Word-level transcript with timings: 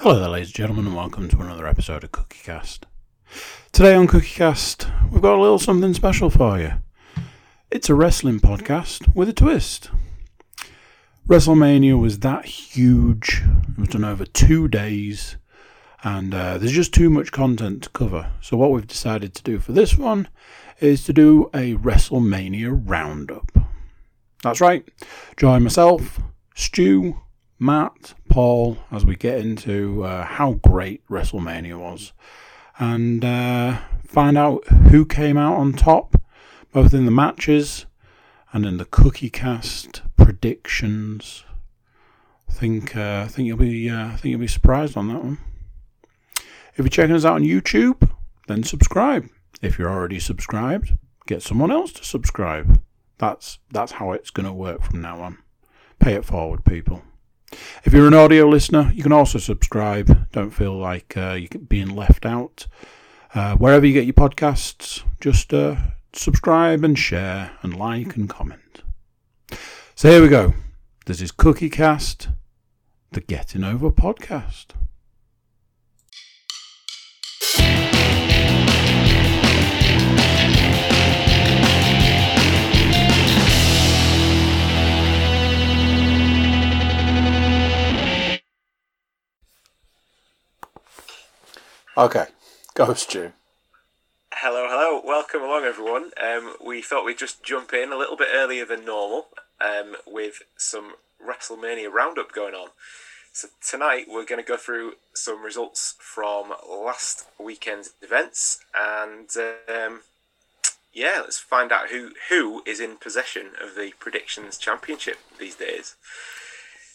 Hello 0.00 0.18
there, 0.20 0.28
ladies 0.28 0.48
and 0.48 0.56
gentlemen, 0.56 0.86
and 0.86 0.94
welcome 0.94 1.26
to 1.30 1.40
another 1.40 1.66
episode 1.66 2.04
of 2.04 2.12
CookieCast. 2.12 2.80
Today 3.72 3.94
on 3.94 4.06
CookieCast, 4.06 5.10
we've 5.10 5.22
got 5.22 5.38
a 5.38 5.40
little 5.40 5.58
something 5.58 5.94
special 5.94 6.28
for 6.28 6.58
you. 6.58 6.72
It's 7.70 7.88
a 7.88 7.94
wrestling 7.94 8.38
podcast 8.40 9.14
with 9.14 9.30
a 9.30 9.32
twist. 9.32 9.88
WrestleMania 11.26 11.98
was 11.98 12.18
that 12.18 12.44
huge, 12.44 13.42
it 13.70 13.80
was 13.80 13.88
done 13.88 14.04
over 14.04 14.26
two 14.26 14.68
days, 14.68 15.38
and 16.04 16.34
uh, 16.34 16.58
there's 16.58 16.72
just 16.72 16.92
too 16.92 17.08
much 17.08 17.32
content 17.32 17.84
to 17.84 17.88
cover. 17.88 18.30
So, 18.42 18.58
what 18.58 18.72
we've 18.72 18.86
decided 18.86 19.34
to 19.34 19.42
do 19.42 19.58
for 19.58 19.72
this 19.72 19.96
one 19.96 20.28
is 20.78 21.04
to 21.04 21.14
do 21.14 21.48
a 21.54 21.74
WrestleMania 21.76 22.82
roundup. 22.84 23.50
That's 24.42 24.60
right, 24.60 24.86
join 25.38 25.62
myself, 25.62 26.20
Stu, 26.54 27.22
Matt, 27.58 28.12
Paul, 28.36 28.76
as 28.90 29.02
we 29.02 29.16
get 29.16 29.38
into 29.38 30.04
uh, 30.04 30.26
how 30.26 30.60
great 30.62 31.02
WrestleMania 31.08 31.80
was 31.80 32.12
and 32.78 33.24
uh, 33.24 33.78
find 34.06 34.36
out 34.36 34.68
who 34.68 35.06
came 35.06 35.38
out 35.38 35.56
on 35.56 35.72
top, 35.72 36.20
both 36.70 36.92
in 36.92 37.06
the 37.06 37.10
matches 37.10 37.86
and 38.52 38.66
in 38.66 38.76
the 38.76 38.84
cookie 38.84 39.30
cast 39.30 40.02
predictions. 40.18 41.44
I 42.46 42.52
think 42.52 42.94
uh, 42.94 43.22
I 43.24 43.28
think 43.28 43.46
you'll 43.46 43.56
be 43.56 43.88
uh, 43.88 44.08
I 44.08 44.16
think 44.16 44.32
you'll 44.32 44.40
be 44.40 44.48
surprised 44.48 44.98
on 44.98 45.08
that 45.08 45.24
one. 45.24 45.38
If 46.74 46.80
you're 46.80 46.88
checking 46.88 47.16
us 47.16 47.24
out 47.24 47.36
on 47.36 47.42
YouTube, 47.42 48.06
then 48.48 48.64
subscribe. 48.64 49.30
If 49.62 49.78
you're 49.78 49.90
already 49.90 50.20
subscribed, 50.20 50.92
get 51.26 51.42
someone 51.42 51.70
else 51.70 51.90
to 51.92 52.04
subscribe. 52.04 52.82
That's 53.16 53.60
that's 53.70 53.92
how 53.92 54.12
it's 54.12 54.28
going 54.28 54.44
to 54.44 54.52
work 54.52 54.82
from 54.82 55.00
now 55.00 55.22
on. 55.22 55.38
Pay 55.98 56.12
it 56.12 56.26
forward, 56.26 56.66
people. 56.66 57.02
If 57.84 57.92
you're 57.92 58.06
an 58.06 58.14
audio 58.14 58.48
listener, 58.48 58.90
you 58.94 59.02
can 59.02 59.12
also 59.12 59.38
subscribe. 59.38 60.30
Don't 60.32 60.50
feel 60.50 60.76
like 60.76 61.16
uh, 61.16 61.32
you're 61.32 61.60
being 61.60 61.94
left 61.94 62.26
out. 62.26 62.66
Uh, 63.34 63.56
wherever 63.56 63.86
you 63.86 63.92
get 63.92 64.04
your 64.04 64.14
podcasts, 64.14 65.02
just 65.20 65.52
uh, 65.52 65.76
subscribe 66.12 66.82
and 66.82 66.98
share 66.98 67.52
and 67.62 67.76
like 67.76 68.16
and 68.16 68.28
comment. 68.28 68.82
So 69.94 70.10
here 70.10 70.22
we 70.22 70.28
go. 70.28 70.54
This 71.06 71.20
is 71.20 71.30
Cookie 71.30 71.70
Cast, 71.70 72.28
the 73.12 73.20
Getting 73.20 73.62
Over 73.62 73.90
podcast. 73.90 74.66
Okay, 91.98 92.26
go 92.74 92.92
Stu. 92.92 93.32
Hello, 94.30 94.66
hello. 94.68 95.00
Welcome 95.02 95.40
along, 95.40 95.64
everyone. 95.64 96.10
Um, 96.22 96.54
we 96.62 96.82
thought 96.82 97.06
we'd 97.06 97.16
just 97.16 97.42
jump 97.42 97.72
in 97.72 97.90
a 97.90 97.96
little 97.96 98.18
bit 98.18 98.28
earlier 98.34 98.66
than 98.66 98.84
normal 98.84 99.28
um, 99.62 99.96
with 100.06 100.42
some 100.58 100.96
WrestleMania 101.26 101.90
roundup 101.90 102.32
going 102.32 102.52
on. 102.52 102.68
So 103.32 103.48
tonight 103.66 104.08
we're 104.10 104.26
going 104.26 104.42
to 104.42 104.46
go 104.46 104.58
through 104.58 104.96
some 105.14 105.42
results 105.42 105.94
from 105.98 106.52
last 106.68 107.28
weekend's 107.38 107.94
events, 108.02 108.58
and 108.78 109.30
um, 109.66 110.00
yeah, 110.92 111.22
let's 111.22 111.38
find 111.38 111.72
out 111.72 111.88
who 111.88 112.10
who 112.28 112.62
is 112.66 112.78
in 112.78 112.98
possession 112.98 113.52
of 113.58 113.74
the 113.74 113.92
predictions 113.98 114.58
championship 114.58 115.16
these 115.38 115.54
days. 115.54 115.94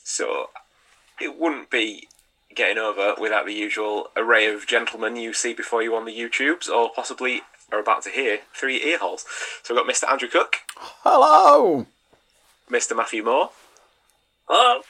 So 0.04 0.52
it 1.20 1.40
wouldn't 1.40 1.72
be 1.72 2.08
getting 2.56 2.78
over 2.78 3.16
without 3.20 3.46
the 3.46 3.54
usual 3.54 4.10
array 4.16 4.46
of 4.54 4.68
gentlemen 4.68 5.16
you 5.16 5.34
see 5.34 5.54
before 5.54 5.82
you 5.82 5.96
on 5.96 6.06
the 6.06 6.18
YouTubes, 6.18 6.70
or 6.70 6.90
possibly 6.94 7.42
are 7.72 7.80
about 7.80 8.04
to 8.04 8.10
hear 8.10 8.40
three 8.54 8.84
ear 8.84 8.98
holes. 9.00 9.26
So 9.64 9.74
we've 9.74 9.84
got 9.84 9.92
Mr. 9.94 10.10
Andrew 10.10 10.28
Cook, 10.28 10.58
Hello! 10.78 11.88
Mr. 12.70 12.96
Matthew 12.96 13.24
Moore, 13.24 13.52
Hello. 14.48 14.82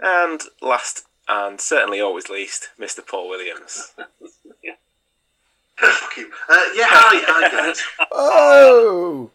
and 0.00 0.42
last 0.62 1.04
and 1.28 1.60
certainly 1.60 2.00
always 2.00 2.28
least, 2.30 2.70
Mr. 2.80 3.06
Paul 3.06 3.28
Williams. 3.28 3.92
Fuck 5.76 6.16
you. 6.16 6.30
Uh, 6.48 6.64
yeah, 6.74 6.86
hi, 6.88 7.20
hi 7.26 7.48
guys. 7.50 7.82
Oh! 8.10 9.30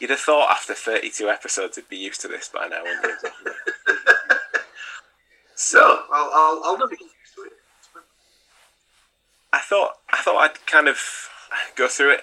You'd 0.00 0.10
have 0.10 0.18
thought 0.20 0.50
after 0.50 0.74
32 0.74 1.30
episodes 1.30 1.78
it'd 1.78 1.88
be 1.88 1.96
used 1.96 2.20
to 2.22 2.28
this 2.28 2.48
by 2.48 2.66
now, 2.68 2.82
wouldn't 2.82 3.22
you? 3.22 3.30
So, 5.54 5.80
I'll, 6.12 6.30
I'll, 6.32 6.62
I'll 6.64 6.78
never 6.78 6.90
get 6.90 7.00
used 7.02 7.34
to 7.36 7.42
it. 7.42 7.52
I 9.52 9.60
thought 9.60 9.92
I 10.12 10.20
thought 10.20 10.38
I'd 10.38 10.66
kind 10.66 10.88
of 10.88 10.98
go 11.76 11.86
through 11.86 12.14
it 12.14 12.22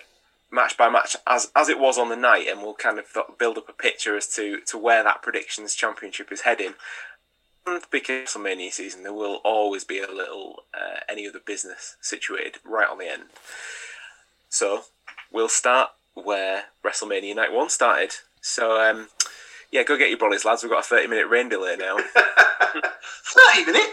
match 0.51 0.77
by 0.77 0.89
match 0.89 1.15
as 1.25 1.49
as 1.55 1.69
it 1.69 1.79
was 1.79 1.97
on 1.97 2.09
the 2.09 2.15
night, 2.15 2.47
and 2.49 2.61
we'll 2.61 2.73
kind 2.73 2.99
of 2.99 3.05
build 3.37 3.57
up 3.57 3.69
a 3.69 3.73
picture 3.73 4.17
as 4.17 4.27
to, 4.35 4.59
to 4.67 4.77
where 4.77 5.03
that 5.03 5.21
predictions 5.21 5.73
championship 5.73 6.31
is 6.31 6.41
heading. 6.41 6.73
And 7.65 7.81
because 7.91 8.31
WrestleMania 8.31 8.71
season, 8.71 9.03
there 9.03 9.13
will 9.13 9.39
always 9.43 9.83
be 9.83 9.99
a 9.99 10.11
little 10.11 10.63
uh, 10.73 10.99
any 11.07 11.27
other 11.27 11.39
business 11.39 11.95
situated 12.01 12.57
right 12.65 12.89
on 12.89 12.97
the 12.97 13.09
end. 13.09 13.23
So 14.49 14.83
we'll 15.31 15.47
start 15.47 15.91
where 16.15 16.65
WrestleMania 16.83 17.35
Night 17.35 17.53
One 17.53 17.69
started. 17.69 18.15
So 18.41 18.81
um, 18.81 19.07
yeah, 19.71 19.83
go 19.83 19.97
get 19.97 20.09
your 20.09 20.19
brollies, 20.19 20.45
lads. 20.45 20.63
We've 20.63 20.71
got 20.71 20.79
a 20.85 20.87
thirty 20.87 21.07
minute 21.07 21.27
rain 21.27 21.49
delay 21.49 21.75
now. 21.77 21.97
30 23.55 23.65
minute? 23.71 23.89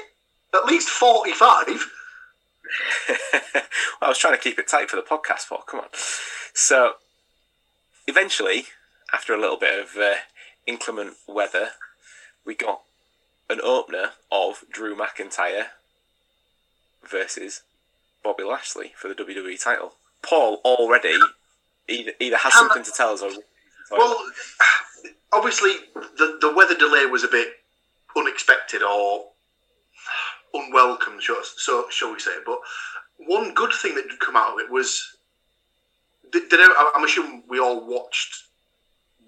At 0.55 0.65
least 0.67 0.89
45? 0.89 1.67
well, 1.69 3.63
I 4.03 4.09
was 4.09 4.19
trying 4.19 4.35
to 4.35 4.41
keep 4.41 4.59
it 4.59 4.69
tight 4.69 4.91
for 4.91 4.97
the 4.97 5.03
podcast, 5.03 5.41
for 5.41 5.63
come 5.67 5.81
on. 5.81 5.87
So, 6.55 6.93
eventually, 8.07 8.65
after 9.13 9.35
a 9.35 9.41
little 9.41 9.59
bit 9.59 9.79
of 9.79 9.97
uh, 9.97 10.15
inclement 10.67 11.15
weather, 11.27 11.71
we 12.45 12.55
got 12.55 12.83
an 13.51 13.61
opener 13.63 14.11
of 14.31 14.65
Drew 14.71 14.97
McIntyre 14.97 15.67
versus 17.09 17.63
Bobby 18.25 18.45
Lashley 18.45 18.93
for 18.97 19.09
the 19.09 19.15
WWE 19.15 19.63
title. 19.63 19.95
Paul 20.23 20.61
already 20.65 21.17
either, 21.89 22.13
either 22.21 22.37
has 22.37 22.53
Can 22.53 22.65
I- 22.65 22.69
something 22.69 22.85
to 22.85 22.93
tell 22.97 23.13
us 23.13 23.23
or. 23.23 23.31
Well, 23.91 24.23
obviously, 25.33 25.73
the, 25.95 26.39
the 26.41 26.53
weather 26.55 26.75
delay 26.75 27.07
was 27.07 27.25
a 27.25 27.29
bit 27.29 27.49
unexpected 28.17 28.83
or 28.83 29.27
unwelcome, 30.55 31.21
shall, 31.21 31.43
so, 31.43 31.87
shall 31.91 32.13
we 32.13 32.19
say. 32.19 32.37
But 32.45 32.59
one 33.19 33.55
good 33.55 33.73
thing 33.73 33.95
that 33.95 34.09
did 34.09 34.21
come 34.21 34.37
out 34.37 34.55
of 34.55 34.61
it 34.61 34.71
was. 34.71 35.17
Did, 36.31 36.49
did 36.51 36.61
I- 36.61 36.93
I'm 36.95 37.05
assuming 37.05 37.45
we 37.49 37.59
all 37.59 37.87
watched 37.87 38.45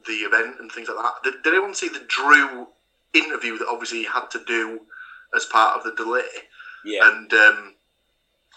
the 0.06 0.12
event 0.14 0.56
and 0.60 0.70
things 0.70 0.88
like 0.88 0.98
that. 0.98 1.22
Did, 1.24 1.42
did 1.42 1.54
anyone 1.54 1.74
see 1.74 1.88
the 1.88 2.04
Drew 2.08 2.68
interview 3.14 3.58
that 3.58 3.68
obviously 3.68 3.98
he 3.98 4.04
had 4.04 4.30
to 4.32 4.44
do 4.46 4.80
as 5.34 5.44
part 5.46 5.76
of 5.76 5.84
the 5.84 5.94
delay? 6.02 6.22
yeah, 6.84 7.00
and 7.08 7.32
um, 7.34 7.74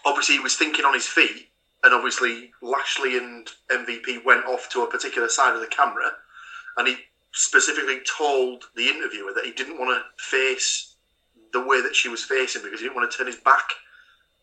obviously 0.05 0.35
he 0.35 0.41
was 0.41 0.55
thinking 0.55 0.85
on 0.85 0.93
his 0.93 1.07
feet, 1.07 1.49
and 1.83 1.93
obviously 1.93 2.51
Lashley 2.61 3.17
and 3.17 3.49
MVP 3.69 4.23
went 4.25 4.45
off 4.45 4.69
to 4.69 4.83
a 4.83 4.89
particular 4.89 5.27
side 5.29 5.53
of 5.55 5.61
the 5.61 5.67
camera, 5.67 6.11
and 6.77 6.87
he 6.87 6.97
specifically 7.33 7.99
told 8.17 8.65
the 8.75 8.87
interviewer 8.87 9.31
that 9.33 9.45
he 9.45 9.51
didn't 9.51 9.79
want 9.79 9.89
to 9.97 10.23
face 10.23 10.95
the 11.51 11.59
way 11.63 11.81
that 11.81 11.95
she 11.95 12.09
was 12.09 12.23
facing 12.23 12.63
because 12.63 12.79
he 12.79 12.85
didn't 12.85 12.95
want 12.95 13.11
to 13.11 13.17
turn 13.17 13.27
his 13.27 13.35
back 13.37 13.63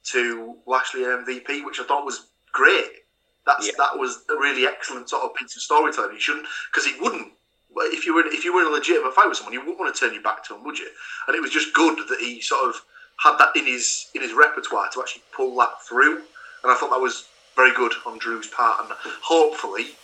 to 0.04 0.56
Lashley 0.66 1.00
MVP, 1.00 1.64
which 1.64 1.80
I 1.80 1.84
thought 1.84 2.04
was 2.04 2.28
great. 2.52 3.04
That's 3.46 3.66
Yeah. 3.66 3.72
that 3.78 3.98
was 3.98 4.24
a 4.28 4.34
really 4.36 4.66
excellent 4.66 5.08
sort 5.08 5.22
of 5.24 5.34
piece 5.34 5.56
of 5.56 5.62
storytelling. 5.62 6.14
He 6.14 6.20
shouldn't 6.20 6.46
because 6.70 6.86
he 6.86 6.98
wouldn't. 7.00 7.32
well, 7.70 7.86
If 7.90 8.04
you 8.06 8.14
were 8.14 8.26
if 8.26 8.44
you 8.44 8.52
were 8.52 8.62
in 8.62 8.66
a 8.68 8.70
legitimate 8.70 9.14
fight 9.14 9.28
with 9.28 9.38
someone, 9.38 9.52
you 9.52 9.60
wouldn't 9.60 9.78
want 9.78 9.94
to 9.94 9.98
turn 9.98 10.12
your 10.12 10.22
back 10.22 10.44
to 10.44 10.54
him, 10.54 10.64
would 10.64 10.78
you? 10.78 10.88
And 11.26 11.36
it 11.36 11.40
was 11.40 11.50
just 11.50 11.72
good 11.72 11.96
that 12.08 12.20
he 12.20 12.40
sort 12.40 12.68
of 12.68 12.82
had 13.18 13.36
that 13.38 13.54
in 13.56 13.66
his 13.66 14.08
in 14.14 14.22
his 14.22 14.32
repertoire 14.32 14.88
to 14.90 15.00
actually 15.00 15.22
pull 15.32 15.54
that 15.56 15.82
through. 15.82 16.16
And 16.62 16.70
I 16.72 16.74
thought 16.74 16.90
that 16.90 17.00
was 17.00 17.26
very 17.56 17.72
good 17.74 17.92
on 18.06 18.18
Drew's 18.18 18.46
part, 18.48 18.80
and 18.80 18.90
hopefully 19.22 19.96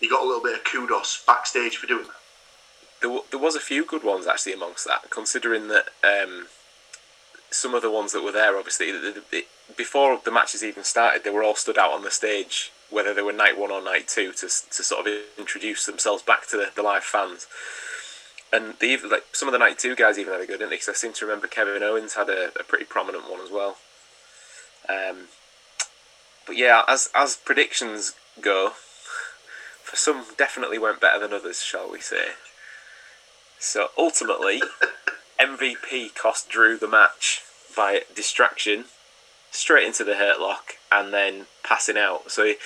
he 0.00 0.08
got 0.08 0.22
a 0.22 0.26
little 0.26 0.42
bit 0.42 0.54
of 0.56 0.64
kudos 0.64 1.22
backstage 1.26 1.76
for 1.76 1.86
doing 1.86 2.04
that. 2.04 2.16
There, 3.02 3.10
w- 3.10 3.24
there 3.30 3.40
was 3.40 3.54
a 3.54 3.60
few 3.60 3.84
good 3.84 4.04
ones 4.04 4.26
actually 4.26 4.54
amongst 4.54 4.86
that, 4.86 5.10
considering 5.10 5.68
that 5.68 5.88
um, 6.02 6.46
some 7.50 7.74
of 7.74 7.82
the 7.82 7.90
ones 7.90 8.12
that 8.12 8.22
were 8.22 8.32
there, 8.32 8.56
obviously, 8.56 8.90
the, 8.92 8.98
the, 8.98 9.22
the, 9.30 9.46
before 9.76 10.18
the 10.24 10.30
matches 10.30 10.64
even 10.64 10.84
started, 10.84 11.24
they 11.24 11.30
were 11.30 11.42
all 11.42 11.56
stood 11.56 11.78
out 11.78 11.92
on 11.92 12.02
the 12.02 12.10
stage, 12.10 12.72
whether 12.90 13.12
they 13.12 13.22
were 13.22 13.32
night 13.32 13.58
one 13.58 13.70
or 13.70 13.82
night 13.82 14.08
two, 14.08 14.32
to, 14.32 14.46
to 14.46 14.82
sort 14.82 15.06
of 15.06 15.14
introduce 15.36 15.84
themselves 15.84 16.22
back 16.22 16.46
to 16.48 16.56
the, 16.56 16.70
the 16.74 16.82
live 16.82 17.04
fans. 17.04 17.46
And 18.52 18.74
even, 18.82 19.10
like 19.10 19.24
some 19.32 19.48
of 19.48 19.52
the 19.52 19.58
night 19.58 19.78
two 19.78 19.96
guys 19.96 20.18
even 20.18 20.32
had 20.32 20.42
a 20.42 20.46
good, 20.46 20.58
didn't 20.58 20.70
they? 20.70 20.76
Because 20.76 20.90
I 20.90 20.92
seem 20.92 21.12
to 21.14 21.26
remember 21.26 21.46
Kevin 21.46 21.82
Owens 21.82 22.14
had 22.14 22.28
a, 22.28 22.50
a 22.58 22.62
pretty 22.62 22.84
prominent 22.84 23.30
one 23.30 23.40
as 23.40 23.50
well. 23.50 23.76
Um, 24.88 25.28
but 26.46 26.56
yeah, 26.56 26.82
as 26.86 27.08
as 27.14 27.36
predictions 27.36 28.14
go, 28.40 28.70
for 29.82 29.96
some 29.96 30.26
definitely 30.36 30.78
went 30.78 31.00
better 31.00 31.18
than 31.18 31.32
others, 31.32 31.62
shall 31.62 31.90
we 31.90 32.00
say? 32.00 32.32
So 33.62 33.90
ultimately, 33.96 34.60
MVP 35.40 36.16
cost 36.16 36.48
Drew 36.48 36.76
the 36.76 36.88
match 36.88 37.42
by 37.76 38.02
distraction 38.12 38.86
straight 39.52 39.86
into 39.86 40.02
the 40.02 40.16
hurt 40.16 40.40
lock 40.40 40.74
and 40.90 41.14
then 41.14 41.46
passing 41.62 41.96
out. 41.96 42.32
So 42.32 42.44
he, 42.44 42.56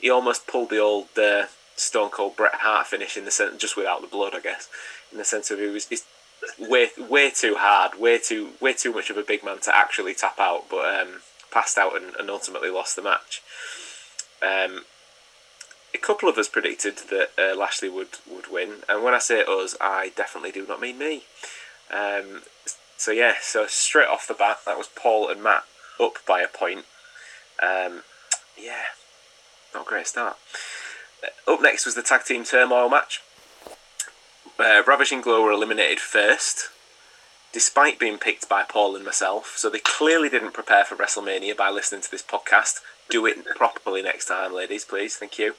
he 0.00 0.08
almost 0.08 0.46
pulled 0.46 0.70
the 0.70 0.78
old 0.78 1.08
uh, 1.18 1.44
Stone 1.76 2.08
Cold 2.08 2.36
Bret 2.36 2.54
Hart 2.54 2.86
finish 2.86 3.18
in 3.18 3.26
the 3.26 3.30
sense, 3.30 3.58
just 3.58 3.76
without 3.76 4.00
the 4.00 4.06
blood, 4.06 4.34
I 4.34 4.40
guess, 4.40 4.70
in 5.12 5.18
the 5.18 5.24
sense 5.24 5.50
of 5.50 5.58
he 5.58 5.66
was 5.66 5.88
way 6.58 6.88
way 6.98 7.30
too 7.30 7.56
hard, 7.58 8.00
way 8.00 8.18
too 8.18 8.52
way 8.58 8.72
too 8.72 8.94
much 8.94 9.10
of 9.10 9.18
a 9.18 9.22
big 9.22 9.44
man 9.44 9.58
to 9.60 9.76
actually 9.76 10.14
tap 10.14 10.38
out, 10.40 10.70
but 10.70 11.00
um, 11.00 11.20
passed 11.52 11.76
out 11.76 11.94
and, 12.00 12.16
and 12.16 12.30
ultimately 12.30 12.70
lost 12.70 12.96
the 12.96 13.02
match. 13.02 13.42
Um, 14.42 14.86
a 15.96 16.06
couple 16.06 16.28
of 16.28 16.36
us 16.36 16.48
predicted 16.48 16.98
that 17.10 17.30
uh, 17.38 17.56
Lashley 17.56 17.88
would, 17.88 18.18
would 18.30 18.52
win, 18.52 18.82
and 18.88 19.02
when 19.02 19.14
I 19.14 19.18
say 19.18 19.42
us, 19.42 19.74
I 19.80 20.12
definitely 20.14 20.52
do 20.52 20.66
not 20.66 20.80
mean 20.80 20.98
me. 20.98 21.22
Um, 21.92 22.42
so 22.96 23.12
yeah, 23.12 23.34
so 23.40 23.66
straight 23.66 24.08
off 24.08 24.28
the 24.28 24.34
bat, 24.34 24.58
that 24.66 24.78
was 24.78 24.88
Paul 24.88 25.28
and 25.28 25.42
Matt 25.42 25.64
up 25.98 26.18
by 26.26 26.40
a 26.42 26.48
point. 26.48 26.84
Um, 27.62 28.02
yeah, 28.58 28.92
not 29.74 29.86
a 29.86 29.88
great 29.88 30.06
start. 30.06 30.36
Uh, 31.24 31.52
up 31.52 31.62
next 31.62 31.86
was 31.86 31.94
the 31.94 32.02
tag 32.02 32.24
team 32.24 32.44
turmoil 32.44 32.88
match. 32.88 33.22
Uh, 34.58 34.82
Ravishing 34.86 35.22
Glow 35.22 35.42
were 35.42 35.52
eliminated 35.52 36.00
first, 36.00 36.70
despite 37.56 37.98
being 37.98 38.18
picked 38.18 38.50
by 38.50 38.62
Paul 38.62 38.94
and 38.96 39.02
myself. 39.02 39.54
So 39.56 39.70
they 39.70 39.78
clearly 39.78 40.28
didn't 40.28 40.52
prepare 40.52 40.84
for 40.84 40.94
WrestleMania 40.94 41.56
by 41.56 41.70
listening 41.70 42.02
to 42.02 42.10
this 42.10 42.22
podcast. 42.22 42.80
Do 43.08 43.24
it 43.24 43.46
properly 43.56 44.02
next 44.02 44.26
time, 44.26 44.52
ladies, 44.54 44.84
please. 44.84 45.16
Thank 45.16 45.38
you. 45.38 45.54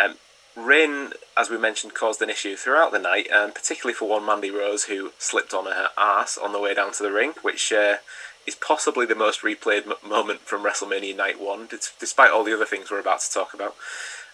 Um, 0.00 0.14
Rain, 0.56 1.10
as 1.36 1.50
we 1.50 1.58
mentioned, 1.58 1.92
caused 1.92 2.22
an 2.22 2.30
issue 2.30 2.56
throughout 2.56 2.90
the 2.90 2.98
night, 2.98 3.26
and 3.30 3.54
particularly 3.54 3.92
for 3.92 4.08
one 4.08 4.24
Mandy 4.24 4.50
Rose 4.50 4.84
who 4.84 5.12
slipped 5.18 5.52
on 5.52 5.66
her 5.66 5.88
ass 5.98 6.38
on 6.42 6.52
the 6.52 6.58
way 6.58 6.72
down 6.72 6.92
to 6.94 7.02
the 7.02 7.12
ring, 7.12 7.34
which 7.42 7.70
uh, 7.70 7.96
is 8.46 8.54
possibly 8.54 9.04
the 9.04 9.14
most 9.14 9.42
replayed 9.42 9.86
m- 9.86 9.92
moment 10.08 10.40
from 10.40 10.64
WrestleMania 10.64 11.14
Night 11.14 11.38
1, 11.38 11.66
d- 11.66 11.76
despite 12.00 12.30
all 12.30 12.44
the 12.44 12.54
other 12.54 12.64
things 12.64 12.90
we're 12.90 12.98
about 13.00 13.20
to 13.20 13.30
talk 13.30 13.52
about. 13.52 13.74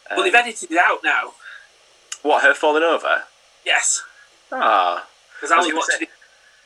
Um, 0.09 0.19
well, 0.19 0.23
they've 0.23 0.35
edited 0.37 0.71
it 0.71 0.79
out 0.81 1.01
now. 1.03 1.33
What, 2.23 2.45
her 2.45 2.55
falling 2.55 2.85
over? 2.85 3.25
Yes, 3.67 4.05
Ah. 4.53 5.09
because 5.35 5.51
I 5.51 5.57
was 5.57 5.73
watching. 5.75 6.07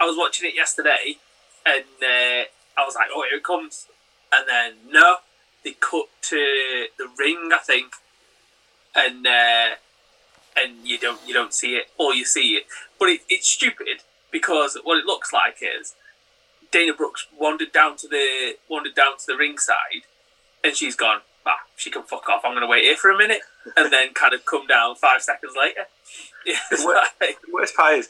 I 0.01 0.05
was 0.05 0.17
watching 0.17 0.49
it 0.49 0.55
yesterday, 0.55 1.17
and 1.65 1.85
uh, 2.03 2.45
I 2.79 2.85
was 2.85 2.95
like, 2.95 3.09
"Oh, 3.15 3.25
here 3.29 3.39
it 3.39 3.45
comes!" 3.45 3.87
And 4.33 4.47
then 4.49 4.73
no, 4.93 5.17
they 5.65 5.73
cut 5.73 6.07
to 6.23 6.87
the 6.99 7.09
ring, 7.19 7.51
I 7.55 7.59
think, 7.59 7.93
and 8.95 9.27
uh, 9.27 9.75
and 10.61 10.73
you 10.85 10.99
don't 10.99 11.21
you 11.27 11.35
don't 11.35 11.55
see 11.55 11.77
it, 11.77 11.87
or 11.99 12.15
you 12.15 12.25
see 12.25 12.55
it, 12.57 12.65
but 12.99 13.09
it, 13.09 13.21
it's 13.29 13.49
stupid 13.49 14.03
because 14.31 14.77
what 14.85 14.99
it 14.99 15.07
looks 15.07 15.33
like 15.33 15.59
is 15.63 15.95
Dana 16.73 16.93
Brooks 16.93 17.27
wandered 17.39 17.73
down 17.73 17.97
to 17.99 18.09
the 18.09 18.57
wandered 18.69 18.95
down 18.95 19.17
to 19.19 19.27
the 19.27 19.37
ringside, 19.37 20.05
and 20.65 20.77
she's 20.77 20.97
gone. 20.97 21.21
Ah, 21.49 21.61
she 21.77 21.91
can 21.91 22.03
fuck 22.03 22.29
off. 22.29 22.43
I'm 22.45 22.51
going 22.53 22.63
to 22.63 22.67
wait 22.67 22.83
here 22.83 22.97
for 22.97 23.09
a 23.11 23.17
minute, 23.17 23.43
and 23.77 23.93
then 23.93 24.13
kind 24.15 24.35
of 24.35 24.45
come 24.45 24.67
down 24.67 24.97
five 24.97 25.23
seconds 25.23 25.55
later. 25.59 25.83
It's 26.71 26.85
What- 26.85 27.13
like- 27.21 27.41
The 27.43 27.53
worst 27.53 27.77
part 27.77 27.95
is, 27.95 28.09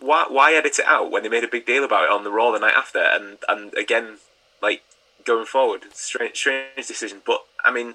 why, 0.00 0.26
why 0.28 0.52
edit 0.54 0.78
it 0.78 0.86
out 0.86 1.10
when 1.10 1.22
they 1.22 1.28
made 1.28 1.44
a 1.44 1.48
big 1.48 1.66
deal 1.66 1.84
about 1.84 2.04
it 2.04 2.10
on 2.10 2.24
the 2.24 2.30
Raw 2.30 2.50
the 2.52 2.58
night 2.58 2.74
after? 2.76 2.98
And, 2.98 3.38
and 3.48 3.74
again, 3.74 4.18
like, 4.62 4.82
going 5.24 5.46
forward, 5.46 5.82
strange, 5.92 6.36
strange 6.36 6.86
decision. 6.86 7.22
But, 7.26 7.44
I 7.64 7.72
mean, 7.72 7.94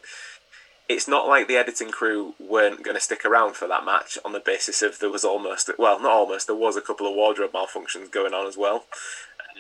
it's 0.89 1.07
not 1.07 1.27
like 1.27 1.47
the 1.47 1.55
editing 1.55 1.89
crew 1.89 2.33
weren't 2.39 2.83
going 2.83 2.95
to 2.95 3.01
stick 3.01 3.23
around 3.25 3.55
for 3.55 3.67
that 3.67 3.85
match 3.85 4.17
on 4.25 4.33
the 4.33 4.39
basis 4.39 4.81
of 4.81 4.99
there 4.99 5.09
was 5.09 5.23
almost, 5.23 5.69
well, 5.77 6.01
not 6.01 6.11
almost, 6.11 6.47
there 6.47 6.55
was 6.55 6.75
a 6.75 6.81
couple 6.81 7.07
of 7.07 7.15
wardrobe 7.15 7.53
malfunctions 7.53 8.11
going 8.11 8.33
on 8.33 8.47
as 8.47 8.57
well. 8.57 8.85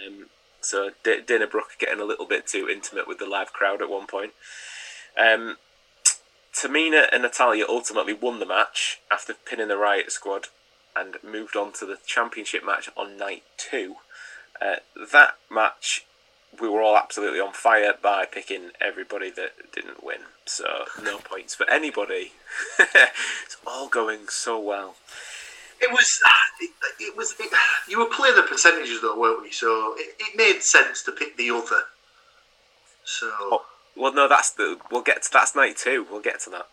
Um, 0.05 0.25
so 0.59 0.91
D- 1.03 1.21
Dana 1.25 1.47
Brooke 1.47 1.77
getting 1.79 2.01
a 2.01 2.05
little 2.05 2.25
bit 2.25 2.47
too 2.47 2.67
intimate 2.69 3.07
with 3.07 3.19
the 3.19 3.25
live 3.25 3.53
crowd 3.53 3.81
at 3.81 3.89
one 3.89 4.07
point. 4.07 4.33
Um, 5.17 5.57
Tamina 6.53 7.07
and 7.11 7.23
Natalya 7.23 7.65
ultimately 7.67 8.13
won 8.13 8.39
the 8.39 8.45
match 8.45 8.99
after 9.09 9.33
pinning 9.33 9.69
the 9.69 9.75
Riott 9.75 10.11
Squad 10.11 10.47
and 10.95 11.15
moved 11.23 11.55
on 11.55 11.71
to 11.73 11.85
the 11.85 11.97
championship 12.05 12.65
match 12.65 12.89
on 12.95 13.17
night 13.17 13.43
two. 13.57 13.95
Uh, 14.61 14.75
that 15.11 15.35
match, 15.49 16.05
we 16.59 16.69
were 16.69 16.81
all 16.81 16.97
absolutely 16.97 17.39
on 17.39 17.53
fire 17.53 17.93
by 18.01 18.25
picking 18.25 18.71
everybody 18.79 19.31
that 19.31 19.71
didn't 19.73 20.03
win. 20.03 20.21
So 20.45 20.85
no 21.01 21.17
points 21.23 21.55
for 21.55 21.69
anybody. 21.69 22.33
it's 22.79 23.57
all 23.65 23.87
going 23.87 24.27
so 24.29 24.59
well. 24.59 24.95
It 25.81 25.91
was, 25.91 26.19
it, 26.61 26.69
it 26.99 27.17
was. 27.17 27.33
It, 27.39 27.51
you 27.89 27.97
were 27.97 28.05
playing 28.05 28.35
the 28.35 28.43
percentages 28.43 29.01
though, 29.01 29.19
weren't 29.19 29.41
we? 29.41 29.51
So 29.51 29.95
it, 29.97 30.15
it 30.19 30.37
made 30.37 30.61
sense 30.61 31.01
to 31.03 31.11
pick 31.11 31.37
the 31.37 31.49
other. 31.49 31.81
So 33.03 33.63
Well, 33.95 34.13
no, 34.13 34.27
that's 34.27 34.51
the. 34.51 34.77
We'll 34.91 35.01
get 35.01 35.23
to 35.23 35.29
that's 35.33 35.55
night 35.55 35.77
two. 35.77 36.05
We'll 36.09 36.21
get 36.21 36.39
to 36.41 36.51
that. 36.51 36.67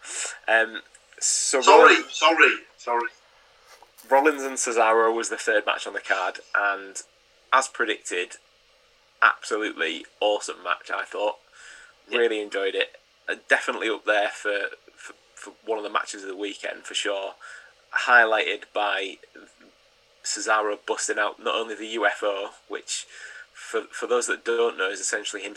Um, 0.47 0.82
so 1.19 1.61
sorry, 1.61 1.97
sorry, 2.11 2.55
sorry. 2.76 3.09
Rollins 4.10 4.43
and 4.43 4.56
Cesaro 4.56 5.14
was 5.14 5.28
the 5.28 5.37
third 5.37 5.66
match 5.66 5.87
on 5.87 5.93
the 5.93 6.00
card, 6.00 6.40
and 6.55 7.02
as 7.52 7.69
predicted, 7.69 8.37
absolutely 9.22 10.05
awesome 10.20 10.62
match. 10.62 10.90
I 10.94 11.05
thought. 11.05 11.37
Really 12.10 12.40
enjoyed 12.40 12.75
it. 12.75 12.96
Uh, 13.28 13.34
definitely 13.49 13.90
up 13.90 14.06
there 14.06 14.28
for, 14.28 14.60
for 14.96 15.12
for 15.34 15.52
one 15.64 15.78
of 15.78 15.84
the 15.84 15.90
matches 15.90 16.22
of 16.22 16.28
the 16.28 16.37
weekend 16.37 16.84
for 16.84 16.94
sure. 16.94 17.34
Highlighted 18.06 18.64
by 18.75 19.19
Cesaro 20.25 20.78
busting 20.87 21.19
out 21.19 21.43
not 21.43 21.55
only 21.55 21.75
the 21.75 21.96
UFO, 21.96 22.50
which 22.69 23.06
for 23.52 23.82
for 23.90 24.06
those 24.06 24.26
that 24.26 24.44
don't 24.44 24.78
know 24.78 24.90
is 24.90 25.00
essentially 25.00 25.43
him 25.43 25.55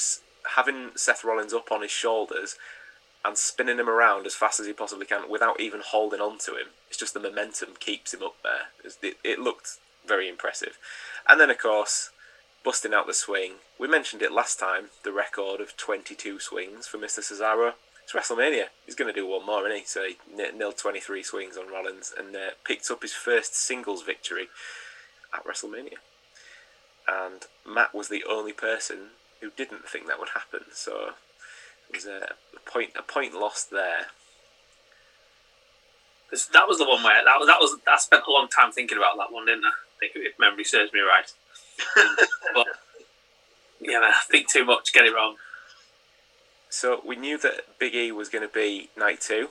having 0.56 0.92
Seth 0.96 1.24
Rollins 1.24 1.54
up 1.54 1.72
on 1.72 1.82
his 1.82 1.92
shoulders 1.92 2.56
and 3.24 3.38
spinning 3.38 3.78
him 3.78 3.90
around 3.90 4.26
as 4.26 4.36
fast 4.36 4.60
as 4.60 4.68
he 4.68 4.74
possibly 4.74 5.06
can 5.06 5.30
without 5.30 5.60
even 5.60 5.82
holding 5.84 6.22
on 6.22 6.38
to 6.40 6.52
him. 6.52 6.68
It's 6.90 6.98
just 6.98 7.14
the 7.14 7.20
momentum 7.20 7.70
keeps 7.80 8.14
him 8.14 8.24
up 8.24 8.36
there. 8.44 8.70
It, 8.84 9.18
it 9.24 9.40
looked 9.40 9.78
very 10.06 10.28
impressive. 10.28 10.78
And 11.28 11.40
then, 11.40 11.50
of 11.50 11.60
course, 11.60 12.10
busting 12.64 12.94
out 12.94 13.08
the 13.08 13.14
swing. 13.14 13.54
We 13.80 13.88
mentioned 13.88 14.22
it 14.22 14.32
last 14.32 14.60
time 14.60 14.86
the 15.04 15.12
record 15.12 15.62
of 15.62 15.78
22 15.78 16.40
swings 16.40 16.88
for 16.88 16.98
Mr. 16.98 17.20
Cesaro. 17.20 17.74
It's 18.04 18.14
WrestleMania. 18.14 18.66
He's 18.86 18.96
going 18.96 19.14
to 19.14 19.20
do 19.20 19.28
one 19.28 19.46
more, 19.46 19.68
isn't 19.68 19.80
he? 19.80 19.86
So 19.86 20.04
he 20.04 20.18
nilled 20.36 20.78
23 20.78 21.24
swings 21.24 21.58
on 21.58 21.72
Rollins 21.72 22.14
and 22.18 22.36
uh, 22.36 22.52
picked 22.66 22.90
up 22.90 23.04
his 23.04 23.14
first 23.14 23.56
singles 23.56 24.04
victory 24.04 24.48
at 25.34 25.46
WrestleMania. 25.46 25.98
And 27.08 27.46
Matt 27.68 27.94
was 27.94 28.10
the 28.10 28.24
only 28.30 28.54
person 28.54 29.12
who 29.40 29.52
didn't 29.56 29.88
think 29.88 30.08
that 30.08 30.20
would 30.20 30.30
happen. 30.30 30.62
So 30.74 31.12
was 31.94 32.06
a, 32.06 32.30
point 32.66 32.92
a 32.98 33.02
point 33.02 33.34
lost 33.34 33.72
there. 33.72 34.08
'Cause 36.30 36.48
that 36.54 36.68
was 36.68 36.78
the 36.78 36.86
one 36.86 37.04
where 37.04 37.24
that 37.26 37.40
was 37.40 37.48
that 37.48 37.60
was 37.60 37.78
I 37.88 37.98
spent 37.98 38.24
a 38.26 38.32
long 38.32 38.48
time 38.48 38.72
thinking 38.72 38.98
about 38.98 39.18
that 39.18 39.32
one, 39.34 39.46
didn't 39.46 39.66
I? 39.66 39.70
I 39.70 39.74
think 40.00 40.14
if 40.16 40.40
memory 40.40 40.64
serves 40.64 40.94
me 40.94 41.02
right. 41.02 41.30
but 42.54 42.68
yeah, 43.82 44.00
man, 44.00 44.12
I 44.16 44.22
think 44.30 44.48
too 44.48 44.64
much, 44.64 44.94
get 44.94 45.06
it 45.06 45.14
wrong. 45.14 45.36
So 46.70 47.02
we 47.06 47.18
knew 47.18 47.38
that 47.40 47.78
Big 47.80 47.94
E 47.96 48.12
was 48.14 48.30
going 48.30 48.48
to 48.48 48.54
be 48.54 48.90
night 48.96 49.20
two, 49.20 49.50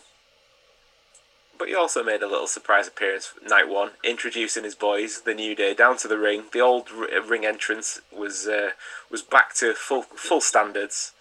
but 1.59 1.69
he 1.69 1.75
also 1.75 2.03
made 2.03 2.23
a 2.23 2.27
little 2.29 2.47
surprise 2.47 2.89
appearance 2.89 3.35
night 3.47 3.69
one, 3.69 3.91
introducing 4.03 4.65
his 4.65 4.75
boys, 4.75 5.21
the 5.23 5.35
New 5.35 5.55
Day, 5.55 5.75
down 5.75 5.99
to 5.99 6.09
the 6.09 6.17
ring. 6.19 6.45
The 6.51 6.61
old 6.61 6.89
r- 6.97 7.21
ring 7.21 7.45
entrance 7.45 8.01
was 8.11 8.49
uh, 8.49 8.71
was 9.11 9.21
back 9.21 9.55
to 9.57 9.75
full 9.75 10.03
full 10.03 10.41
standards, 10.41 11.13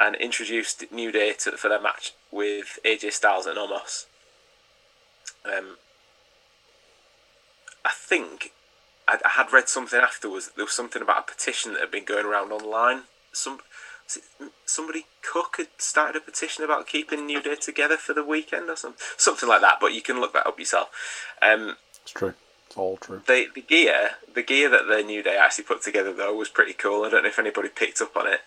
and 0.00 0.14
introduced 0.16 0.84
New 0.92 1.10
Day 1.12 1.32
to, 1.40 1.52
for 1.52 1.68
their 1.68 1.80
match 1.80 2.12
with 2.30 2.78
AJ 2.84 3.12
Styles 3.12 3.46
and 3.46 3.58
Omos. 3.58 4.06
Um, 5.44 5.76
I 7.84 7.90
think 7.92 8.52
I, 9.06 9.18
I 9.24 9.30
had 9.30 9.52
read 9.52 9.68
something 9.68 9.98
afterwards. 9.98 10.50
There 10.54 10.64
was 10.64 10.74
something 10.74 11.02
about 11.02 11.20
a 11.28 11.32
petition 11.32 11.72
that 11.72 11.80
had 11.80 11.90
been 11.90 12.04
going 12.04 12.26
around 12.26 12.52
online. 12.52 13.02
Some 13.32 13.60
it 14.16 14.22
somebody 14.64 15.04
Cook 15.22 15.56
had 15.58 15.68
started 15.76 16.16
a 16.16 16.24
petition 16.24 16.64
about 16.64 16.86
keeping 16.86 17.26
New 17.26 17.42
Day 17.42 17.56
together 17.56 17.96
for 17.96 18.14
the 18.14 18.24
weekend 18.24 18.70
or 18.70 18.76
something, 18.76 19.00
something 19.16 19.48
like 19.48 19.60
that. 19.60 19.78
But 19.80 19.92
you 19.92 20.00
can 20.02 20.20
look 20.20 20.32
that 20.32 20.46
up 20.46 20.58
yourself. 20.58 20.88
Um, 21.42 21.76
It's 22.02 22.12
true. 22.12 22.34
It's 22.66 22.76
all 22.76 22.96
true. 22.96 23.22
the 23.26 23.46
the 23.54 23.62
gear, 23.62 24.10
the 24.34 24.42
gear 24.42 24.68
that 24.70 24.86
the 24.88 25.02
New 25.02 25.22
Day 25.22 25.36
actually 25.36 25.64
put 25.64 25.82
together 25.82 26.12
though 26.12 26.34
was 26.34 26.48
pretty 26.48 26.72
cool. 26.72 27.04
I 27.04 27.10
don't 27.10 27.22
know 27.22 27.28
if 27.28 27.38
anybody 27.38 27.68
picked 27.68 28.00
up 28.00 28.16
on 28.16 28.26
it. 28.26 28.40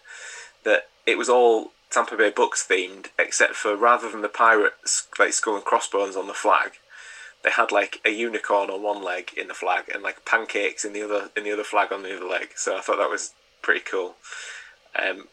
That 0.64 0.90
it 1.06 1.18
was 1.18 1.30
all 1.30 1.72
Tampa 1.90 2.16
Bay 2.16 2.30
Bucks 2.30 2.66
themed, 2.68 3.08
except 3.20 3.56
for 3.56 3.76
rather 3.76 4.10
than 4.10 4.22
the 4.22 4.30
pirates 4.30 5.08
like 5.20 5.34
and 5.46 5.64
crossbones 5.64 6.16
on 6.16 6.28
the 6.28 6.34
flag, 6.34 6.74
they 7.44 7.52
had 7.52 7.72
like 7.72 8.00
a 8.06 8.12
unicorn 8.12 8.70
on 8.70 8.82
one 8.82 9.04
leg 9.04 9.32
in 9.36 9.48
the 9.48 9.54
flag 9.54 9.86
and 9.94 10.04
like 10.04 10.26
pancakes 10.26 10.86
in 10.86 10.94
the 10.94 11.02
other 11.02 11.30
in 11.36 11.44
the 11.44 11.52
other 11.52 11.64
flag 11.64 11.92
on 11.92 12.04
the 12.04 12.16
other 12.16 12.26
leg. 12.26 12.50
So 12.56 12.78
I 12.78 12.82
thought 12.82 12.98
that 12.98 13.10
was 13.10 13.34
pretty 13.62 13.82
cool. 13.82 14.16
Um, 14.98 15.28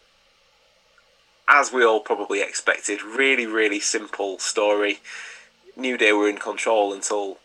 as 1.48 1.72
we 1.72 1.84
all 1.84 2.00
probably 2.00 2.40
expected, 2.40 3.02
really 3.02 3.46
really 3.46 3.80
simple 3.80 4.38
story. 4.38 4.98
New 5.76 5.96
Day 5.96 6.12
were 6.12 6.28
in 6.28 6.38
control 6.38 6.92
until 6.92 7.38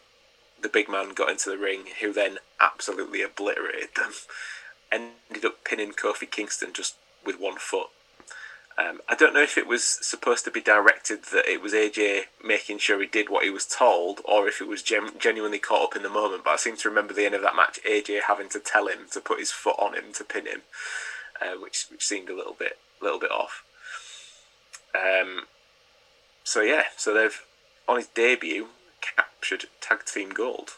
the 0.59 0.69
big 0.69 0.89
man 0.89 1.13
got 1.13 1.29
into 1.29 1.51
the 1.51 1.57
ring, 1.57 1.83
who 2.01 2.11
then 2.11 2.39
absolutely 2.59 3.21
obliterated 3.21 3.89
them. 3.95 4.13
ended 4.91 5.45
up 5.45 5.63
pinning 5.63 5.91
Kofi 5.91 6.29
Kingston 6.29 6.71
just 6.73 6.95
with 7.25 7.39
one 7.39 7.57
foot. 7.57 7.87
Um, 8.75 9.01
I 9.07 9.13
don't 9.13 9.35
know 9.35 9.43
if 9.43 9.57
it 9.57 9.67
was 9.67 9.83
supposed 9.83 10.45
to 10.45 10.51
be 10.51 10.61
directed 10.61 11.25
that 11.25 11.47
it 11.47 11.61
was 11.61 11.73
AJ 11.73 12.23
making 12.43 12.79
sure 12.79 12.99
he 12.99 13.07
did 13.07 13.29
what 13.29 13.43
he 13.43 13.51
was 13.51 13.67
told, 13.67 14.21
or 14.25 14.47
if 14.47 14.61
it 14.61 14.67
was 14.67 14.81
genuinely 14.81 15.59
caught 15.59 15.83
up 15.83 15.95
in 15.95 16.01
the 16.01 16.09
moment. 16.09 16.43
But 16.43 16.51
I 16.51 16.55
seem 16.55 16.77
to 16.77 16.89
remember 16.89 17.13
the 17.13 17.25
end 17.25 17.35
of 17.35 17.43
that 17.43 17.55
match, 17.55 17.79
AJ 17.87 18.21
having 18.27 18.49
to 18.49 18.59
tell 18.59 18.87
him 18.87 19.05
to 19.11 19.19
put 19.19 19.39
his 19.39 19.51
foot 19.51 19.75
on 19.77 19.93
him 19.93 20.11
to 20.13 20.23
pin 20.23 20.47
him, 20.47 20.61
uh, 21.39 21.59
which 21.61 21.85
which 21.91 22.05
seemed 22.05 22.29
a 22.29 22.35
little 22.35 22.55
bit 22.57 22.79
little 22.99 23.19
bit 23.19 23.31
off. 23.31 23.63
Um, 24.95 25.43
so 26.43 26.61
yeah, 26.61 26.85
so 26.97 27.13
they've 27.13 27.41
on 27.87 27.97
his 27.97 28.07
debut 28.07 28.67
captured 29.01 29.65
tag 29.81 30.05
team 30.05 30.29
gold. 30.29 30.71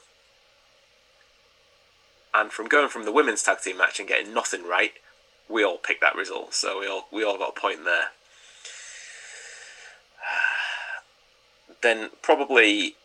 And 2.33 2.51
from 2.51 2.67
going 2.67 2.89
from 2.89 3.05
the 3.05 3.13
women's 3.13 3.43
tag 3.43 3.61
team 3.61 3.77
match 3.77 3.99
and 3.99 4.09
getting 4.09 4.33
nothing 4.33 4.67
right, 4.67 4.91
we 5.49 5.63
all 5.63 5.77
picked 5.77 6.01
that 6.01 6.15
result, 6.15 6.53
so 6.53 6.79
we 6.79 6.87
all 6.87 7.07
we 7.11 7.23
all 7.23 7.37
got 7.37 7.57
a 7.57 7.59
point 7.59 7.85
there. 7.85 8.09
Then 11.81 12.09
probably 12.23 12.95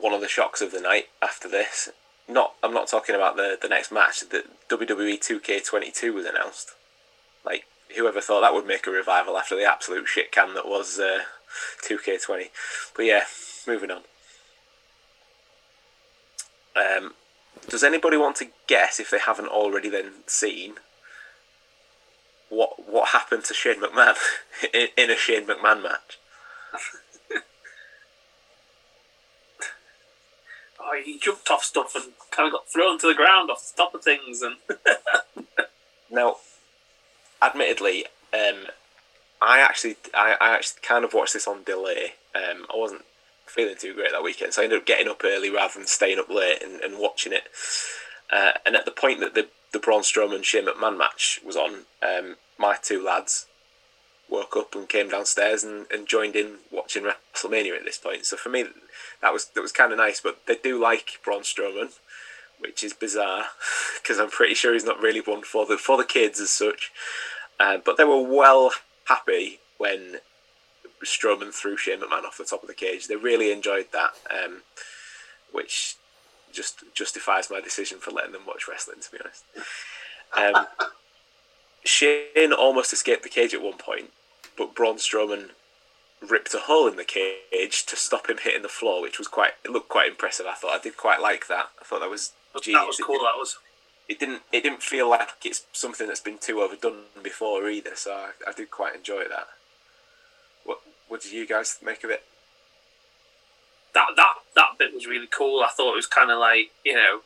one 0.00 0.12
of 0.12 0.20
the 0.20 0.28
shocks 0.28 0.60
of 0.60 0.70
the 0.70 0.80
night 0.80 1.06
after 1.20 1.48
this. 1.48 1.88
Not 2.28 2.54
I'm 2.62 2.74
not 2.74 2.88
talking 2.88 3.14
about 3.14 3.36
the, 3.36 3.58
the 3.60 3.68
next 3.68 3.90
match. 3.90 4.20
The 4.20 4.44
WWE 4.68 5.18
2K22 5.18 6.14
was 6.14 6.26
announced. 6.26 6.72
Like 7.44 7.64
whoever 7.96 8.20
thought 8.20 8.42
that 8.42 8.54
would 8.54 8.66
make 8.66 8.86
a 8.86 8.90
revival 8.90 9.38
after 9.38 9.56
the 9.56 9.64
absolute 9.64 10.06
shit 10.06 10.30
can 10.30 10.54
that 10.54 10.68
was 10.68 10.98
uh, 10.98 11.20
2K20. 11.86 12.50
But 12.94 13.04
yeah, 13.04 13.24
moving 13.66 13.90
on. 13.90 14.02
Um, 16.76 17.14
does 17.68 17.84
anybody 17.84 18.16
want 18.16 18.36
to 18.36 18.48
guess 18.66 19.00
if 19.00 19.10
they 19.10 19.18
haven't 19.18 19.48
already 19.48 19.88
then 19.88 20.12
seen 20.26 20.74
what 22.48 22.88
what 22.88 23.08
happened 23.08 23.44
to 23.44 23.54
Shane 23.54 23.80
McMahon 23.80 24.16
in, 24.74 24.88
in 24.96 25.10
a 25.10 25.16
Shane 25.16 25.46
McMahon 25.46 25.82
match? 25.82 26.18
oh, 30.80 31.00
he 31.04 31.18
jumped 31.18 31.50
off 31.50 31.64
stuff 31.64 31.94
and 31.94 32.12
kind 32.30 32.46
of 32.46 32.52
got 32.52 32.68
thrown 32.68 32.98
to 32.98 33.06
the 33.06 33.14
ground 33.14 33.50
off 33.50 33.72
the 33.72 33.76
top 33.82 33.94
of 33.94 34.02
things. 34.02 34.42
And 34.42 34.56
now, 36.10 36.36
admittedly, 37.42 38.06
um, 38.32 38.66
I 39.40 39.60
actually 39.60 39.96
I, 40.14 40.36
I 40.40 40.54
actually 40.54 40.80
kind 40.82 41.04
of 41.04 41.14
watched 41.14 41.34
this 41.34 41.46
on 41.48 41.64
delay. 41.64 42.14
Um, 42.34 42.66
I 42.72 42.76
wasn't 42.76 43.04
feeling 43.50 43.76
too 43.78 43.94
great 43.94 44.12
that 44.12 44.22
weekend, 44.22 44.54
so 44.54 44.62
I 44.62 44.64
ended 44.64 44.80
up 44.80 44.86
getting 44.86 45.08
up 45.08 45.22
early 45.24 45.50
rather 45.50 45.74
than 45.74 45.86
staying 45.86 46.18
up 46.18 46.28
late 46.28 46.62
and, 46.62 46.80
and 46.80 46.98
watching 46.98 47.32
it. 47.32 47.44
Uh, 48.30 48.52
and 48.66 48.76
at 48.76 48.84
the 48.84 48.90
point 48.90 49.20
that 49.20 49.34
the 49.34 49.48
the 49.72 49.78
Braun 49.78 50.02
Strowman 50.02 50.44
Shane 50.44 50.66
McMahon 50.66 50.96
match 50.96 51.40
was 51.44 51.56
on, 51.56 51.84
um, 52.02 52.36
my 52.58 52.76
two 52.80 53.04
lads 53.04 53.46
woke 54.28 54.56
up 54.56 54.74
and 54.74 54.88
came 54.88 55.08
downstairs 55.08 55.64
and, 55.64 55.86
and 55.90 56.06
joined 56.06 56.36
in 56.36 56.56
watching 56.70 57.04
WrestleMania 57.04 57.76
at 57.76 57.84
this 57.84 57.98
point. 57.98 58.26
So 58.26 58.36
for 58.36 58.48
me, 58.48 58.64
that 59.22 59.32
was 59.32 59.46
that 59.46 59.60
was 59.60 59.72
kind 59.72 59.92
of 59.92 59.98
nice. 59.98 60.20
But 60.20 60.46
they 60.46 60.56
do 60.56 60.80
like 60.80 61.20
Braun 61.24 61.42
Strowman, 61.42 61.92
which 62.58 62.82
is 62.82 62.92
bizarre 62.92 63.46
because 64.02 64.18
I'm 64.18 64.30
pretty 64.30 64.54
sure 64.54 64.72
he's 64.72 64.84
not 64.84 65.00
really 65.00 65.20
one 65.20 65.42
for 65.42 65.66
the 65.66 65.76
for 65.76 65.96
the 65.96 66.04
kids 66.04 66.40
as 66.40 66.50
such. 66.50 66.90
Uh, 67.60 67.78
but 67.84 67.96
they 67.96 68.04
were 68.04 68.22
well 68.22 68.70
happy 69.06 69.58
when 69.78 70.18
Strowman 71.04 71.52
threw 71.52 71.76
Shane 71.76 72.00
McMahon 72.00 72.24
off 72.24 72.38
the 72.38 72.44
top 72.44 72.62
of 72.62 72.68
the 72.68 72.74
cage. 72.74 73.06
They 73.06 73.16
really 73.16 73.52
enjoyed 73.52 73.86
that, 73.92 74.10
um, 74.30 74.62
which 75.52 75.96
just 76.52 76.82
justifies 76.94 77.50
my 77.50 77.60
decision 77.60 77.98
for 77.98 78.10
letting 78.10 78.32
them 78.32 78.46
watch 78.46 78.66
wrestling. 78.68 78.98
To 79.00 79.10
be 79.10 79.18
honest, 79.22 79.44
um, 80.36 80.66
Shane 81.84 82.52
almost 82.52 82.92
escaped 82.92 83.22
the 83.22 83.28
cage 83.28 83.54
at 83.54 83.62
one 83.62 83.78
point, 83.78 84.10
but 84.56 84.74
Braun 84.74 84.96
Strowman 84.96 85.50
ripped 86.26 86.52
a 86.54 86.58
hole 86.58 86.88
in 86.88 86.96
the 86.96 87.04
cage 87.04 87.86
to 87.86 87.96
stop 87.96 88.28
him 88.28 88.38
hitting 88.42 88.62
the 88.62 88.68
floor, 88.68 89.00
which 89.00 89.18
was 89.18 89.28
quite 89.28 89.52
it 89.64 89.70
looked 89.70 89.88
quite 89.88 90.08
impressive. 90.08 90.46
I 90.46 90.54
thought 90.54 90.78
I 90.78 90.82
did 90.82 90.96
quite 90.96 91.20
like 91.20 91.46
that. 91.48 91.70
I 91.80 91.84
thought 91.84 92.00
that 92.00 92.10
was 92.10 92.32
genius. 92.60 92.82
That 92.82 92.86
was 92.86 92.96
cool. 92.98 93.18
That 93.18 93.38
was. 93.38 93.58
It 94.08 94.18
didn't. 94.18 94.42
It 94.52 94.62
didn't 94.62 94.82
feel 94.82 95.08
like 95.08 95.28
it's 95.44 95.66
something 95.72 96.06
that's 96.06 96.20
been 96.20 96.38
too 96.38 96.60
overdone 96.60 97.04
before 97.22 97.68
either. 97.68 97.94
So 97.94 98.12
I, 98.12 98.30
I 98.48 98.52
did 98.52 98.70
quite 98.70 98.96
enjoy 98.96 99.24
that. 99.28 99.48
What 101.08 101.18
What 101.18 101.22
did 101.24 101.32
you 101.32 101.48
guys 101.48 101.78
make 101.84 102.04
of 102.04 102.10
it? 102.10 102.22
That 103.92 104.10
that 104.14 104.34
that 104.54 104.78
bit 104.78 104.94
was 104.94 105.04
really 105.04 105.26
cool. 105.26 105.64
I 105.64 105.68
thought 105.68 105.92
it 105.92 105.96
was 105.96 106.06
kind 106.06 106.30
of 106.30 106.38
like 106.38 106.70
you 106.84 106.94
know, 106.94 107.22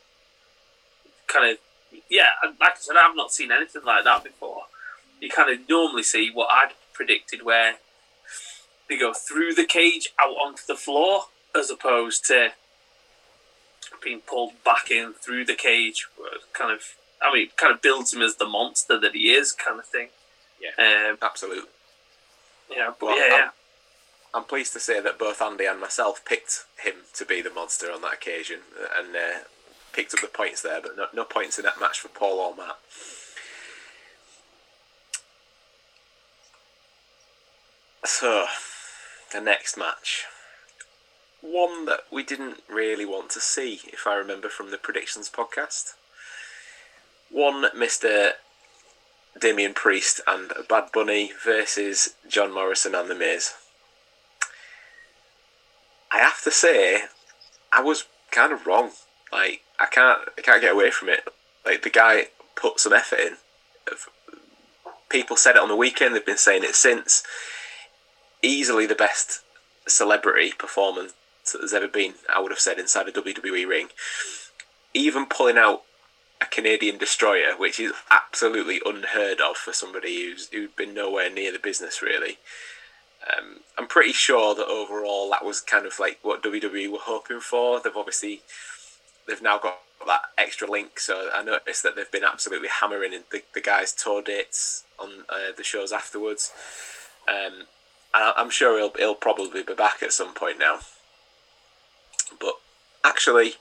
kind 1.26 1.50
of 1.52 1.58
yeah. 2.08 2.28
Like 2.58 2.72
I 2.72 2.78
said, 2.78 2.96
I've 2.96 3.14
not 3.14 3.32
seen 3.32 3.52
anything 3.52 3.82
like 3.84 4.04
that 4.04 4.24
before. 4.24 4.62
You 5.20 5.28
kind 5.28 5.52
of 5.52 5.68
normally 5.68 6.04
see 6.04 6.30
what 6.32 6.48
I'd 6.50 6.72
predicted, 6.94 7.44
where 7.44 7.74
they 8.88 8.96
go 8.96 9.12
through 9.12 9.52
the 9.52 9.66
cage 9.66 10.08
out 10.18 10.36
onto 10.36 10.62
the 10.66 10.74
floor, 10.74 11.24
as 11.54 11.70
opposed 11.70 12.24
to 12.28 12.52
being 14.02 14.20
pulled 14.20 14.52
back 14.64 14.90
in 14.90 15.12
through 15.12 15.44
the 15.44 15.54
cage. 15.54 16.08
Kind 16.54 16.72
of, 16.72 16.96
I 17.20 17.30
mean, 17.34 17.48
kind 17.58 17.74
of 17.74 17.82
builds 17.82 18.14
him 18.14 18.22
as 18.22 18.36
the 18.36 18.46
monster 18.46 18.98
that 18.98 19.12
he 19.12 19.32
is, 19.32 19.52
kind 19.52 19.78
of 19.78 19.84
thing. 19.84 20.08
Yeah, 20.58 21.10
um, 21.10 21.18
absolutely. 21.20 21.68
Yeah, 22.70 22.92
but 22.98 23.06
well, 23.06 23.18
yeah, 23.18 23.36
yeah. 23.36 23.48
I'm 24.34 24.44
pleased 24.44 24.72
to 24.72 24.80
say 24.80 25.00
that 25.00 25.18
both 25.18 25.42
Andy 25.42 25.66
and 25.66 25.80
myself 25.80 26.24
picked 26.24 26.64
him 26.82 26.94
to 27.14 27.24
be 27.26 27.42
the 27.42 27.50
monster 27.50 27.92
on 27.92 28.00
that 28.02 28.14
occasion 28.14 28.60
and 28.96 29.14
uh, 29.14 29.40
picked 29.92 30.14
up 30.14 30.20
the 30.20 30.26
points 30.26 30.62
there, 30.62 30.80
but 30.80 30.96
no, 30.96 31.06
no 31.12 31.24
points 31.24 31.58
in 31.58 31.64
that 31.64 31.80
match 31.80 32.00
for 32.00 32.08
Paul 32.08 32.38
or 32.38 32.56
Matt. 32.56 32.78
So, 38.04 38.46
the 39.32 39.40
next 39.40 39.76
match. 39.76 40.24
One 41.40 41.86
that 41.86 42.00
we 42.10 42.22
didn't 42.22 42.62
really 42.68 43.04
want 43.04 43.30
to 43.30 43.40
see, 43.40 43.80
if 43.86 44.06
I 44.06 44.14
remember 44.14 44.48
from 44.48 44.70
the 44.70 44.78
predictions 44.78 45.30
podcast. 45.30 45.94
One 47.30 47.64
Mr. 47.76 48.32
Damian 49.38 49.74
Priest 49.74 50.20
and 50.26 50.52
Bad 50.68 50.90
Bunny 50.92 51.32
versus 51.44 52.14
John 52.28 52.52
Morrison 52.52 52.94
and 52.94 53.10
The 53.10 53.14
Miz. 53.14 53.54
I 56.12 56.18
have 56.18 56.42
to 56.42 56.50
say, 56.50 57.02
I 57.72 57.82
was 57.82 58.04
kind 58.30 58.52
of 58.52 58.66
wrong. 58.66 58.90
Like 59.32 59.62
I 59.78 59.86
can't, 59.86 60.20
I 60.36 60.42
can't 60.42 60.60
get 60.60 60.74
away 60.74 60.90
from 60.90 61.08
it. 61.08 61.26
Like 61.64 61.82
the 61.82 61.90
guy 61.90 62.26
put 62.54 62.80
some 62.80 62.92
effort 62.92 63.20
in. 63.20 63.36
People 65.08 65.36
said 65.36 65.56
it 65.56 65.62
on 65.62 65.68
the 65.68 65.76
weekend. 65.76 66.14
They've 66.14 66.24
been 66.24 66.36
saying 66.36 66.64
it 66.64 66.74
since. 66.74 67.22
Easily 68.42 68.86
the 68.86 68.94
best 68.94 69.42
celebrity 69.86 70.52
performance 70.58 71.12
that 71.52 71.58
there's 71.58 71.72
ever 71.72 71.88
been. 71.88 72.14
I 72.34 72.40
would 72.40 72.52
have 72.52 72.58
said 72.58 72.78
inside 72.78 73.08
a 73.08 73.12
WWE 73.12 73.66
ring. 73.66 73.88
Even 74.94 75.26
pulling 75.26 75.58
out 75.58 75.82
a 76.40 76.46
Canadian 76.46 76.98
destroyer, 76.98 77.54
which 77.56 77.78
is 77.78 77.92
absolutely 78.10 78.80
unheard 78.84 79.40
of 79.40 79.56
for 79.56 79.72
somebody 79.72 80.24
who's 80.24 80.48
who'd 80.48 80.76
been 80.76 80.94
nowhere 80.94 81.30
near 81.30 81.52
the 81.52 81.58
business 81.58 82.02
really. 82.02 82.38
Um, 83.30 83.60
I'm 83.78 83.86
pretty 83.86 84.12
sure 84.12 84.54
that 84.54 84.66
overall 84.66 85.30
that 85.30 85.44
was 85.44 85.60
kind 85.60 85.86
of 85.86 85.98
like 85.98 86.18
what 86.22 86.42
WWE 86.42 86.90
were 86.90 86.98
hoping 87.00 87.40
for. 87.40 87.80
They've 87.80 87.96
obviously 87.96 88.42
they've 89.26 89.42
now 89.42 89.58
got 89.58 89.78
that 90.06 90.22
extra 90.36 90.68
link, 90.68 90.98
so 90.98 91.30
I 91.32 91.42
noticed 91.42 91.82
that 91.84 91.94
they've 91.94 92.10
been 92.10 92.24
absolutely 92.24 92.68
hammering 92.68 93.12
the, 93.30 93.42
the 93.54 93.60
guys' 93.60 93.92
tour 93.92 94.22
dates 94.22 94.84
on 94.98 95.24
uh, 95.28 95.52
the 95.56 95.62
shows 95.62 95.92
afterwards. 95.92 96.52
Um, 97.28 97.66
and 98.14 98.34
I'm 98.36 98.50
sure 98.50 98.78
he'll 98.78 98.92
he'll 98.96 99.14
probably 99.14 99.62
be 99.62 99.74
back 99.74 100.02
at 100.02 100.12
some 100.12 100.34
point 100.34 100.58
now. 100.58 100.80
But 102.40 102.54
actually, 103.04 103.54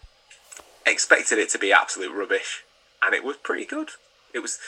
expected 0.86 1.38
it 1.38 1.50
to 1.50 1.60
be 1.60 1.72
absolute 1.72 2.14
rubbish, 2.14 2.64
and 3.04 3.14
it 3.14 3.24
was 3.24 3.38
pretty 3.38 3.66
good. 3.66 3.90
It 4.34 4.40
was 4.40 4.60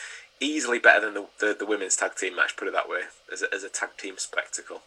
easily 0.46 0.80
better 0.80 1.02
than 1.02 1.14
the, 1.14 1.28
the, 1.40 1.56
the, 1.60 1.66
women's 1.66 1.96
tag 1.96 2.16
team 2.16 2.36
match, 2.36 2.56
put 2.56 2.68
it 2.68 2.74
that 2.74 2.90
way, 2.90 3.02
as 3.32 3.42
a, 3.42 3.54
as 3.54 3.64
a 3.64 3.70
tag 3.70 3.90
team 3.98 4.16
spectacle. 4.18 4.82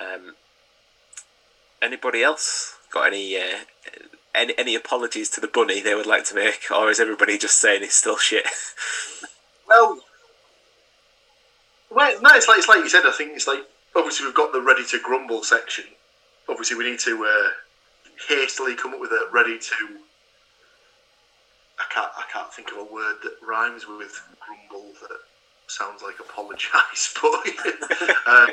Um, 0.00 0.34
anybody 1.82 2.22
else 2.22 2.76
got 2.92 3.06
any, 3.06 3.36
uh, 3.36 3.58
any 4.34 4.54
any 4.58 4.74
apologies 4.74 5.30
to 5.30 5.40
the 5.40 5.48
bunny 5.48 5.80
they 5.80 5.94
would 5.94 6.06
like 6.06 6.24
to 6.26 6.34
make, 6.34 6.70
or 6.70 6.90
is 6.90 7.00
everybody 7.00 7.38
just 7.38 7.58
saying 7.58 7.82
he's 7.82 7.94
still 7.94 8.18
shit? 8.18 8.46
well, 9.68 10.00
well, 11.90 12.20
no, 12.20 12.30
it's 12.34 12.48
like 12.48 12.58
it's 12.58 12.68
like 12.68 12.78
you 12.78 12.88
said. 12.88 13.06
I 13.06 13.12
think 13.12 13.32
it's 13.34 13.46
like 13.46 13.60
obviously 13.96 14.26
we've 14.26 14.34
got 14.34 14.52
the 14.52 14.60
ready 14.60 14.84
to 14.86 15.00
grumble 15.02 15.42
section. 15.42 15.84
Obviously, 16.48 16.76
we 16.76 16.90
need 16.90 17.00
to 17.00 17.24
uh, 17.24 17.48
hastily 18.28 18.76
come 18.76 18.94
up 18.94 19.00
with 19.00 19.10
a 19.10 19.28
ready 19.32 19.58
to 19.58 19.74
can't 21.96 22.12
I 22.16 22.24
can't 22.30 22.52
think 22.52 22.70
of 22.72 22.78
a 22.78 22.92
word 22.92 23.16
that 23.22 23.36
rhymes 23.46 23.86
with 23.88 24.20
grumble 24.38 24.92
that 25.00 25.18
sounds 25.66 26.02
like 26.02 26.20
apologise, 26.20 27.14
but 27.22 27.48
uh, 28.26 28.46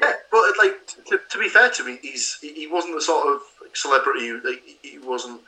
yeah, 0.00 0.12
but 0.30 0.54
like 0.58 0.86
to, 1.06 1.20
to, 1.30 1.38
be 1.38 1.48
fair 1.48 1.70
to 1.70 1.84
me, 1.84 1.98
he's 2.02 2.38
he 2.40 2.66
wasn't 2.66 2.94
the 2.94 3.00
sort 3.00 3.28
of 3.28 3.42
celebrity. 3.74 4.32
Like, 4.32 4.62
he 4.82 4.98
wasn't. 4.98 5.40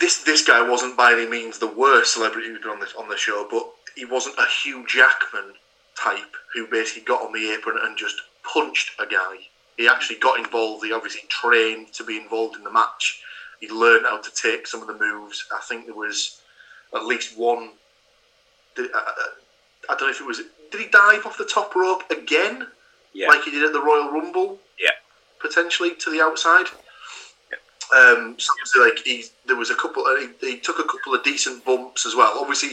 This 0.00 0.24
this 0.24 0.44
guy 0.44 0.68
wasn't 0.68 0.96
by 0.96 1.12
any 1.12 1.26
means 1.26 1.58
the 1.58 1.68
worst 1.68 2.14
celebrity 2.14 2.48
who's 2.48 2.60
been 2.60 2.70
on 2.70 2.80
this 2.80 2.94
on 2.98 3.08
the 3.08 3.16
show, 3.16 3.46
but 3.48 3.70
he 3.94 4.04
wasn't 4.04 4.38
a 4.38 4.46
Hugh 4.46 4.84
Jackman 4.88 5.54
type 5.96 6.34
who 6.52 6.66
basically 6.66 7.02
got 7.02 7.22
on 7.22 7.32
the 7.32 7.52
apron 7.52 7.78
and 7.80 7.96
just 7.96 8.16
punched 8.42 8.90
a 8.98 9.06
guy. 9.06 9.36
He 9.76 9.86
actually 9.86 10.18
got 10.18 10.38
involved. 10.38 10.84
He 10.84 10.92
obviously 10.92 11.22
trained 11.28 11.92
to 11.92 12.04
be 12.04 12.16
involved 12.16 12.56
in 12.56 12.64
the 12.64 12.72
match. 12.72 13.22
He 13.64 13.70
learned 13.70 14.04
how 14.04 14.20
to 14.20 14.30
take 14.30 14.66
some 14.66 14.82
of 14.82 14.88
the 14.88 14.98
moves. 14.98 15.46
I 15.52 15.60
think 15.60 15.86
there 15.86 15.94
was 15.94 16.40
at 16.94 17.06
least 17.06 17.38
one. 17.38 17.70
I 18.78 18.82
don't 19.88 20.00
know 20.02 20.10
if 20.10 20.20
it 20.20 20.26
was. 20.26 20.42
Did 20.70 20.80
he 20.80 20.88
dive 20.88 21.24
off 21.24 21.38
the 21.38 21.44
top 21.44 21.74
rope 21.74 22.10
again? 22.10 22.66
Yeah. 23.14 23.28
Like 23.28 23.44
he 23.44 23.50
did 23.50 23.62
at 23.62 23.72
the 23.72 23.80
Royal 23.80 24.10
Rumble? 24.10 24.58
Yeah. 24.78 24.90
Potentially 25.40 25.94
to 25.94 26.10
the 26.10 26.20
outside. 26.20 26.66
Um, 27.94 28.36
so 28.38 28.82
like 28.82 28.98
he, 29.04 29.24
there 29.46 29.56
was 29.56 29.70
a 29.70 29.74
couple. 29.74 30.04
Uh, 30.04 30.26
he, 30.40 30.54
he, 30.54 30.58
took 30.58 30.78
a 30.78 30.84
couple 30.84 31.14
of 31.14 31.22
decent 31.22 31.64
bumps 31.64 32.06
as 32.06 32.14
well. 32.14 32.32
Obviously, 32.40 32.70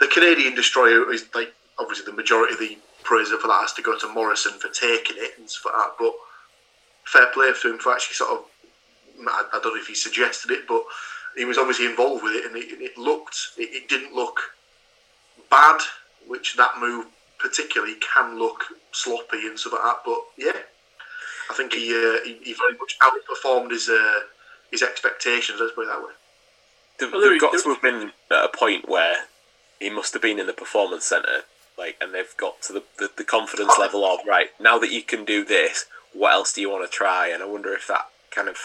the 0.00 0.08
Canadian 0.08 0.54
destroyer 0.54 1.12
is 1.12 1.26
like 1.34 1.54
obviously 1.78 2.04
the 2.04 2.16
majority 2.16 2.54
of 2.54 2.60
the 2.60 2.76
praise 3.02 3.28
for 3.28 3.48
that 3.48 3.60
has 3.60 3.72
to 3.74 3.82
go 3.82 3.96
to 3.98 4.12
Morrison 4.12 4.52
for 4.52 4.68
taking 4.68 5.16
it 5.18 5.38
and 5.38 5.48
stuff 5.48 5.72
like 5.72 5.74
that. 5.74 5.92
But 5.98 6.12
fair 7.04 7.26
play 7.32 7.50
to 7.62 7.70
him 7.70 7.78
for 7.78 7.92
actually 7.92 8.14
sort 8.14 8.30
of. 8.30 8.44
I, 9.26 9.44
I 9.52 9.60
don't 9.62 9.74
know 9.74 9.80
if 9.80 9.86
he 9.86 9.94
suggested 9.94 10.50
it, 10.50 10.68
but 10.68 10.82
he 11.36 11.44
was 11.44 11.58
obviously 11.58 11.86
involved 11.86 12.22
with 12.22 12.34
it, 12.34 12.46
and 12.46 12.56
it, 12.56 12.66
it 12.80 12.98
looked. 12.98 13.38
It, 13.56 13.70
it 13.72 13.88
didn't 13.88 14.14
look 14.14 14.40
bad, 15.50 15.80
which 16.26 16.56
that 16.56 16.78
move 16.78 17.06
particularly 17.38 17.94
can 18.14 18.38
look 18.38 18.64
sloppy 18.92 19.46
and 19.46 19.58
stuff 19.58 19.74
like 19.74 19.82
that. 19.82 19.98
But 20.04 20.18
yeah, 20.36 20.60
I 21.50 21.54
think 21.54 21.72
he 21.72 21.90
uh, 21.90 22.24
he, 22.24 22.38
he, 22.42 22.54
very 22.54 22.76
much 22.78 22.98
outperformed 23.00 23.70
his 23.70 23.88
uh, 23.88 24.20
his 24.70 24.82
expectations. 24.82 25.58
Let's 25.60 25.74
put 25.74 25.82
it 25.82 25.88
that 25.88 26.00
way. 26.00 26.12
There, 26.98 27.32
have 27.32 27.40
got 27.40 27.62
to 27.62 27.68
have 27.68 27.82
been 27.82 28.12
at 28.30 28.44
a 28.44 28.48
point 28.48 28.88
where 28.88 29.26
he 29.78 29.88
must 29.88 30.12
have 30.14 30.22
been 30.22 30.40
in 30.40 30.46
the 30.46 30.52
performance 30.52 31.04
centre, 31.04 31.42
like, 31.78 31.96
and 32.00 32.12
they've 32.12 32.36
got 32.36 32.60
to 32.62 32.72
the, 32.72 32.82
the, 32.98 33.10
the 33.16 33.24
confidence 33.24 33.74
level 33.78 34.04
of 34.04 34.18
right 34.26 34.48
now 34.58 34.78
that 34.78 34.90
you 34.90 35.02
can 35.02 35.24
do 35.24 35.44
this. 35.44 35.86
What 36.12 36.32
else 36.32 36.52
do 36.52 36.60
you 36.60 36.68
want 36.68 36.90
to 36.90 36.94
try? 36.94 37.28
And 37.28 37.40
I 37.40 37.46
wonder 37.46 37.72
if 37.72 37.86
that 37.86 38.08
kind 38.32 38.48
of 38.48 38.56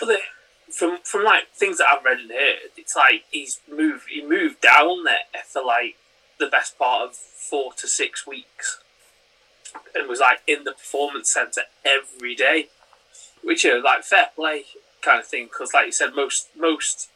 from 0.71 0.99
from 1.03 1.23
like 1.23 1.49
things 1.53 1.77
that 1.77 1.87
I've 1.91 2.03
read 2.03 2.19
and 2.19 2.31
heard, 2.31 2.71
it's 2.77 2.95
like 2.95 3.23
he's 3.31 3.59
moved 3.71 4.05
he 4.09 4.25
moved 4.25 4.61
down 4.61 5.03
there 5.03 5.43
for 5.47 5.63
like 5.63 5.95
the 6.39 6.47
best 6.47 6.77
part 6.77 7.09
of 7.09 7.15
four 7.15 7.73
to 7.73 7.87
six 7.87 8.25
weeks, 8.25 8.79
and 9.95 10.07
was 10.07 10.19
like 10.19 10.41
in 10.47 10.63
the 10.63 10.71
performance 10.71 11.29
centre 11.29 11.63
every 11.85 12.35
day, 12.35 12.67
which 13.43 13.65
is 13.65 13.83
like 13.83 14.03
fair 14.03 14.29
play 14.35 14.65
kind 15.01 15.19
of 15.19 15.27
thing 15.27 15.45
because, 15.45 15.73
like 15.73 15.87
you 15.87 15.91
said, 15.91 16.15
most 16.15 16.47
most 16.57 17.09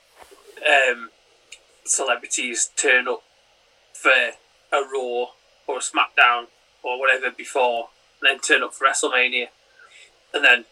um, 0.67 1.09
celebrities 1.85 2.69
turn 2.75 3.07
up 3.07 3.23
for 3.93 4.11
a 4.11 4.81
Raw 4.81 5.27
or 5.67 5.77
a 5.77 5.79
SmackDown 5.79 6.47
or 6.83 6.99
whatever 6.99 7.31
before, 7.31 7.89
and 8.21 8.29
then 8.29 8.39
turn 8.39 8.63
up 8.63 8.73
for 8.73 8.85
WrestleMania, 8.85 9.47
and 10.33 10.43
then 10.43 10.65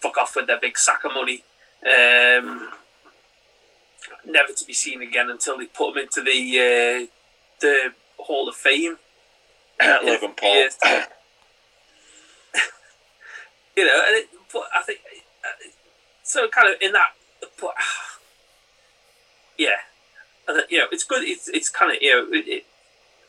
fuck 0.00 0.16
off 0.16 0.34
with 0.34 0.46
their 0.46 0.60
big 0.60 0.78
sack 0.78 1.04
of 1.04 1.12
money. 1.14 1.44
Um, 1.84 2.68
never 4.24 4.52
to 4.52 4.64
be 4.64 4.72
seen 4.72 5.02
again 5.02 5.28
until 5.30 5.58
they 5.58 5.66
put 5.66 5.94
them 5.94 6.04
into 6.04 6.22
the 6.22 6.30
uh, 6.30 7.06
the 7.60 7.92
Hall 8.18 8.48
of 8.48 8.54
Fame. 8.54 8.98
Logan 9.82 10.32
Paul. 10.36 10.54
you 13.76 13.86
know, 13.86 14.04
and 14.06 14.16
it, 14.16 14.28
but 14.52 14.64
I 14.76 14.82
think 14.82 15.00
uh, 15.44 15.70
so. 16.22 16.48
Kind 16.48 16.68
of 16.68 16.80
in 16.80 16.92
that, 16.92 17.14
but 17.60 17.74
yeah, 19.58 19.70
and 20.46 20.62
you 20.70 20.78
know, 20.78 20.86
it's 20.92 21.04
good. 21.04 21.24
It's 21.24 21.48
it's 21.48 21.68
kind 21.68 21.90
of 21.94 22.00
you 22.00 22.10
know, 22.10 22.26
it, 22.32 22.48
it, 22.48 22.66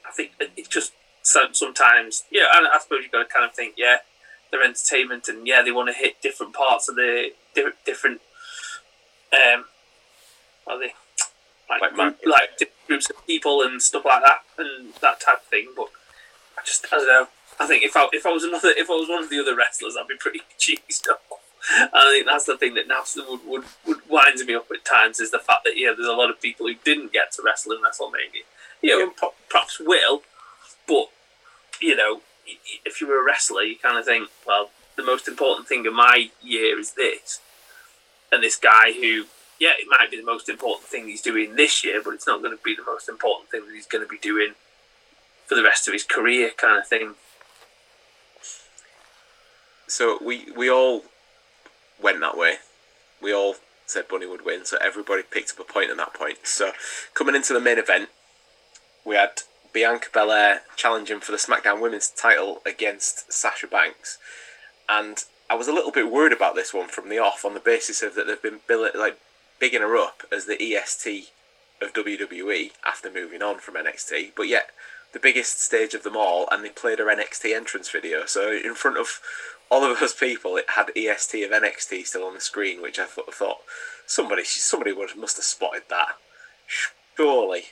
I 0.07 0.11
think 0.11 0.33
it 0.39 0.69
just 0.69 0.93
sometimes 1.23 2.23
yeah, 2.31 2.45
and 2.53 2.67
I 2.67 2.79
suppose 2.79 2.99
you've 3.03 3.11
got 3.11 3.27
to 3.27 3.33
kind 3.33 3.45
of 3.45 3.53
think 3.53 3.75
yeah, 3.77 3.97
they're 4.51 4.63
entertainment 4.63 5.27
and 5.27 5.47
yeah, 5.47 5.61
they 5.63 5.71
want 5.71 5.89
to 5.89 5.93
hit 5.93 6.21
different 6.21 6.53
parts 6.53 6.87
of 6.87 6.95
the 6.95 7.31
different 7.55 8.21
um, 9.33 9.65
are 10.67 10.79
they 10.79 10.93
like 11.69 11.81
like, 11.81 11.93
group, 11.93 12.19
like 12.25 12.71
groups 12.87 13.09
of 13.09 13.27
people 13.27 13.61
and 13.61 13.81
stuff 13.81 14.05
like 14.05 14.23
that 14.23 14.41
and 14.57 14.93
that 15.01 15.19
type 15.19 15.37
of 15.37 15.43
thing. 15.43 15.69
But 15.75 15.89
I 16.57 16.61
just 16.65 16.85
I 16.91 16.97
don't 16.97 17.07
know. 17.07 17.27
I 17.59 17.67
think 17.67 17.83
if 17.83 17.95
I 17.95 18.07
if 18.11 18.25
I 18.25 18.31
was 18.31 18.43
another 18.43 18.73
if 18.75 18.89
I 18.89 18.93
was 18.93 19.09
one 19.09 19.23
of 19.23 19.29
the 19.29 19.39
other 19.39 19.55
wrestlers, 19.55 19.95
I'd 19.99 20.07
be 20.07 20.15
pretty 20.17 20.41
cheesed 20.59 21.07
off. 21.09 21.39
I 21.93 22.13
think 22.13 22.25
that's 22.25 22.45
the 22.45 22.57
thing 22.57 22.73
that 22.73 22.89
Nelson 22.89 23.23
would, 23.29 23.39
would, 23.47 23.63
would 23.87 24.09
winds 24.09 24.45
me 24.45 24.53
up 24.53 24.67
at 24.69 24.83
times 24.83 25.21
is 25.21 25.31
the 25.31 25.39
fact 25.39 25.63
that 25.63 25.77
yeah, 25.77 25.93
there's 25.95 26.09
a 26.09 26.11
lot 26.11 26.29
of 26.29 26.41
people 26.41 26.67
who 26.67 26.75
didn't 26.83 27.13
get 27.13 27.31
to 27.33 27.41
wrestle 27.41 27.71
in 27.71 27.77
WrestleMania. 27.77 28.43
You 28.81 28.89
know, 28.89 29.13
yeah. 29.21 29.29
perhaps 29.49 29.79
will, 29.79 30.23
but 30.87 31.09
you 31.79 31.95
know, 31.95 32.21
if 32.85 32.99
you 32.99 33.07
were 33.07 33.21
a 33.21 33.25
wrestler, 33.25 33.61
you 33.61 33.77
kind 33.77 33.97
of 33.97 34.03
think, 34.03 34.29
well, 34.45 34.71
the 34.97 35.03
most 35.03 35.27
important 35.27 35.67
thing 35.67 35.87
of 35.87 35.93
my 35.93 36.29
year 36.41 36.77
is 36.77 36.91
this, 36.91 37.39
and 38.33 38.43
this 38.43 38.57
guy 38.57 38.91
who 38.91 39.25
yeah, 39.59 39.69
it 39.79 39.87
might 39.89 40.11
be 40.11 40.17
the 40.17 40.25
most 40.25 40.49
important 40.49 40.87
thing 40.87 41.07
he's 41.07 41.21
doing 41.21 41.55
this 41.55 41.83
year, 41.85 42.01
but 42.03 42.13
it's 42.13 42.27
not 42.27 42.41
going 42.41 42.55
to 42.57 42.61
be 42.63 42.75
the 42.75 42.83
most 42.83 43.07
important 43.07 43.49
thing 43.49 43.65
that 43.65 43.73
he's 43.73 43.85
going 43.85 44.03
to 44.03 44.09
be 44.09 44.17
doing 44.17 44.55
for 45.45 45.55
the 45.55 45.63
rest 45.63 45.87
of 45.87 45.93
his 45.93 46.03
career, 46.03 46.51
kind 46.57 46.77
of 46.77 46.87
thing. 46.87 47.15
So 49.87 50.17
we 50.21 50.51
we 50.55 50.69
all 50.69 51.03
went 52.01 52.19
that 52.21 52.37
way. 52.37 52.55
We 53.21 53.33
all 53.33 53.55
said 53.85 54.07
Bunny 54.07 54.25
would 54.25 54.45
win, 54.45 54.65
so 54.65 54.77
everybody 54.81 55.23
picked 55.23 55.51
up 55.51 55.59
a 55.59 55.71
point 55.71 55.91
at 55.91 55.97
that 55.97 56.13
point. 56.13 56.39
So 56.43 56.71
coming 57.13 57.35
into 57.35 57.53
the 57.53 57.61
main 57.61 57.77
event, 57.77 58.09
we 59.05 59.15
had 59.15 59.43
Bianca 59.71 60.09
Belair 60.11 60.61
challenging 60.75 61.19
for 61.19 61.31
the 61.31 61.37
SmackDown 61.37 61.81
Women's 61.81 62.09
title 62.09 62.61
against 62.65 63.31
Sasha 63.31 63.67
Banks, 63.67 64.17
and 64.89 65.23
I 65.53 65.55
was 65.55 65.67
a 65.67 65.71
little 65.71 65.91
bit 65.91 66.11
worried 66.11 66.33
about 66.33 66.55
this 66.55 66.73
one 66.73 66.87
from 66.87 67.09
the 67.09 67.19
off 67.19 67.45
on 67.45 67.53
the 67.53 67.59
basis 67.59 68.01
of 68.01 68.15
that 68.15 68.25
they've 68.25 68.41
been 68.41 68.61
like 68.95 69.19
bigging 69.59 69.81
her 69.81 69.95
up 69.95 70.23
as 70.31 70.47
the 70.47 70.59
EST 70.59 71.29
of 71.79 71.93
WWE 71.93 72.71
after 72.83 73.11
moving 73.11 73.43
on 73.43 73.59
from 73.59 73.75
NXT, 73.75 74.31
but 74.35 74.47
yet 74.47 74.71
the 75.11 75.19
biggest 75.19 75.61
stage 75.61 75.93
of 75.93 76.01
them 76.01 76.17
all, 76.17 76.47
and 76.51 76.65
they 76.65 76.69
played 76.69 76.97
her 76.97 77.05
NXT 77.05 77.55
entrance 77.55 77.87
video. 77.87 78.25
So 78.25 78.51
in 78.51 78.73
front 78.73 78.97
of 78.97 79.21
all 79.69 79.83
of 79.83 79.99
those 79.99 80.15
people, 80.15 80.57
it 80.57 80.71
had 80.71 80.89
EST 80.97 81.43
of 81.43 81.51
NXT 81.51 82.07
still 82.07 82.25
on 82.25 82.33
the 82.33 82.41
screen, 82.41 82.81
which 82.81 82.97
I 82.97 83.05
thought, 83.05 83.31
thought 83.31 83.59
somebody 84.07 84.45
somebody 84.45 84.91
would 84.91 85.15
must 85.15 85.37
have 85.37 85.45
spotted 85.45 85.83
that, 85.91 86.15
surely. 87.15 87.65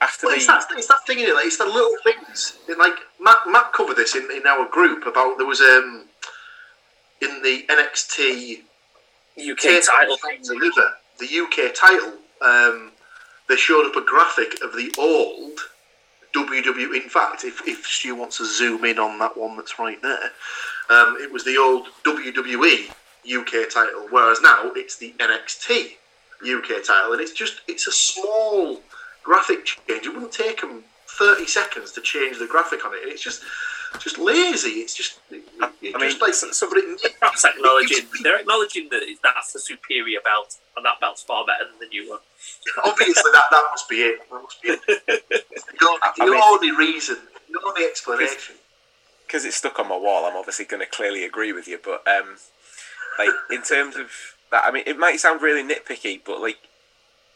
After 0.00 0.26
well, 0.26 0.34
the... 0.34 0.38
it's, 0.38 0.46
that, 0.46 0.64
it's 0.72 0.86
that 0.88 1.06
thing 1.06 1.20
in 1.20 1.26
it, 1.26 1.34
like, 1.34 1.46
it's 1.46 1.58
the 1.58 1.66
little 1.66 1.96
things. 2.02 2.58
Like 2.78 2.94
Matt, 3.20 3.38
Matt 3.46 3.72
covered 3.72 3.96
this 3.96 4.16
in, 4.16 4.28
in 4.30 4.46
our 4.46 4.68
group 4.68 5.06
about 5.06 5.36
there 5.38 5.46
was 5.46 5.60
um 5.60 6.06
in 7.20 7.42
the 7.42 7.66
NXT 7.68 8.62
UK 9.38 9.82
title 9.84 10.16
deliver 10.42 10.92
the 11.18 11.40
UK 11.40 11.74
title. 11.74 12.14
Um, 12.40 12.92
they 13.48 13.56
showed 13.56 13.86
up 13.86 13.96
a 13.96 14.04
graphic 14.04 14.62
of 14.62 14.72
the 14.72 14.92
old 14.98 15.58
WWE. 16.34 17.02
In 17.02 17.08
fact, 17.08 17.44
if, 17.44 17.66
if 17.66 17.84
Stu 17.84 18.14
wants 18.14 18.38
to 18.38 18.44
zoom 18.44 18.84
in 18.84 18.98
on 18.98 19.18
that 19.18 19.36
one 19.36 19.56
that's 19.56 19.78
right 19.78 20.00
there, 20.02 20.30
um, 20.88 21.16
it 21.20 21.30
was 21.30 21.44
the 21.44 21.56
old 21.58 21.88
WWE 22.04 22.90
UK 23.28 23.68
title, 23.70 24.06
whereas 24.10 24.40
now 24.40 24.72
it's 24.74 24.96
the 24.96 25.12
NXT 25.18 25.96
UK 26.42 26.82
title, 26.84 27.12
and 27.12 27.20
it's 27.20 27.32
just 27.32 27.60
it's 27.68 27.86
a 27.86 27.92
small 27.92 28.80
graphic 29.22 29.64
change. 29.64 30.06
It 30.06 30.12
wouldn't 30.12 30.32
take 30.32 30.60
them 30.60 30.84
thirty 31.06 31.46
seconds 31.46 31.92
to 31.92 32.00
change 32.00 32.38
the 32.38 32.46
graphic 32.46 32.84
on 32.84 32.94
it. 32.94 32.98
It's 33.04 33.22
just 33.22 33.42
just 33.98 34.18
lazy. 34.18 34.80
It's 34.80 34.94
just, 34.94 35.18
it, 35.30 35.42
I 35.60 35.70
mean, 35.82 36.10
just 36.10 36.20
like 36.22 36.34
somebody. 36.34 36.82
Perhaps 37.18 37.44
acknowledging 37.44 38.06
they're 38.22 38.38
acknowledging 38.38 38.88
that 38.90 39.02
that's 39.22 39.52
the 39.52 39.58
superior 39.58 40.20
belt, 40.22 40.56
and 40.76 40.84
that 40.84 41.00
belt's 41.00 41.22
far 41.22 41.44
better 41.44 41.64
than 41.70 41.80
the 41.80 41.88
new 41.88 42.08
one. 42.08 42.20
Obviously, 42.84 43.30
that, 43.32 43.44
that 43.50 43.64
must 43.70 43.88
be 43.88 43.96
it. 43.96 44.20
That 44.30 44.42
must 44.42 44.62
be 44.62 44.68
it. 44.68 44.80
the, 44.86 45.98
the 46.18 46.24
mean, 46.24 46.40
only 46.42 46.70
reason, 46.70 47.18
the 47.50 47.60
only 47.66 47.84
explanation. 47.84 48.54
Because 49.26 49.44
it's 49.44 49.56
stuck 49.56 49.78
on 49.78 49.88
my 49.88 49.96
wall, 49.96 50.26
I'm 50.26 50.36
obviously 50.36 50.64
going 50.64 50.80
to 50.80 50.90
clearly 50.90 51.24
agree 51.24 51.52
with 51.52 51.68
you. 51.68 51.78
But 51.82 52.06
um, 52.08 52.36
like 53.18 53.28
in 53.50 53.62
terms 53.62 53.96
of 53.96 54.10
that, 54.50 54.64
I 54.64 54.72
mean, 54.72 54.84
it 54.86 54.98
might 54.98 55.20
sound 55.20 55.42
really 55.42 55.62
nitpicky, 55.62 56.20
but 56.24 56.40
like 56.40 56.58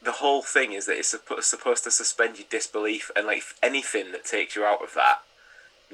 the 0.04 0.12
whole 0.12 0.42
thing 0.42 0.72
is 0.72 0.86
that 0.86 0.98
it's 0.98 1.16
supposed 1.40 1.84
to 1.84 1.90
suspend 1.90 2.38
your 2.38 2.46
disbelief, 2.50 3.10
and 3.16 3.26
like 3.26 3.42
anything 3.62 4.12
that 4.12 4.24
takes 4.24 4.56
you 4.56 4.64
out 4.64 4.82
of 4.82 4.94
that 4.94 5.20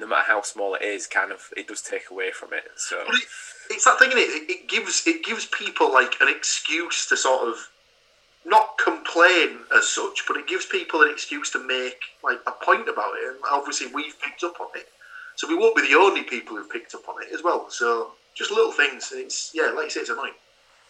no 0.01 0.07
matter 0.07 0.25
how 0.27 0.43
small 0.43 0.75
it 0.75 0.83
is, 0.83 1.07
kind 1.07 1.31
of 1.31 1.53
it 1.57 1.69
does 1.69 1.83
take 1.83 2.11
away 2.11 2.31
from 2.31 2.53
it. 2.53 2.65
So 2.77 3.01
it, 3.01 3.25
it's 3.71 3.85
that 3.85 3.99
thing, 3.99 4.11
it? 4.13 4.51
it 4.51 4.69
gives 4.69 5.07
it 5.07 5.25
gives 5.25 5.47
people 5.47 5.93
like 5.93 6.15
an 6.21 6.29
excuse 6.29 7.07
to 7.09 7.17
sort 7.17 7.49
of 7.49 7.57
not 8.45 8.79
complain 8.83 9.59
as 9.77 9.87
such, 9.89 10.25
but 10.27 10.37
it 10.37 10.49
gives 10.49 10.65
people 10.67 11.03
an 11.03 11.11
excuse 11.11 11.51
to 11.51 11.67
make 11.67 12.01
like 12.25 12.39
a 12.47 12.53
point 12.53 12.89
about 12.89 13.15
it. 13.17 13.29
And 13.29 13.39
obviously, 13.51 13.89
we've 13.89 14.19
picked 14.21 14.43
up 14.43 14.61
on 14.61 14.69
it, 14.75 14.89
so 15.37 15.47
we 15.47 15.57
won't 15.57 15.77
be 15.77 15.83
the 15.83 15.99
only 15.99 16.23
people 16.23 16.57
who've 16.57 16.71
picked 16.71 16.95
up 16.95 17.09
on 17.09 17.23
it 17.23 17.29
as 17.33 17.43
well. 17.43 17.69
So 17.71 18.13
just 18.35 18.51
little 18.51 18.73
things. 18.73 19.13
It's 19.13 19.53
yeah, 19.55 19.73
like 19.75 19.85
you 19.85 19.91
say, 19.91 20.01
it's 20.01 20.11
annoying. 20.11 20.35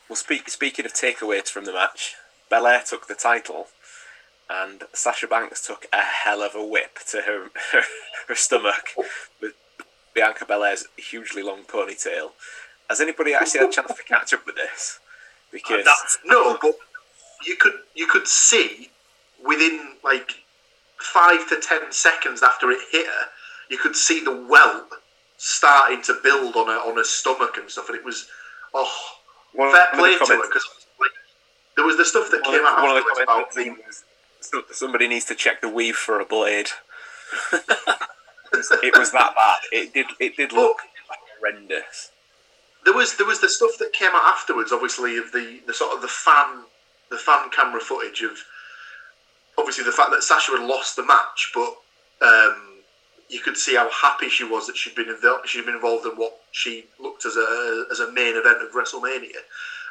Well, 0.09 0.17
speak, 0.17 0.49
speaking 0.49 0.85
of 0.85 0.93
takeaways 0.93 1.49
from 1.49 1.67
the 1.67 1.73
match, 1.73 2.17
Belair 2.51 2.83
took 2.85 3.07
the 3.07 3.15
title, 3.15 3.69
and 4.51 4.83
Sasha 4.93 5.29
Banks 5.29 5.67
took 5.67 5.87
a 5.93 6.01
hell 6.01 6.43
of 6.43 6.55
a 6.55 6.65
whip 6.65 6.99
to 7.11 7.23
her 7.23 7.51
her, 7.73 7.83
her 8.29 8.35
stomach 8.35 8.91
with 9.41 9.55
Bianca 10.15 10.45
Belair's 10.45 10.87
hugely 10.97 11.43
long 11.43 11.63
ponytail. 11.63 12.33
Has 12.89 13.01
anybody 13.01 13.33
actually 13.33 13.61
had 13.61 13.69
a 13.69 13.73
chance 13.73 13.95
to 13.95 14.03
catch 14.03 14.35
up 14.35 14.45
with 14.45 14.57
this? 14.57 14.99
Because 15.53 15.85
That's 15.85 16.19
No, 16.25 16.59
but 16.61 16.75
you 17.47 17.57
could 17.57 17.75
you 17.95 18.07
could 18.07 18.27
see 18.27 18.91
within 19.45 19.95
like 20.03 20.33
five 20.99 21.49
to 21.49 21.61
ten 21.61 21.93
seconds 21.93 22.43
after 22.43 22.71
it 22.71 22.81
hit 22.91 23.07
her, 23.07 23.27
you 23.71 23.79
could 23.79 23.97
see 23.97 24.23
the 24.23 24.47
welt 24.49 24.89
starting 25.39 26.03
to 26.03 26.19
build 26.23 26.57
on 26.57 26.67
her 26.67 26.79
on 26.79 26.97
her 26.97 27.05
stomach 27.05 27.57
and 27.57 27.71
stuff, 27.71 27.89
and 27.89 27.99
it 27.99 28.05
was 28.05 28.29
oh 28.75 28.93
fair 29.55 29.87
play 29.95 30.19
to 30.19 30.25
her 30.27 30.43
because 30.47 30.67
there 31.81 31.87
was 31.87 31.97
the 31.97 32.05
stuff 32.05 32.31
that 32.31 32.43
one 32.45 32.53
came 32.53 32.61
of, 32.61 32.67
out 32.67 32.83
one 32.83 32.97
of 32.99 33.05
the 33.05 33.23
about 33.23 33.53
the 33.55 33.75
"So- 34.41 34.65
somebody 34.71 35.09
needs 35.09 35.25
to 35.27 35.35
check 35.35 35.63
the 35.63 35.69
weave 35.69 35.97
for 35.97 36.21
a 36.21 36.27
blade. 36.27 36.69
it 37.53 38.99
was 38.99 39.13
that 39.13 39.35
bad. 39.35 39.59
It 39.73 39.95
did. 39.95 40.07
It 40.19 40.37
did 40.37 40.53
look 40.53 40.79
horrendous. 41.39 42.11
there 42.85 42.93
was 42.93 43.17
there 43.17 43.27
was 43.27 43.41
the 43.41 43.49
stuff 43.49 43.79
that 43.79 43.95
came 43.95 44.11
out 44.13 44.25
afterwards, 44.27 44.73
obviously 44.73 45.17
of 45.17 45.33
the, 45.33 45.61
the 45.67 45.73
sort 45.73 45.95
of 45.95 46.03
the 46.03 46.09
fan 46.09 46.65
the 47.11 47.17
fan 47.17 47.49
camera 47.51 47.81
footage 47.81 48.21
of 48.23 48.33
obviously 49.57 49.85
the 49.85 49.93
fact 49.93 50.11
that 50.11 50.23
Sasha 50.23 50.53
had 50.53 50.67
lost 50.67 50.97
the 50.97 51.05
match, 51.05 51.51
but 51.55 51.75
um, 52.21 52.83
you 53.31 53.41
could 53.41 53.57
see 53.57 53.75
how 53.77 53.89
happy 53.91 54.29
she 54.29 54.45
was 54.45 54.67
that 54.67 54.77
she'd 54.77 54.95
been 54.95 55.09
involved, 55.09 55.49
she'd 55.49 55.65
been 55.65 55.75
involved 55.75 56.05
in 56.05 56.13
what 56.13 56.41
she 56.53 56.85
looked 56.99 57.25
as 57.25 57.37
a 57.37 57.87
as 57.91 58.01
a 58.01 58.13
main 58.13 58.37
event 58.37 58.61
of 58.63 58.73
WrestleMania, 58.73 59.41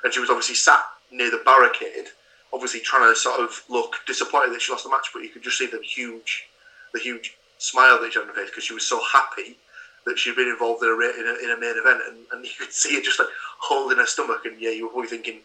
and 0.03 0.13
she 0.13 0.19
was 0.19 0.29
obviously 0.29 0.55
sat 0.55 0.83
near 1.11 1.31
the 1.31 1.41
barricade, 1.45 2.07
obviously 2.53 2.79
trying 2.79 3.11
to 3.11 3.19
sort 3.19 3.39
of 3.39 3.63
look 3.69 3.95
disappointed 4.07 4.53
that 4.53 4.61
she 4.61 4.71
lost 4.71 4.83
the 4.83 4.89
match, 4.89 5.09
but 5.13 5.23
you 5.23 5.29
could 5.29 5.43
just 5.43 5.57
see 5.57 5.67
the 5.67 5.81
huge 5.83 6.45
the 6.93 6.99
huge 6.99 7.37
smile 7.59 8.01
that 8.01 8.11
she 8.11 8.19
had 8.19 8.27
on 8.27 8.33
her 8.33 8.41
face 8.41 8.49
because 8.49 8.63
she 8.63 8.73
was 8.73 8.87
so 8.87 8.99
happy 9.13 9.57
that 10.05 10.17
she'd 10.17 10.35
been 10.35 10.47
involved 10.47 10.81
in 10.81 10.89
a, 10.89 10.93
in 10.93 11.27
a, 11.27 11.43
in 11.43 11.49
a 11.51 11.59
main 11.59 11.77
event, 11.77 12.01
and, 12.07 12.17
and 12.31 12.45
you 12.45 12.51
could 12.57 12.73
see 12.73 12.95
it 12.95 13.03
just 13.03 13.19
like 13.19 13.29
holding 13.59 13.97
her 13.97 14.05
stomach, 14.05 14.41
and 14.45 14.59
yeah, 14.59 14.71
you 14.71 14.85
were 14.85 14.89
probably 14.89 15.09
thinking, 15.09 15.39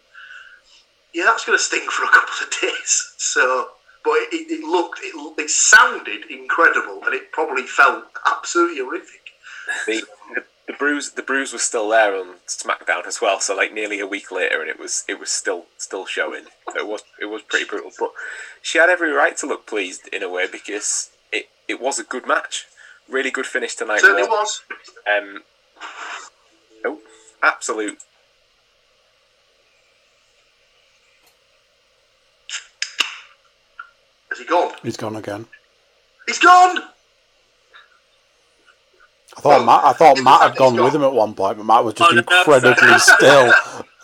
yeah, 1.13 1.25
that's 1.25 1.45
going 1.45 1.57
to 1.57 1.63
sting 1.63 1.87
for 1.89 2.05
a 2.05 2.09
couple 2.13 2.35
of 2.43 2.51
days. 2.61 3.15
So, 3.19 3.69
but 4.05 4.13
it, 4.13 4.35
it, 4.35 4.61
it 4.61 4.65
looked, 4.65 5.01
it, 5.03 5.15
it 5.39 5.51
sounded 5.51 6.31
incredible, 6.31 7.03
and 7.05 7.15
it 7.15 7.33
probably 7.33 7.65
felt 7.65 8.05
absolutely 8.27 8.83
horrific. 8.83 9.21
The, 9.87 10.03
the 10.67 10.75
the 10.75 10.79
bruise 10.79 11.13
the 11.13 11.23
bruise 11.23 11.53
was 11.53 11.63
still 11.63 11.89
there 11.89 12.17
on 12.17 12.37
SmackDown 12.47 13.07
as 13.07 13.21
well. 13.21 13.41
So 13.41 13.57
like 13.57 13.73
nearly 13.73 14.01
a 14.01 14.07
week 14.07 14.31
later, 14.31 14.61
and 14.61 14.69
it 14.69 14.79
was 14.79 15.05
it 15.09 15.21
was 15.21 15.31
still 15.31 15.67
still 15.79 16.07
showing. 16.07 16.45
So 16.73 16.79
it 16.79 16.87
was 16.87 17.03
it 17.21 17.27
was 17.27 17.43
pretty 17.43 17.67
brutal. 17.67 17.91
But 17.99 18.11
she 18.63 18.79
had 18.79 18.89
every 18.89 19.11
right 19.11 19.37
to 19.39 19.47
look 19.47 19.67
pleased 19.67 20.09
in 20.09 20.23
a 20.23 20.31
way 20.31 20.47
because 20.51 21.11
it, 21.33 21.47
it 21.69 21.81
was 21.81 21.99
a 21.99 22.05
good 22.05 22.27
match. 22.27 22.67
Really 23.09 23.31
good 23.31 23.47
finish 23.47 23.75
tonight. 23.75 24.01
Certainly 24.01 24.23
Raw. 24.23 24.29
was. 24.29 24.63
Um, 25.07 25.43
oh, 26.85 26.99
absolute. 27.43 27.99
Has 34.31 34.39
he 34.39 34.45
gone? 34.47 34.73
He's 34.83 34.97
gone 34.97 35.17
again. 35.17 35.47
He's 36.27 36.39
gone. 36.39 36.79
I 39.37 39.41
thought 39.41 39.49
Well, 39.49 39.65
Matt. 39.65 39.85
I 39.85 39.93
thought 39.93 40.19
Matt 40.23 40.41
had 40.43 40.57
gone 40.57 40.77
got- 40.77 40.85
with 40.85 40.95
him 40.95 41.03
at 41.05 41.13
one 41.13 41.35
point, 41.35 41.59
but 41.59 41.65
Matt 41.67 41.85
was 41.85 41.95
just 41.95 42.11
Oh, 42.11 42.15
no, 42.15 42.21
incredibly 42.21 42.99
still. 42.99 43.53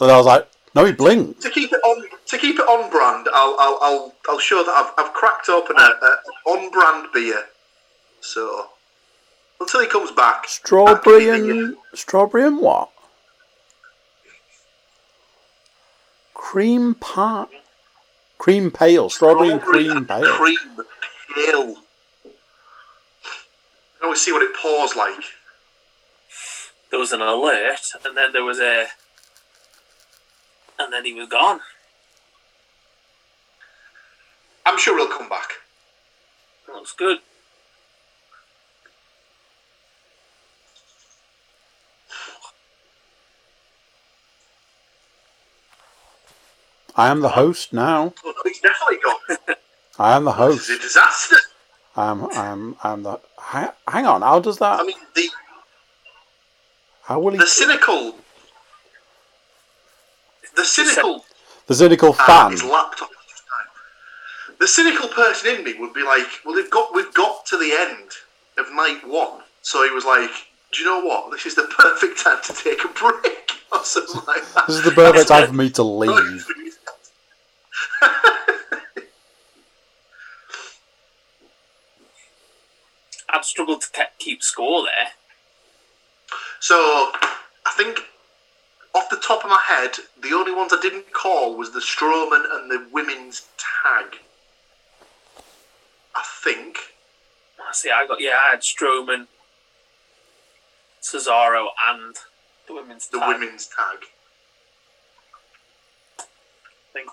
And 0.01 0.11
I 0.11 0.17
was 0.17 0.27
like, 0.27 0.49
"No, 0.75 0.85
he 0.85 0.93
blinked." 0.93 1.41
To 1.43 1.51
keep 1.51 1.73
it 1.73 1.81
on, 1.85 2.05
to 2.27 2.39
keep 2.39 2.57
it 2.59 2.63
on 2.67 2.91
brand, 2.91 3.29
I'll, 3.33 3.57
I'll, 3.61 3.79
I'll, 3.83 4.15
I'll 4.29 4.39
show 4.39 4.65
that 4.65 4.71
I've, 4.73 4.93
I've 5.07 5.13
cracked 5.13 5.49
open 5.49 5.77
a, 5.79 5.83
a 5.83 6.51
on 6.51 6.71
brand 6.71 7.09
beer. 7.13 7.45
So 8.21 8.67
until 9.61 9.81
he 9.83 9.87
comes 9.87 10.11
back, 10.11 10.49
Strawberry 10.49 11.31
I'll 11.31 11.37
keep 11.37 11.45
it 11.47 11.51
and 11.51 11.77
strawberry 11.95 12.45
and 12.47 12.59
what? 12.61 12.91
Cream 16.35 16.95
pie. 16.97 17.47
Cream 18.39 18.71
pale. 18.71 19.11
Strawberry 19.11 19.51
and 19.51 19.61
cream 19.61 19.91
and 19.93 20.09
pale. 20.09 20.35
Cream 20.37 20.59
pale. 21.35 21.77
You 24.01 24.07
always 24.07 24.21
see 24.21 24.33
what 24.33 24.43
it 24.43 24.55
pours 24.55 24.97
like. 24.97 25.23
there 26.91 26.99
was 26.99 27.13
an 27.13 27.21
alert, 27.21 27.81
and 28.05 28.17
then 28.17 28.33
there 28.33 28.45
was 28.45 28.59
a, 28.59 28.87
and 30.79 30.93
then 30.93 31.05
he 31.05 31.13
was 31.13 31.29
gone. 31.29 31.61
I'm 34.67 34.79
sure 34.79 34.97
he'll 34.99 35.17
come 35.17 35.29
back. 35.29 35.51
Looks 36.69 36.93
good. 36.93 37.19
I 46.97 47.09
am 47.09 47.21
the 47.21 47.31
host 47.31 47.73
now. 47.73 48.13
Oh, 48.25 48.33
no, 48.37 48.43
he's 48.45 48.61
definitely 48.61 48.99
gone. 48.99 49.57
I 49.99 50.17
am 50.17 50.25
the 50.25 50.33
This 50.33 50.39
host. 50.39 50.71
is 50.71 50.79
a 50.79 50.83
disaster. 50.83 51.37
I'm. 51.97 52.25
I'm. 52.33 52.77
I'm 52.83 53.03
the. 53.03 53.21
Hang, 53.41 54.07
on. 54.07 54.23
How 54.23 54.41
does 54.41 54.59
that? 54.59 54.81
I 54.81 54.85
mean, 54.85 54.97
the 55.15 55.29
How 57.03 57.19
will 57.19 57.33
he? 57.33 57.39
the 57.39 57.47
cynical, 57.47 58.15
the 60.57 60.65
cynical 60.65 61.25
The 61.67 61.75
cynical 61.75 62.13
fan. 62.13 62.53
his 62.53 62.63
laptop. 62.63 63.11
at 63.11 63.17
this 63.29 63.43
time. 63.51 64.57
The 64.61 64.69
cynical 64.69 65.09
person 65.09 65.57
in 65.57 65.65
me 65.65 65.75
would 65.79 65.93
be 65.93 66.03
like, 66.05 66.29
"Well, 66.45 66.55
they've 66.55 66.71
got 66.71 66.95
we've 66.95 67.13
got 67.15 67.45
to 67.47 67.57
the 67.59 67.73
end 67.73 68.11
of 68.59 68.73
night 68.75 69.01
one." 69.07 69.41
So 69.63 69.83
he 69.85 69.91
was 69.91 70.05
like, 70.05 70.31
"Do 70.73 70.83
you 70.83 70.87
know 70.89 71.01
what? 71.05 71.31
This 71.33 71.47
is 71.47 71.55
the 71.57 71.63
perfect 71.79 72.21
time 72.23 72.39
to 72.45 72.53
take 72.53 72.85
a 72.85 72.89
break 72.89 73.51
or 73.73 73.85
something 73.85 74.23
like 74.27 74.47
that." 74.55 74.67
This 74.69 74.77
is 74.77 74.85
the 74.85 74.93
perfect 74.93 75.29
time 75.35 75.49
for 75.49 75.55
me 75.55 75.71
to 75.71 75.83
leave. 75.83 76.47
I'd 83.33 83.40
struggled 83.51 83.83
to 83.83 83.89
ke- 83.89 84.19
keep 84.19 84.43
score 84.43 84.83
there. 84.85 85.09
So 86.61 86.77
I 86.77 87.73
think 87.77 88.01
off 88.95 89.09
the 89.11 89.17
top 89.17 89.45
of 89.45 89.51
my 89.51 89.61
head, 89.67 89.93
the 90.21 90.33
only 90.33 90.53
ones 90.53 90.73
I 90.73 90.81
didn't 90.81 91.13
call 91.13 91.57
was 91.57 91.73
the 91.73 91.81
Strowman 91.81 92.45
and 92.53 92.71
the 92.71 92.87
women's 92.93 93.49
tag. 93.59 94.19
I 96.15 96.23
think. 96.43 96.77
I 97.61 97.73
See, 97.73 97.91
I 97.91 98.07
got 98.07 98.21
yeah, 98.21 98.37
I 98.43 98.51
had 98.51 98.61
Strowman, 98.61 99.27
Cesaro, 101.03 101.67
and 101.89 102.17
the 102.67 102.75
women's 102.75 103.07
The 103.09 103.19
tag. 103.19 103.29
women's 103.29 103.67
tag. 103.67 103.99
I 106.19 106.25
think. 106.93 107.09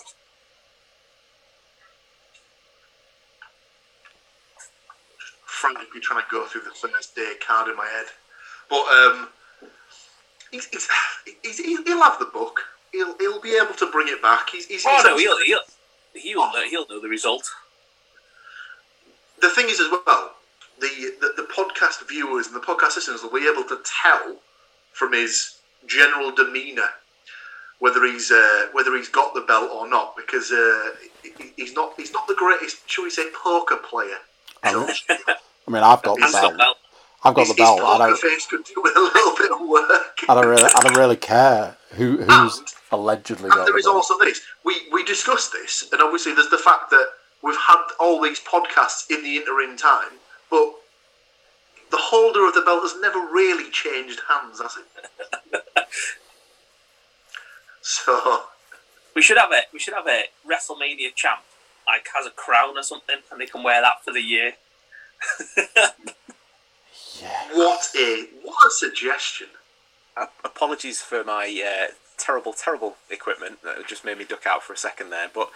Frantically 5.58 6.00
trying 6.02 6.22
to 6.22 6.28
go 6.32 6.46
through 6.46 6.62
the 6.62 6.72
first 6.72 7.16
day 7.16 7.34
card 7.46 7.70
in 7.70 7.76
my 7.76 7.86
head. 7.86 8.06
But 8.70 8.86
um, 8.88 9.30
he's, 10.52 10.66
he's, 10.68 10.88
he's, 11.44 11.58
he'll 11.60 12.04
have 12.04 12.20
the 12.20 12.26
book. 12.26 12.62
He'll, 12.92 13.18
he'll 13.18 13.42
be 13.42 13.56
able 13.62 13.74
to 13.76 13.92
bring 13.92 14.08
it 14.08 14.22
back. 14.22 14.50
He's, 14.50 14.68
he's, 14.68 14.86
Oh 14.86 14.96
he's 14.96 15.04
no, 15.06 15.18
he'll 15.18 15.44
he'll 15.46 15.60
he'll 16.14 16.52
know, 16.54 16.64
he'll 16.70 16.88
know 16.90 17.02
the 17.02 17.10
result. 17.10 17.50
the 19.42 19.50
thing 19.50 19.68
is 19.70 19.80
as 19.80 19.90
well, 19.92 20.36
the, 20.80 20.88
the 21.22 21.34
the 21.42 21.48
podcast 21.54 22.08
viewers 22.08 22.48
and 22.48 22.56
the 22.56 22.60
podcast 22.66 22.96
listeners 22.96 23.22
will 23.24 23.32
be 23.32 23.48
able 23.52 23.64
to 23.64 23.80
tell 23.84 24.38
from 24.94 25.14
his 25.14 25.60
general 25.86 26.32
demeanour 26.34 26.90
whether 27.80 28.04
he's 28.06 28.32
uh, 28.32 28.68
whether 28.74 28.96
he's 28.96 29.10
got 29.10 29.34
the 29.34 29.42
belt 29.42 29.70
or 29.72 29.88
not 29.88 30.16
because 30.16 30.52
uh, 30.52 30.92
he's 31.56 31.74
not 31.74 31.94
he's 31.98 32.14
not 32.14 32.28
the 32.28 32.36
greatest, 32.36 32.90
shall 32.90 33.04
we 33.04 33.10
say, 33.10 33.28
poker 33.44 33.78
player. 33.78 34.18
I 35.68 35.72
mean, 35.72 35.84
I 35.84 35.86
mean, 35.86 35.92
I've 35.92 36.02
got 36.04 36.16
the 36.16 36.22
belt. 36.32 36.34
got 36.34 36.58
belt. 36.58 36.78
I've 37.24 37.34
got 37.36 37.48
his, 37.48 37.56
the 37.56 37.62
belt. 37.62 37.80
His 37.80 37.88
I 37.88 37.98
don't. 37.98 38.18
face 38.20 38.46
could 38.48 38.64
do 38.64 38.82
with 38.82 38.96
a 38.96 39.02
little 39.02 39.36
bit 39.38 39.52
of 39.52 39.68
work. 39.68 40.20
I 40.30 40.36
don't 40.36 40.48
really. 40.48 40.64
I 40.64 40.82
don't 40.82 40.98
really 40.98 41.16
care 41.18 41.78
who 41.96 42.18
who's 42.18 42.58
And- 42.60 42.68
allegedly 42.92 43.50
got 43.50 43.60
And 43.60 43.68
there 43.68 43.78
is 43.78 43.86
also 43.88 44.18
this. 44.20 44.42
We 44.64 44.88
we 44.92 45.04
discussed 45.04 45.52
this, 45.52 45.90
and 45.92 46.02
obviously 46.02 46.34
there's 46.34 46.50
the 46.50 46.58
fact 46.58 46.90
that 46.92 47.08
we've 47.42 47.58
had 47.58 47.84
all 48.00 48.22
these 48.22 48.40
podcasts 48.40 49.10
in 49.10 49.24
the 49.24 49.38
interim 49.38 49.78
time, 49.78 50.20
but 50.50 50.74
the 51.92 51.98
holder 51.98 52.46
of 52.48 52.54
the 52.54 52.62
belt 52.62 52.82
has 52.84 52.96
never 53.02 53.20
really 53.20 53.70
changed 53.72 54.22
hands, 54.30 54.62
has 54.62 54.78
it? 54.78 55.64
so 57.82 58.44
We 59.16 59.22
should 59.22 59.38
have 59.38 59.52
a 59.52 59.62
we 59.74 59.80
should 59.80 59.94
have 59.94 60.08
a 60.08 60.24
WrestleMania 60.48 61.14
champ 61.16 61.42
like 61.88 62.08
has 62.16 62.26
a 62.26 62.32
crown 62.32 62.78
or 62.78 62.84
something, 62.84 63.18
and 63.32 63.40
they 63.42 63.46
can 63.46 63.64
wear 63.64 63.82
that 63.82 64.04
for 64.04 64.12
the 64.14 64.22
year. 64.22 64.54
Yeah. 67.20 67.32
what 67.54 67.88
a 67.98 68.28
what 68.44 68.68
a 68.68 68.72
suggestion. 68.72 69.48
Uh, 70.16 70.28
apologies 70.44 71.02
for 71.02 71.24
my 71.24 71.46
uh, 71.66 71.92
terrible, 72.18 72.54
terrible 72.54 72.96
equipment 73.10 73.64
that 73.64 73.88
just 73.88 74.06
made 74.06 74.18
me 74.18 74.26
duck 74.26 74.46
out 74.46 74.64
for 74.64 74.74
a 74.74 74.78
second 74.78 75.10
there. 75.10 75.30
But 75.34 75.50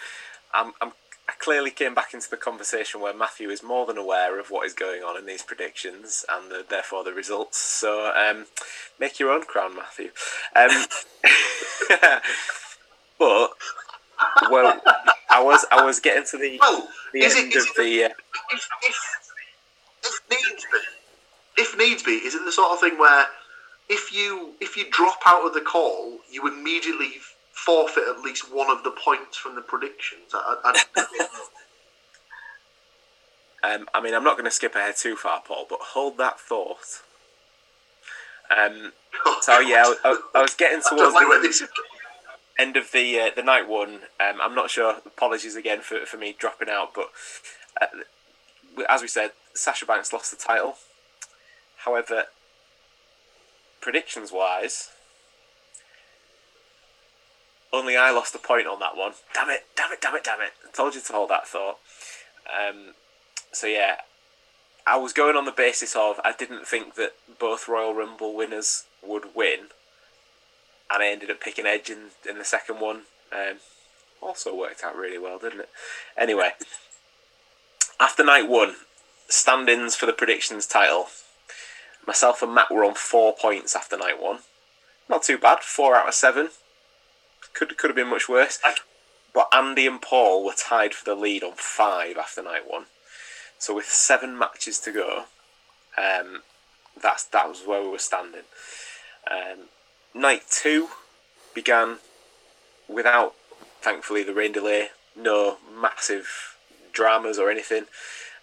I'm, 0.54 0.74
I'm 0.82 0.94
I 1.32 1.34
clearly 1.40 1.72
came 1.72 1.94
back 1.94 2.14
into 2.14 2.30
the 2.30 2.38
conversation 2.38 3.00
where 3.00 3.14
Matthew 3.14 3.50
is 3.50 3.64
more 3.64 3.86
than 3.86 3.98
aware 3.98 4.40
of 4.40 4.52
what 4.52 4.66
is 4.66 4.74
going 4.74 5.02
on 5.02 5.18
in 5.18 5.26
these 5.26 5.42
predictions 5.42 6.26
and 6.30 6.52
the, 6.52 6.66
therefore 6.68 7.04
the 7.04 7.14
results. 7.14 7.58
So 7.58 8.12
um, 8.14 8.48
make 9.00 9.20
your 9.20 9.32
own 9.32 9.44
crown, 9.44 9.76
Matthew. 9.76 10.10
Um, 10.56 10.86
but 13.20 13.52
well, 14.50 14.82
I 15.30 15.42
was 15.42 15.66
I 15.72 15.86
was 15.86 16.00
getting 16.00 16.26
to 16.32 16.38
the 16.38 16.58
Well, 16.60 16.88
the 17.14 17.24
end 17.24 17.34
it, 17.38 17.56
is 17.56 17.64
of 17.64 17.70
it 17.70 17.78
the. 17.78 18.04
Uh, 18.04 18.10
if, 18.10 18.70
if, 18.84 18.90
if 18.90 19.21
needs 20.32 20.66
be, 20.72 21.62
if 21.62 21.78
needs 21.78 22.04
be, 22.04 22.14
is 22.14 22.34
it 22.34 22.44
the 22.46 22.52
sort 22.52 22.72
of 22.72 22.80
thing 22.80 22.98
where 22.98 23.28
if 23.90 24.14
you 24.14 24.54
if 24.60 24.78
you 24.78 24.90
drop 24.90 25.20
out 25.26 25.46
of 25.46 25.54
the 25.54 25.62
call, 25.62 26.20
you 26.32 26.48
immediately 26.48 27.12
forfeit 27.52 28.06
at 28.10 28.22
least 28.22 28.52
one 28.54 28.72
of 28.72 28.84
the 28.84 28.92
points 28.92 29.38
from 29.38 29.56
the 29.56 29.62
predictions? 29.62 30.32
I, 30.34 30.56
I, 30.64 31.06
Um, 33.64 33.88
I 33.94 34.02
mean, 34.02 34.14
I'm 34.14 34.24
not 34.24 34.38
going 34.38 34.46
to 34.46 34.52
skip 34.52 34.76
ahead 34.76 34.96
too 34.98 35.16
far, 35.16 35.42
Paul, 35.42 35.68
but 35.70 35.80
hold 35.80 36.18
that 36.18 36.40
thought. 36.40 37.02
Um, 38.56 38.92
so 39.42 39.60
yeah, 39.60 39.84
I, 39.86 39.96
I, 40.04 40.40
I 40.40 40.42
was 40.42 40.56
getting 40.56 40.82
towards 40.82 41.14
like 41.14 41.28
the 41.28 41.68
end, 42.58 42.68
end 42.70 42.78
of 42.78 42.92
the 42.92 43.20
uh, 43.20 43.30
the 43.36 43.44
night 43.44 43.68
one. 43.68 44.00
Um, 44.20 44.40
I'm 44.42 44.56
not 44.56 44.70
sure. 44.70 44.98
Apologies 45.06 45.56
again 45.56 45.82
for, 45.82 46.06
for 46.06 46.18
me 46.18 46.36
dropping 46.38 46.70
out, 46.70 46.94
but 46.96 47.12
uh, 47.80 47.86
as 48.90 49.02
we 49.02 49.08
said, 49.08 49.32
Sasha 49.54 49.86
Banks 49.86 50.14
lost 50.14 50.32
the 50.32 50.38
title. 50.38 50.76
However, 51.78 52.26
predictions 53.82 54.32
wise, 54.32 54.90
only 57.74 57.96
I 57.98 58.12
lost 58.12 58.36
a 58.36 58.40
point 58.40 58.68
on 58.68 58.80
that 58.80 58.98
one. 58.98 59.14
Damn 59.34 59.50
it! 59.50 59.66
Damn 59.76 59.92
it! 59.92 60.02
Damn 60.02 60.16
it! 60.16 60.24
Damn 60.24 60.42
it! 60.42 60.52
I 60.68 60.72
told 60.72 60.96
you 60.96 61.02
to 61.02 61.14
hold 61.14 61.30
that 61.30 61.48
thought. 61.48 61.78
Um, 62.48 62.94
so 63.52 63.68
yeah, 63.68 63.98
I 64.86 64.98
was 64.98 65.14
going 65.14 65.36
on 65.36 65.46
the 65.46 65.52
basis 65.52 65.96
of 65.96 66.20
I 66.24 66.34
didn't 66.34 66.68
think 66.68 66.96
that 66.96 67.14
both 67.40 67.68
Royal 67.68 67.94
Rumble 67.94 68.36
winners 68.36 68.86
would 69.02 69.36
win, 69.36 69.68
and 70.92 71.04
I 71.04 71.08
ended 71.08 71.32
up 71.32 71.40
picking 71.40 71.66
Edge 71.66 71.90
in, 71.90 72.10
in 72.30 72.38
the 72.38 72.46
second 72.46 72.80
one. 72.80 73.04
Um, 73.32 73.58
also 74.22 74.56
worked 74.56 74.84
out 74.84 74.96
really 74.96 75.18
well, 75.18 75.40
didn't 75.40 75.62
it? 75.62 75.70
Anyway, 76.18 76.52
after 78.00 78.24
night 78.24 78.48
one, 78.48 78.76
stand-ins 79.32 79.96
for 79.96 80.06
the 80.06 80.14
predictions 80.14 80.66
title. 80.68 81.08
Myself 82.06 82.42
and 82.42 82.54
Matt 82.54 82.72
were 82.72 82.84
on 82.84 82.96
four 82.96 83.34
points 83.34 83.76
after 83.76 83.98
night 83.98 84.22
one. 84.22 84.40
Not 85.10 85.24
too 85.24 85.38
bad, 85.38 85.60
four 85.60 85.96
out 85.96 86.08
of 86.08 86.14
seven. 86.14 86.50
Could 87.54 87.78
could 87.78 87.90
have 87.90 87.96
been 87.96 88.08
much 88.08 88.30
worse. 88.30 88.60
But 89.34 89.48
Andy 89.54 89.88
and 89.88 90.02
Paul 90.02 90.44
were 90.44 90.54
tied 90.54 90.94
for 90.94 91.06
the 91.06 91.16
lead 91.16 91.44
on 91.44 91.54
five 91.56 92.18
after 92.18 92.42
night 92.42 92.70
one. 92.70 92.86
So 93.58 93.76
with 93.76 93.86
seven 93.86 94.38
matches 94.38 94.80
to 94.80 94.92
go, 94.92 95.26
um, 95.98 96.42
that's 97.02 97.24
that 97.26 97.48
was 97.48 97.66
where 97.66 97.82
we 97.82 97.90
were 97.90 98.00
standing. 98.00 98.42
Um, 99.30 99.68
night 100.14 100.44
two 100.50 100.90
began 101.54 101.98
without, 102.88 103.36
thankfully, 103.82 104.24
the 104.24 104.34
rain 104.34 104.52
delay. 104.52 104.90
No 105.16 105.58
massive 105.80 106.58
dramas 106.92 107.38
or 107.38 107.50
anything. 107.50 107.86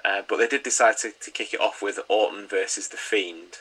Uh, 0.04 0.22
but 0.28 0.36
they 0.38 0.46
did 0.46 0.62
decide 0.62 0.96
to, 0.98 1.10
to 1.20 1.30
kick 1.30 1.52
it 1.54 1.60
off 1.60 1.82
with 1.82 1.98
Orton 2.08 2.46
versus 2.46 2.88
the 2.88 2.96
Fiend. 2.96 3.58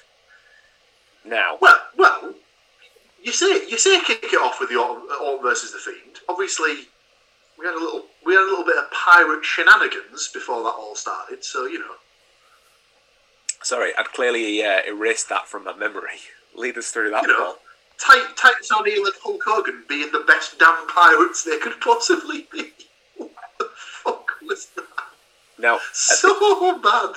Now, 1.26 1.58
Well, 1.62 1.80
well, 1.98 2.34
you 3.22 3.32
say 3.34 3.68
you 3.68 3.78
say 3.78 4.00
kick 4.02 4.24
it 4.24 4.42
off 4.42 4.60
with 4.60 4.70
the 4.70 4.78
Orton, 4.78 5.08
Orton 5.22 5.42
versus 5.44 5.72
the 5.74 5.80
Fiend. 5.80 6.20
Obviously, 6.30 6.88
we 7.58 7.66
had 7.66 7.76
a 7.76 7.80
little 7.80 8.06
we 8.26 8.34
had 8.34 8.42
a 8.44 8.50
little 8.50 8.64
bit 8.66 8.78
of 8.78 8.90
pirate 8.92 9.44
shenanigans 9.44 10.30
before 10.34 10.64
that 10.64 10.70
all 10.70 10.96
started. 10.96 11.44
So 11.44 11.66
you 11.66 11.80
know, 11.80 11.96
sorry, 13.64 13.92
I'd 13.98 14.06
clearly 14.14 14.64
uh, 14.64 14.82
erased 14.88 15.30
that 15.30 15.48
from 15.48 15.64
my 15.66 15.76
memory. 15.76 16.20
Lead 16.56 16.78
us 16.78 16.92
through 16.92 17.12
that, 17.12 17.24
You 17.24 17.30
know. 17.30 17.38
Paul. 17.46 17.58
Ti- 18.00 18.34
Titus 18.36 18.72
O'Neil 18.72 19.06
and 19.06 19.14
Hulk 19.24 19.42
Hogan 19.46 19.84
being 19.90 20.12
the 20.12 20.24
best 20.28 20.60
damn 20.60 20.88
pirates 20.88 21.44
they 21.44 21.58
could 21.58 21.80
possibly 21.82 22.48
be. 22.52 22.72
What 23.18 23.32
the 23.60 23.70
fuck 23.76 24.30
was 24.48 24.68
that? 24.76 24.87
Now, 25.60 25.80
So 25.94 26.80
bad. 26.80 27.16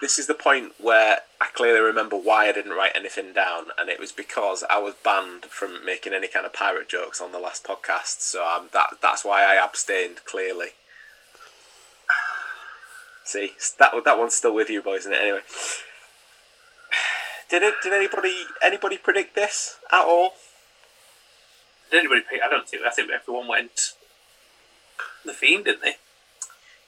this 0.00 0.18
is 0.18 0.26
the 0.26 0.34
point 0.34 0.72
where 0.78 1.18
I 1.40 1.46
clearly 1.54 1.80
remember 1.80 2.16
why 2.16 2.48
I 2.48 2.52
didn't 2.52 2.72
write 2.72 2.92
anything 2.94 3.32
down, 3.32 3.66
and 3.78 3.88
it 3.88 3.98
was 3.98 4.12
because 4.12 4.64
I 4.68 4.78
was 4.78 4.94
banned 5.02 5.46
from 5.46 5.84
making 5.84 6.12
any 6.12 6.28
kind 6.28 6.46
of 6.46 6.52
pirate 6.52 6.88
jokes 6.88 7.20
on 7.20 7.32
the 7.32 7.38
last 7.38 7.64
podcast. 7.64 8.20
So 8.20 8.46
um, 8.46 8.68
that 8.72 8.94
that's 9.00 9.24
why 9.24 9.44
I 9.44 9.62
abstained. 9.62 10.24
Clearly, 10.24 10.68
see 13.24 13.52
that 13.78 13.92
that 14.04 14.18
one's 14.18 14.34
still 14.34 14.54
with 14.54 14.70
you, 14.70 14.82
boys, 14.82 15.00
isn't 15.00 15.12
it? 15.12 15.22
Anyway, 15.22 15.40
did 17.50 17.62
it? 17.62 17.74
Did 17.82 17.92
anybody 17.92 18.44
anybody 18.62 18.98
predict 18.98 19.34
this 19.34 19.78
at 19.92 20.04
all? 20.04 20.34
Did 21.90 22.00
anybody 22.00 22.20
pick? 22.28 22.40
I 22.44 22.50
don't 22.50 22.68
think. 22.68 22.82
I 22.84 22.90
think 22.90 23.10
everyone 23.10 23.48
went 23.48 23.94
the 25.24 25.32
fiend, 25.32 25.64
didn't 25.64 25.82
they? 25.82 25.96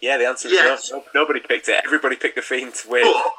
Yeah, 0.00 0.16
the 0.16 0.26
answer 0.26 0.48
is 0.48 0.90
no. 0.90 0.98
no. 0.98 1.04
Nobody 1.14 1.40
picked 1.40 1.68
it. 1.68 1.82
Everybody 1.84 2.16
picked 2.16 2.36
the 2.36 2.42
Fiend 2.42 2.74
to 2.74 2.88
win. 2.88 3.04
But 3.04 3.32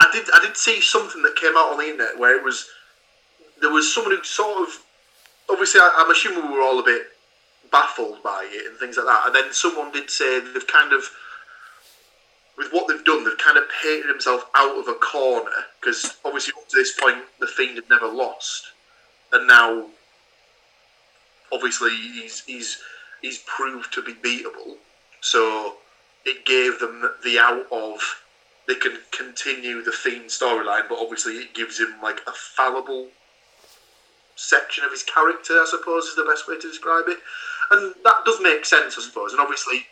I 0.00 0.10
did 0.12 0.24
I 0.32 0.40
did 0.44 0.56
see 0.56 0.80
something 0.80 1.22
that 1.22 1.36
came 1.36 1.56
out 1.56 1.72
on 1.72 1.78
the 1.78 1.84
internet 1.84 2.18
where 2.18 2.36
it 2.36 2.44
was 2.44 2.68
there 3.60 3.70
was 3.70 3.92
someone 3.92 4.16
who 4.16 4.24
sort 4.24 4.68
of 4.68 4.74
obviously 5.50 5.80
I, 5.80 5.94
I'm 5.98 6.10
assuming 6.10 6.48
we 6.48 6.56
were 6.56 6.62
all 6.62 6.78
a 6.78 6.84
bit 6.84 7.02
baffled 7.70 8.22
by 8.22 8.46
it 8.50 8.70
and 8.70 8.78
things 8.78 8.96
like 8.96 9.06
that. 9.06 9.26
And 9.26 9.34
then 9.34 9.52
someone 9.52 9.90
did 9.90 10.10
say 10.10 10.40
they've 10.40 10.66
kind 10.66 10.92
of 10.92 11.10
with 12.56 12.72
what 12.72 12.86
they've 12.86 13.04
done, 13.04 13.24
they've 13.24 13.38
kind 13.38 13.58
of 13.58 13.64
painted 13.82 14.08
himself 14.08 14.48
out 14.54 14.78
of 14.78 14.86
a 14.86 14.94
corner 14.94 15.50
because 15.80 16.16
obviously 16.24 16.52
up 16.56 16.68
to 16.68 16.76
this 16.76 16.92
point 16.98 17.18
the 17.40 17.48
Fiend 17.48 17.76
had 17.76 17.90
never 17.90 18.06
lost, 18.06 18.68
and 19.32 19.46
now 19.48 19.86
obviously 21.52 21.90
he's 21.90 22.44
he's 22.44 22.78
he's 23.22 23.38
proved 23.46 23.92
to 23.94 24.02
be 24.02 24.14
beatable. 24.14 24.76
So 25.24 25.76
it 26.26 26.44
gave 26.44 26.78
them 26.80 27.08
the 27.24 27.38
out 27.38 27.66
of 27.72 27.98
they 28.68 28.74
can 28.74 28.98
continue 29.10 29.82
the 29.82 29.90
Fiend 29.90 30.26
storyline, 30.26 30.86
but 30.86 30.98
obviously 30.98 31.36
it 31.36 31.54
gives 31.54 31.80
him 31.80 31.94
like 32.02 32.20
a 32.26 32.32
fallible 32.32 33.08
section 34.36 34.84
of 34.84 34.90
his 34.90 35.02
character, 35.02 35.54
I 35.54 35.66
suppose 35.66 36.04
is 36.04 36.16
the 36.16 36.24
best 36.24 36.46
way 36.46 36.58
to 36.58 36.68
describe 36.68 37.04
it. 37.08 37.16
And 37.70 37.94
that 38.04 38.16
does 38.26 38.38
make 38.42 38.66
sense, 38.66 38.98
I 38.98 39.00
suppose. 39.00 39.32
And 39.32 39.40
obviously, 39.40 39.86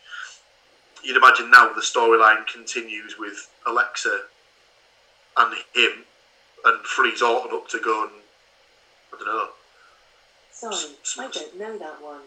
you'd 1.02 1.16
imagine 1.16 1.50
now 1.50 1.72
the 1.72 1.80
storyline 1.80 2.46
continues 2.46 3.14
with 3.18 3.48
Alexa 3.66 4.24
and 5.38 5.54
him 5.74 6.04
and 6.66 6.84
frees 6.84 7.22
Orton 7.22 7.56
up 7.56 7.68
to 7.68 7.80
go 7.80 8.02
and, 8.02 8.12
I 9.14 9.16
don't 9.16 9.26
know. 9.26 9.48
Sorry, 10.50 11.26
I 11.26 11.30
don't 11.30 11.58
know 11.58 11.78
that 11.78 12.02
one. 12.02 12.20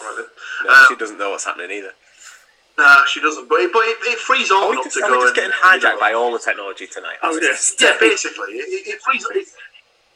All 0.00 0.06
right 0.08 0.16
then. 0.16 0.26
No, 0.66 0.72
Uh, 0.72 0.84
she 0.88 0.96
doesn't 0.96 1.18
know 1.18 1.30
what's 1.30 1.44
happening 1.44 1.70
either. 1.70 1.92
Nah, 2.78 3.04
she 3.06 3.20
doesn't. 3.20 3.48
But 3.48 3.60
it, 3.60 3.72
but 3.72 3.80
it, 3.80 3.98
it 4.02 4.18
frees 4.18 4.50
Are 4.50 4.70
we 4.70 4.76
up 4.76 4.84
just, 4.84 4.96
to 4.96 5.04
are 5.04 5.08
go 5.08 5.18
we 5.18 5.24
just 5.24 5.36
and, 5.36 5.52
getting 5.52 5.52
you 5.52 5.80
know, 5.80 5.96
hijacked 5.96 6.00
by 6.00 6.12
all 6.14 6.32
the 6.32 6.38
technology 6.38 6.86
tonight? 6.86 7.16
Oh, 7.22 7.34
That's 7.34 7.44
yes. 7.44 7.74
Yeah, 7.80 7.96
basically, 8.00 8.54
it, 8.54 8.86
it 8.88 9.00
frees 9.02 9.26
it, 9.30 9.46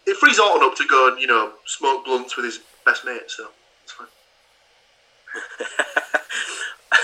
it 0.06 0.16
frees 0.16 0.38
Orton 0.38 0.62
up 0.66 0.74
to 0.76 0.86
go 0.88 1.08
and 1.08 1.20
you 1.20 1.26
know 1.26 1.52
smoke 1.66 2.04
blunts 2.04 2.36
with 2.36 2.46
his 2.46 2.60
best 2.84 3.04
mate. 3.04 3.28
So 3.28 3.48
it's 3.84 3.92
fine. 3.92 4.06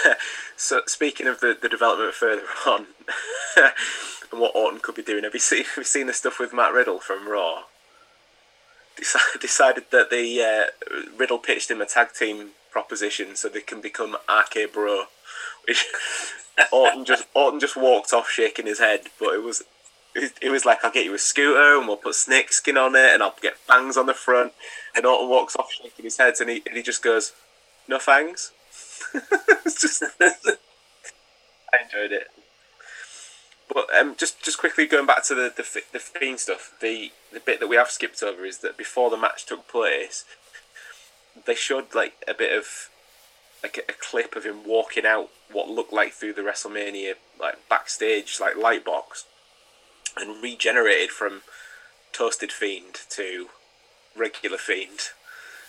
so 0.56 0.80
speaking 0.86 1.26
of 1.26 1.40
the, 1.40 1.56
the 1.60 1.68
development 1.68 2.14
further 2.14 2.44
on 2.66 2.86
and 3.56 4.40
what 4.40 4.56
Orton 4.56 4.80
could 4.80 4.94
be 4.94 5.02
doing, 5.02 5.24
have 5.24 5.34
you 5.34 5.40
seen 5.40 5.64
have 5.64 5.76
you 5.78 5.84
seen 5.84 6.06
the 6.06 6.12
stuff 6.14 6.38
with 6.38 6.54
Matt 6.54 6.72
Riddle 6.72 6.98
from 6.98 7.28
Raw? 7.28 7.64
Decided, 8.96 9.40
decided 9.40 9.84
that 9.90 10.10
the 10.10 10.42
uh, 10.42 10.96
Riddle 11.16 11.38
pitched 11.38 11.70
him 11.70 11.80
a 11.80 11.86
tag 11.86 12.12
team 12.14 12.50
proposition 12.72 13.36
so 13.36 13.48
they 13.48 13.60
can 13.60 13.80
become 13.80 14.16
RK 14.28 14.72
Bro, 14.72 15.04
which 15.66 15.86
Orton 16.72 17.04
just 17.04 17.26
Orton 17.34 17.60
just 17.60 17.76
walked 17.76 18.12
off 18.12 18.28
shaking 18.28 18.66
his 18.66 18.78
head, 18.78 19.02
but 19.18 19.34
it 19.34 19.42
was. 19.42 19.62
It 20.14 20.34
it 20.42 20.50
was 20.50 20.66
like 20.66 20.84
I'll 20.84 20.92
get 20.92 21.06
you 21.06 21.14
a 21.14 21.18
scooter 21.18 21.78
and 21.78 21.88
we'll 21.88 21.96
put 21.96 22.14
snake 22.14 22.52
skin 22.52 22.76
on 22.76 22.94
it 22.94 23.14
and 23.14 23.22
I'll 23.22 23.34
get 23.40 23.56
fangs 23.56 23.96
on 23.96 24.04
the 24.04 24.12
front 24.12 24.52
and 24.94 25.06
Orton 25.06 25.30
walks 25.30 25.56
off 25.56 25.72
shaking 25.72 26.04
his 26.04 26.18
head 26.18 26.34
and 26.38 26.50
he, 26.50 26.62
and 26.66 26.76
he 26.76 26.82
just 26.82 27.02
goes, 27.02 27.32
No 27.88 27.98
fangs? 27.98 28.52
it's 29.64 29.80
just 29.80 30.02
I 30.20 31.78
enjoyed 31.82 32.12
it. 32.12 32.28
But 33.72 33.86
um, 33.98 34.14
just 34.16 34.42
just 34.42 34.58
quickly 34.58 34.86
going 34.86 35.06
back 35.06 35.24
to 35.24 35.34
the 35.34 35.52
the, 35.54 35.82
the 35.92 35.98
fiend 35.98 36.40
stuff, 36.40 36.74
the 36.80 37.10
the 37.32 37.40
bit 37.40 37.60
that 37.60 37.68
we 37.68 37.76
have 37.76 37.90
skipped 37.90 38.22
over 38.22 38.44
is 38.44 38.58
that 38.58 38.76
before 38.76 39.08
the 39.08 39.16
match 39.16 39.46
took 39.46 39.66
place, 39.68 40.24
they 41.46 41.54
showed 41.54 41.94
like 41.94 42.14
a 42.28 42.34
bit 42.34 42.56
of 42.56 42.88
like 43.62 43.78
a, 43.78 43.92
a 43.92 43.94
clip 43.98 44.34
of 44.36 44.44
him 44.44 44.66
walking 44.66 45.06
out 45.06 45.30
what 45.50 45.68
looked 45.68 45.92
like 45.92 46.12
through 46.12 46.32
the 46.32 46.42
WrestleMania 46.42 47.14
like 47.38 47.68
backstage 47.68 48.38
like 48.40 48.56
light 48.56 48.84
box, 48.84 49.24
and 50.16 50.42
regenerated 50.42 51.10
from 51.10 51.42
toasted 52.12 52.52
fiend 52.52 53.00
to 53.10 53.48
regular 54.16 54.58
fiend. 54.58 55.00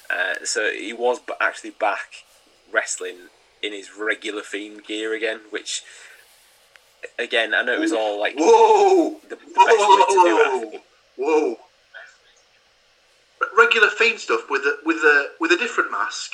Uh, 0.10 0.43
so 0.43 0.71
he 0.71 0.93
was 0.93 1.19
actually 1.39 1.71
back 1.71 2.23
wrestling 2.71 3.30
in 3.62 3.71
his 3.71 3.91
regular 3.97 4.41
fiend 4.41 4.86
gear 4.86 5.13
again, 5.13 5.39
which 5.49 5.82
again 7.17 7.54
I 7.54 7.63
know 7.63 7.73
it 7.73 7.80
was 7.80 7.93
all 7.93 8.19
like 8.19 8.36
Whoa! 8.38 9.19
the, 9.23 9.30
the 9.30 9.36
best 9.36 9.58
way 9.58 9.65
to 9.65 10.06
do 10.10 10.80
Whoa! 10.82 10.82
Whoa! 11.17 11.58
Re- 13.58 13.66
Regular 13.66 13.89
fiend 13.89 14.20
stuff 14.20 14.50
with 14.50 14.62
a 14.62 14.78
with 14.86 14.98
a 14.98 15.32
with 15.39 15.52
a 15.52 15.58
different 15.58 15.92
mask. 15.92 16.34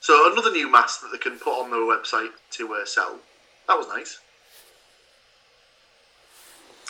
So 0.00 0.30
another 0.30 0.50
new 0.50 0.70
mask 0.70 1.00
that 1.02 1.10
they 1.10 1.18
can 1.18 1.38
put 1.38 1.60
on 1.60 1.70
their 1.70 1.80
website 1.80 2.30
to 2.52 2.74
uh, 2.74 2.84
sell. 2.84 3.18
That 3.66 3.78
was 3.78 3.88
nice. 3.88 4.18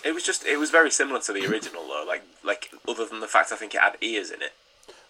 It 0.04 0.12
was 0.14 0.22
just 0.22 0.44
it 0.44 0.58
was 0.58 0.70
very 0.70 0.90
similar 0.90 1.20
to 1.20 1.32
the 1.32 1.46
original 1.46 1.86
though, 1.86 2.04
like 2.06 2.22
like 2.44 2.70
other 2.88 3.06
than 3.06 3.20
the 3.20 3.26
fact 3.26 3.52
I 3.52 3.56
think 3.56 3.74
it 3.74 3.80
had 3.80 3.96
ears 4.00 4.30
in 4.30 4.42
it. 4.42 4.52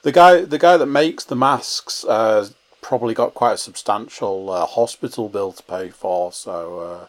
The 0.03 0.13
guy, 0.13 0.43
the 0.43 0.59
guy 0.59 0.77
that 0.77 0.87
makes 0.87 1.25
the 1.25 1.37
masks, 1.37 2.05
uh, 2.05 2.49
probably 2.81 3.15
got 3.15 3.35
quite 3.35 3.55
a 3.55 3.59
substantial 3.59 4.51
uh, 4.51 4.65
hospital 4.65 5.29
bill 5.29 5.53
to 5.53 5.63
pay 5.65 5.89
for. 5.89 6.33
So 6.33 6.79
uh, 6.79 7.07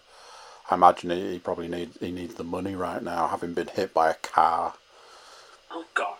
I 0.71 0.75
imagine 0.75 1.12
he, 1.12 1.33
he 1.33 1.39
probably 1.39 1.67
need 1.67 1.91
he 1.99 2.12
needs 2.12 2.33
the 2.36 2.43
money 2.43 2.75
right 2.75 3.03
now, 3.03 3.27
having 3.27 3.53
been 3.53 3.67
hit 3.67 3.93
by 3.93 4.10
a 4.10 4.15
car. 4.15 4.73
Oh 5.69 5.86
God. 5.93 6.17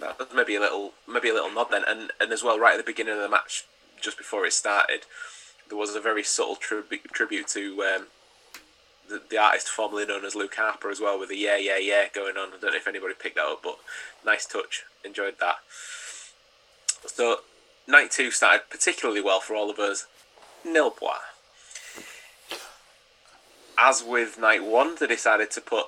That 0.00 0.18
was 0.18 0.28
maybe 0.34 0.54
a 0.54 0.60
little 0.60 0.92
maybe 1.08 1.28
a 1.28 1.34
little 1.34 1.50
nod 1.50 1.68
then, 1.70 1.82
and 1.86 2.12
and 2.20 2.32
as 2.32 2.42
well 2.42 2.58
right 2.58 2.74
at 2.74 2.78
the 2.78 2.90
beginning 2.90 3.14
of 3.14 3.20
the 3.20 3.28
match, 3.28 3.64
just 4.00 4.16
before 4.16 4.46
it 4.46 4.52
started, 4.52 5.00
there 5.68 5.78
was 5.78 5.94
a 5.94 6.00
very 6.00 6.22
subtle 6.22 6.56
tribu- 6.56 6.98
tribute 7.12 7.48
to 7.48 7.82
um, 7.82 8.06
the, 9.08 9.22
the 9.28 9.38
artist 9.38 9.68
formerly 9.68 10.06
known 10.06 10.24
as 10.24 10.34
Luke 10.34 10.54
Harper 10.54 10.90
as 10.90 11.00
well, 11.00 11.18
with 11.18 11.30
the 11.30 11.36
yeah 11.36 11.56
yeah 11.56 11.78
yeah 11.78 12.04
going 12.14 12.36
on. 12.36 12.48
I 12.48 12.58
don't 12.60 12.70
know 12.70 12.76
if 12.76 12.86
anybody 12.86 13.14
picked 13.18 13.36
that 13.36 13.46
up, 13.46 13.62
but 13.62 13.78
nice 14.24 14.46
touch. 14.46 14.84
Enjoyed 15.04 15.38
that. 15.40 15.56
So 17.06 17.38
night 17.86 18.10
two 18.10 18.30
started 18.30 18.70
particularly 18.70 19.20
well 19.20 19.40
for 19.40 19.54
all 19.54 19.70
of 19.70 19.78
us. 19.78 20.06
Nil 20.64 20.90
point. 20.90 21.20
As 23.76 24.02
with 24.02 24.38
night 24.38 24.64
one, 24.64 24.96
they 24.98 25.06
decided 25.06 25.50
to 25.52 25.60
put 25.60 25.86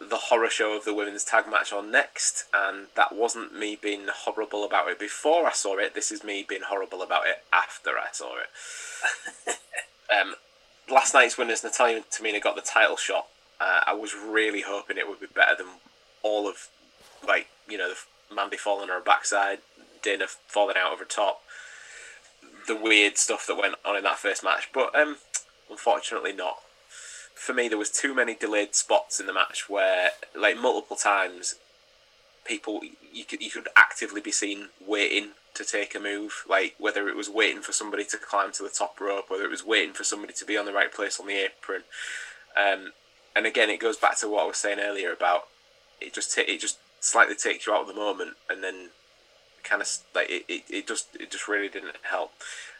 the 0.00 0.16
horror 0.16 0.48
show 0.48 0.76
of 0.76 0.84
the 0.84 0.94
women's 0.94 1.24
tag 1.24 1.44
match 1.48 1.72
on 1.72 1.90
next, 1.90 2.44
and 2.54 2.86
that 2.96 3.14
wasn't 3.14 3.56
me 3.56 3.78
being 3.80 4.06
horrible 4.12 4.64
about 4.64 4.88
it 4.88 4.98
before 4.98 5.46
I 5.46 5.52
saw 5.52 5.76
it. 5.76 5.94
This 5.94 6.10
is 6.10 6.24
me 6.24 6.44
being 6.48 6.62
horrible 6.66 7.02
about 7.02 7.26
it 7.26 7.44
after 7.52 7.90
I 7.90 8.08
saw 8.12 8.36
it. 8.38 9.58
um, 10.20 10.34
last 10.90 11.12
night's 11.12 11.36
winners, 11.36 11.62
Natalya 11.62 11.96
and 11.96 12.04
Tamina 12.06 12.42
got 12.42 12.56
the 12.56 12.62
title 12.62 12.96
shot. 12.96 13.26
Uh, 13.60 13.82
I 13.86 13.92
was 13.92 14.14
really 14.14 14.62
hoping 14.62 14.96
it 14.96 15.06
would 15.06 15.20
be 15.20 15.26
better 15.26 15.54
than 15.56 15.66
all 16.22 16.48
of, 16.48 16.68
like 17.26 17.48
you 17.68 17.76
know, 17.76 17.90
the 17.90 18.34
Mandy 18.34 18.56
falling 18.56 18.84
on 18.84 18.96
her 18.96 19.04
backside, 19.04 19.58
Dana 20.02 20.26
falling 20.46 20.76
out 20.78 20.94
of 20.94 20.98
her 20.98 21.04
top, 21.04 21.42
the 22.66 22.76
weird 22.76 23.18
stuff 23.18 23.46
that 23.46 23.56
went 23.56 23.74
on 23.84 23.96
in 23.96 24.04
that 24.04 24.18
first 24.18 24.42
match. 24.42 24.70
But 24.72 24.94
um, 24.94 25.18
unfortunately, 25.68 26.32
not 26.32 26.58
for 27.40 27.54
me, 27.54 27.68
there 27.68 27.78
was 27.78 27.90
too 27.90 28.14
many 28.14 28.34
delayed 28.34 28.74
spots 28.74 29.18
in 29.18 29.26
the 29.26 29.32
match 29.32 29.64
where, 29.66 30.10
like, 30.36 30.58
multiple 30.58 30.96
times, 30.96 31.54
people 32.44 32.80
you 33.12 33.24
could 33.24 33.40
you 33.40 33.50
could 33.50 33.68
actively 33.76 34.20
be 34.20 34.30
seen 34.30 34.68
waiting 34.86 35.30
to 35.54 35.64
take 35.64 35.94
a 35.94 36.00
move, 36.00 36.44
like 36.48 36.74
whether 36.78 37.08
it 37.08 37.16
was 37.16 37.30
waiting 37.30 37.62
for 37.62 37.72
somebody 37.72 38.04
to 38.04 38.18
climb 38.18 38.52
to 38.52 38.62
the 38.62 38.68
top 38.68 39.00
rope, 39.00 39.30
whether 39.30 39.44
it 39.44 39.50
was 39.50 39.64
waiting 39.64 39.94
for 39.94 40.04
somebody 40.04 40.34
to 40.34 40.44
be 40.44 40.58
on 40.58 40.66
the 40.66 40.72
right 40.72 40.92
place 40.92 41.18
on 41.18 41.26
the 41.26 41.44
apron. 41.44 41.82
Um, 42.56 42.92
and 43.34 43.46
again, 43.46 43.70
it 43.70 43.80
goes 43.80 43.96
back 43.96 44.18
to 44.18 44.28
what 44.28 44.44
I 44.44 44.46
was 44.46 44.58
saying 44.58 44.78
earlier 44.78 45.12
about 45.12 45.48
it. 45.98 46.12
Just 46.12 46.34
ta- 46.34 46.42
it 46.46 46.60
just 46.60 46.78
slightly 47.00 47.34
takes 47.34 47.66
you 47.66 47.72
out 47.72 47.82
of 47.82 47.88
the 47.88 47.94
moment, 47.94 48.36
and 48.50 48.62
then 48.62 48.90
kind 49.62 49.80
of 49.80 49.88
like 50.14 50.28
it, 50.28 50.44
it, 50.46 50.64
it 50.68 50.86
just 50.86 51.16
it 51.18 51.30
just 51.30 51.48
really 51.48 51.70
didn't 51.70 51.96
help. 52.02 52.32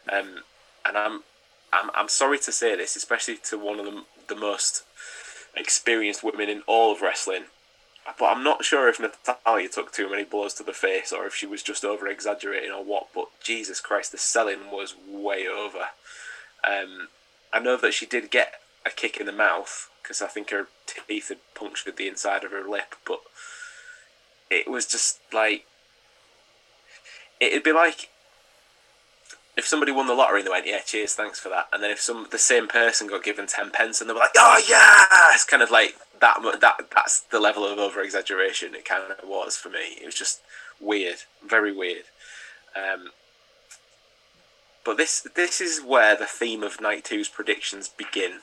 Um, 0.07 0.43
and 0.85 0.97
I'm 0.97 1.23
I'm 1.73 1.89
I'm 1.95 2.09
sorry 2.09 2.39
to 2.39 2.51
say 2.51 2.75
this, 2.75 2.95
especially 2.95 3.37
to 3.49 3.57
one 3.57 3.79
of 3.79 3.85
the 3.85 4.03
the 4.27 4.35
most 4.35 4.83
experienced 5.55 6.23
women 6.23 6.49
in 6.49 6.61
all 6.67 6.91
of 6.91 7.01
wrestling. 7.01 7.45
But 8.17 8.25
I'm 8.25 8.43
not 8.43 8.65
sure 8.65 8.89
if 8.89 8.99
Natalya 8.99 9.69
took 9.69 9.91
too 9.91 10.09
many 10.09 10.23
blows 10.23 10.55
to 10.55 10.63
the 10.63 10.73
face 10.73 11.13
or 11.13 11.27
if 11.27 11.35
she 11.35 11.45
was 11.45 11.61
just 11.61 11.85
over 11.85 12.07
exaggerating 12.07 12.71
or 12.71 12.83
what. 12.83 13.09
But 13.13 13.27
Jesus 13.43 13.79
Christ, 13.79 14.11
the 14.11 14.17
selling 14.17 14.71
was 14.71 14.95
way 15.07 15.47
over. 15.47 15.89
Um, 16.67 17.09
I 17.53 17.59
know 17.59 17.77
that 17.77 17.93
she 17.93 18.07
did 18.07 18.31
get 18.31 18.55
a 18.85 18.89
kick 18.89 19.17
in 19.17 19.27
the 19.27 19.31
mouth 19.31 19.89
because 20.01 20.21
I 20.21 20.27
think 20.27 20.49
her 20.49 20.67
teeth 20.87 21.29
had 21.29 21.37
punctured 21.53 21.97
the 21.97 22.07
inside 22.07 22.43
of 22.43 22.51
her 22.51 22.67
lip, 22.67 22.95
but 23.05 23.21
it 24.49 24.69
was 24.69 24.85
just 24.85 25.19
like 25.31 25.65
it'd 27.39 27.63
be 27.63 27.71
like 27.71 28.09
if 29.57 29.67
somebody 29.67 29.91
won 29.91 30.07
the 30.07 30.13
lottery 30.13 30.39
and 30.39 30.47
they 30.47 30.51
went, 30.51 30.67
"Yeah, 30.67 30.79
cheers, 30.79 31.13
thanks 31.13 31.39
for 31.39 31.49
that," 31.49 31.67
and 31.71 31.83
then 31.83 31.91
if 31.91 31.99
some 32.01 32.27
the 32.31 32.37
same 32.37 32.67
person 32.67 33.07
got 33.07 33.23
given 33.23 33.47
ten 33.47 33.69
pence 33.71 34.01
and 34.01 34.09
they 34.09 34.13
were 34.13 34.19
like, 34.19 34.35
"Oh 34.37 34.61
yeah," 34.67 35.33
it's 35.33 35.43
kind 35.43 35.63
of 35.63 35.71
like 35.71 35.95
that. 36.19 36.37
That 36.61 36.89
that's 36.93 37.21
the 37.21 37.39
level 37.39 37.65
of 37.65 37.77
over 37.77 38.01
exaggeration. 38.01 38.75
It 38.75 38.85
kind 38.85 39.03
of 39.11 39.27
was 39.27 39.57
for 39.57 39.69
me. 39.69 39.97
It 40.01 40.05
was 40.05 40.15
just 40.15 40.41
weird, 40.79 41.23
very 41.45 41.71
weird. 41.71 42.05
Um, 42.75 43.09
but 44.83 44.97
this 44.97 45.27
this 45.35 45.61
is 45.61 45.81
where 45.81 46.15
the 46.15 46.25
theme 46.25 46.63
of 46.63 46.81
night 46.81 47.03
two's 47.03 47.29
predictions 47.29 47.89
begin. 47.89 48.39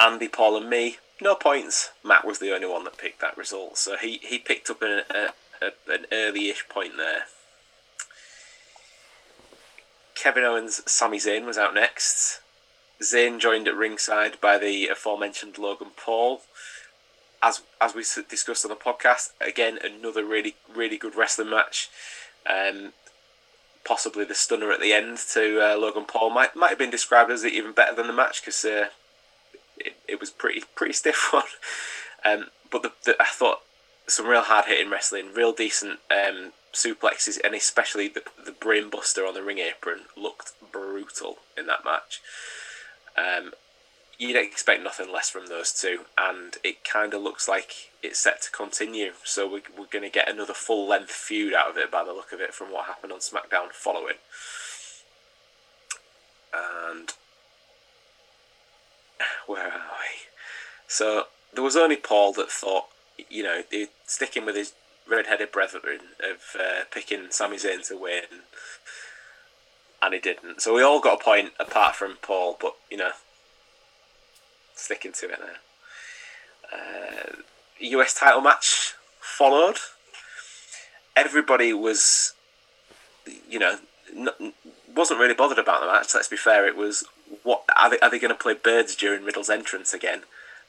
Andy, 0.00 0.28
Paul, 0.28 0.56
and 0.56 0.70
me, 0.70 0.98
no 1.20 1.34
points. 1.34 1.90
Matt 2.04 2.24
was 2.24 2.38
the 2.38 2.54
only 2.54 2.68
one 2.68 2.84
that 2.84 2.98
picked 2.98 3.20
that 3.20 3.36
result, 3.36 3.76
so 3.76 3.96
he 3.96 4.18
he 4.22 4.38
picked 4.38 4.70
up 4.70 4.82
an 4.82 5.02
a, 5.10 5.28
a, 5.60 5.92
an 5.92 6.06
early-ish 6.12 6.68
point 6.68 6.96
there. 6.96 7.24
Kevin 10.18 10.42
Owens, 10.42 10.82
Sami 10.90 11.18
Zayn 11.18 11.44
was 11.46 11.56
out 11.56 11.74
next. 11.74 12.40
Zayn 13.00 13.38
joined 13.38 13.68
at 13.68 13.76
ringside 13.76 14.40
by 14.40 14.58
the 14.58 14.88
aforementioned 14.88 15.58
Logan 15.58 15.92
Paul. 15.96 16.42
As 17.40 17.62
as 17.80 17.94
we 17.94 18.02
discussed 18.28 18.64
on 18.64 18.70
the 18.70 18.74
podcast, 18.74 19.30
again 19.40 19.78
another 19.82 20.24
really 20.24 20.56
really 20.74 20.98
good 20.98 21.14
wrestling 21.14 21.50
match. 21.50 21.88
Um, 22.44 22.94
possibly 23.84 24.24
the 24.24 24.34
stunner 24.34 24.72
at 24.72 24.80
the 24.80 24.92
end 24.92 25.18
to 25.34 25.60
uh, 25.60 25.76
Logan 25.78 26.04
Paul 26.04 26.30
might 26.30 26.56
might 26.56 26.70
have 26.70 26.78
been 26.78 26.90
described 26.90 27.30
as 27.30 27.44
even 27.44 27.70
better 27.70 27.94
than 27.94 28.08
the 28.08 28.12
match 28.12 28.40
because 28.40 28.64
uh, 28.64 28.88
it, 29.76 29.94
it 30.08 30.18
was 30.18 30.30
pretty 30.30 30.64
pretty 30.74 30.94
stiff 30.94 31.32
one. 31.32 31.44
Um, 32.24 32.46
but 32.68 32.82
the, 32.82 32.90
the, 33.04 33.14
I 33.20 33.26
thought 33.26 33.60
some 34.08 34.26
real 34.26 34.42
hard 34.42 34.64
hitting 34.64 34.90
wrestling, 34.90 35.32
real 35.32 35.52
decent 35.52 36.00
um, 36.10 36.50
suplexes, 36.72 37.38
and 37.42 37.54
especially 37.54 38.08
the, 38.08 38.22
the 38.44 38.52
brain 38.52 38.90
buster 38.90 39.26
on 39.26 39.34
the 39.34 39.42
ring 39.42 39.58
apron 39.58 40.00
looked 40.16 40.52
brutal 40.72 41.38
in 41.56 41.66
that 41.66 41.84
match. 41.84 42.20
Um, 43.16 43.52
you'd 44.18 44.36
expect 44.36 44.82
nothing 44.82 45.12
less 45.12 45.30
from 45.30 45.46
those 45.46 45.72
two, 45.72 46.00
and 46.18 46.56
it 46.64 46.84
kind 46.84 47.14
of 47.14 47.22
looks 47.22 47.48
like 47.48 47.90
it's 48.02 48.18
set 48.18 48.42
to 48.42 48.50
continue. 48.50 49.12
So 49.24 49.46
we, 49.46 49.62
we're 49.76 49.86
going 49.86 50.04
to 50.04 50.10
get 50.10 50.28
another 50.28 50.54
full 50.54 50.86
length 50.88 51.10
feud 51.10 51.54
out 51.54 51.70
of 51.70 51.76
it 51.76 51.90
by 51.90 52.04
the 52.04 52.12
look 52.12 52.32
of 52.32 52.40
it 52.40 52.52
from 52.52 52.72
what 52.72 52.86
happened 52.86 53.12
on 53.12 53.20
SmackDown 53.20 53.70
following. 53.72 54.16
And 56.52 57.12
where 59.46 59.66
are 59.66 59.72
we? 59.72 60.28
So 60.86 61.24
there 61.52 61.64
was 61.64 61.76
only 61.76 61.96
Paul 61.96 62.32
that 62.34 62.50
thought, 62.50 62.86
you 63.30 63.42
know, 63.42 63.62
sticking 64.06 64.44
with 64.44 64.56
his 64.56 64.72
red-headed 65.08 65.52
brethren 65.52 66.00
of 66.22 66.60
uh, 66.60 66.84
picking 66.90 67.30
Sami 67.30 67.56
Zayn 67.56 67.86
to 67.88 67.96
win, 67.96 68.24
and 70.02 70.14
he 70.14 70.20
didn't. 70.20 70.60
So 70.60 70.74
we 70.74 70.82
all 70.82 71.00
got 71.00 71.20
a 71.20 71.24
point 71.24 71.52
apart 71.58 71.96
from 71.96 72.18
Paul, 72.22 72.56
but 72.60 72.74
you 72.90 72.96
know, 72.96 73.12
sticking 74.74 75.12
to 75.12 75.30
it 75.30 75.38
now. 75.40 76.78
Uh, 76.78 77.36
US 77.80 78.14
title 78.14 78.40
match 78.40 78.94
followed. 79.20 79.76
Everybody 81.16 81.72
was, 81.72 82.34
you 83.48 83.58
know, 83.58 83.78
n- 84.14 84.52
wasn't 84.94 85.20
really 85.20 85.34
bothered 85.34 85.58
about 85.58 85.80
the 85.80 85.86
match. 85.86 86.14
Let's 86.14 86.28
be 86.28 86.36
fair. 86.36 86.66
It 86.66 86.76
was 86.76 87.04
what 87.42 87.64
are 87.76 87.90
they, 87.90 87.98
are 88.00 88.10
they 88.10 88.18
going 88.18 88.34
to 88.34 88.40
play 88.40 88.54
birds 88.54 88.94
during 88.96 89.24
Riddle's 89.24 89.50
entrance 89.50 89.92
again? 89.92 90.22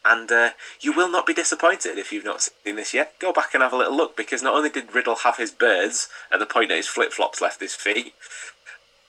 And 0.06 0.32
uh, 0.32 0.52
you 0.80 0.93
will 0.93 1.10
not 1.10 1.26
be 1.26 1.34
disappointed 1.34 1.97
if 1.97 2.12
you've 2.12 2.26
not 2.26 2.41
seen 2.41 2.76
this 2.76 2.93
yet. 2.93 3.20
Go 3.20 3.34
back 3.34 3.54
and 3.54 3.62
have 3.62 3.74
a 3.74 3.78
little 3.78 3.95
look 3.95 4.16
because 4.16 4.41
not 4.41 4.56
only 4.56 4.70
did 4.70 4.95
Riddle 4.95 5.18
have 5.18 5.38
his 5.38 5.52
birds 5.52 6.08
at 6.32 6.39
the 6.39 6.45
point 6.45 6.70
that 6.70 6.78
his 6.78 6.88
flip 6.88 7.12
flops 7.12 7.41
left 7.41 7.60
his 7.60 7.76
feet, 7.76 8.14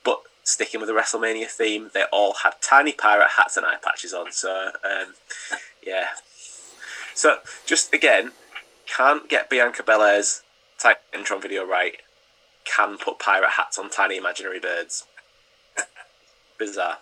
but 0.05 0.22
sticking 0.43 0.80
with 0.80 0.88
the 0.88 0.95
WrestleMania 0.95 1.47
theme, 1.47 1.91
they 1.95 2.05
all 2.12 2.34
had 2.43 2.55
tiny 2.61 2.93
pirate 2.93 3.30
hats 3.36 3.57
and 3.57 3.64
eye 3.64 3.76
patches 3.82 4.12
on. 4.12 4.32
So, 4.32 4.72
um, 4.84 5.14
yeah. 5.86 6.09
So, 7.14 7.38
just 7.66 7.95
again, 7.95 8.32
can't 8.86 9.28
get 9.28 9.49
Bianca 9.49 9.82
Belair's 9.82 10.43
intro 11.14 11.38
video 11.38 11.64
right. 11.64 11.97
Can 12.64 12.99
put 12.99 13.18
pirate 13.18 13.51
hats 13.51 13.78
on 13.78 13.91
tiny 13.91 14.16
imaginary 14.16 14.61
birds. 14.61 15.05
Bizarre. 16.59 16.99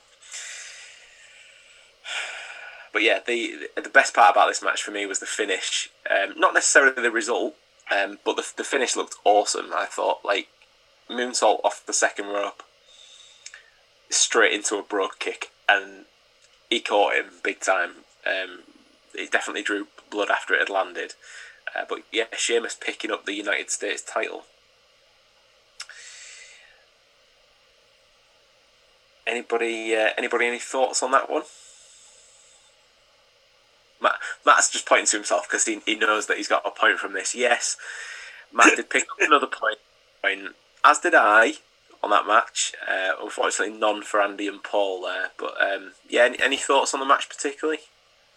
But 2.92 3.02
yeah, 3.02 3.20
the 3.24 3.68
the 3.76 3.88
best 3.88 4.14
part 4.14 4.32
about 4.32 4.48
this 4.48 4.62
match 4.62 4.82
for 4.82 4.90
me 4.90 5.06
was 5.06 5.18
the 5.18 5.26
finish. 5.26 5.90
Um, 6.10 6.34
not 6.38 6.54
necessarily 6.54 7.00
the 7.00 7.10
result, 7.10 7.54
um, 7.90 8.18
but 8.24 8.36
the 8.36 8.46
the 8.56 8.64
finish 8.64 8.96
looked 8.96 9.16
awesome. 9.24 9.72
I 9.74 9.86
thought 9.86 10.24
like 10.24 10.48
moonsault 11.10 11.60
off 11.64 11.84
the 11.86 11.92
second 11.92 12.26
rope, 12.26 12.62
straight 14.10 14.52
into 14.52 14.76
a 14.76 14.82
brogue 14.82 15.18
kick, 15.18 15.50
and 15.68 16.06
he 16.70 16.80
caught 16.80 17.14
him 17.14 17.26
big 17.42 17.60
time. 17.60 17.90
Um, 18.26 18.60
it 19.14 19.30
definitely 19.30 19.62
drew 19.62 19.88
blood 20.10 20.30
after 20.30 20.54
it 20.54 20.60
had 20.60 20.70
landed. 20.70 21.14
Uh, 21.74 21.84
but 21.88 22.00
yeah, 22.12 22.24
Sheamus 22.36 22.76
picking 22.80 23.10
up 23.10 23.26
the 23.26 23.34
United 23.34 23.70
States 23.70 24.02
title. 24.02 24.44
Anybody? 29.26 29.94
Uh, 29.94 30.10
anybody? 30.16 30.46
Any 30.46 30.58
thoughts 30.58 31.02
on 31.02 31.10
that 31.10 31.30
one? 31.30 31.42
Matt, 34.02 34.14
Matt's 34.46 34.70
just 34.70 34.86
pointing 34.86 35.06
to 35.06 35.16
himself 35.16 35.48
because 35.48 35.64
he, 35.64 35.80
he 35.86 35.94
knows 35.96 36.26
that 36.26 36.36
he's 36.36 36.48
got 36.48 36.66
a 36.66 36.70
point 36.70 36.98
from 36.98 37.12
this. 37.12 37.34
Yes, 37.34 37.76
Matt 38.52 38.76
did 38.76 38.90
pick 38.90 39.04
up 39.04 39.18
another 39.20 39.46
point, 39.46 40.54
as 40.84 41.00
did 41.00 41.14
I 41.14 41.54
on 42.02 42.10
that 42.10 42.26
match. 42.26 42.72
Uh, 42.88 43.12
unfortunately, 43.20 43.76
none 43.76 44.02
for 44.02 44.20
Andy 44.20 44.48
and 44.48 44.62
Paul 44.62 45.02
there. 45.02 45.30
But 45.36 45.54
um, 45.60 45.92
yeah, 46.08 46.24
any, 46.24 46.40
any 46.40 46.56
thoughts 46.56 46.94
on 46.94 47.00
the 47.00 47.06
match 47.06 47.28
particularly? 47.28 47.80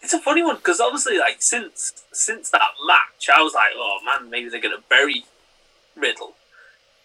It's 0.00 0.12
a 0.12 0.18
funny 0.18 0.42
one 0.42 0.56
because 0.56 0.80
obviously, 0.80 1.18
like 1.18 1.40
since 1.40 2.04
since 2.12 2.50
that 2.50 2.72
match, 2.86 3.28
I 3.34 3.42
was 3.42 3.54
like, 3.54 3.72
oh 3.76 3.98
man, 4.04 4.30
maybe 4.30 4.48
they're 4.48 4.60
going 4.60 4.76
to 4.76 4.82
bury 4.88 5.24
Riddle. 5.96 6.34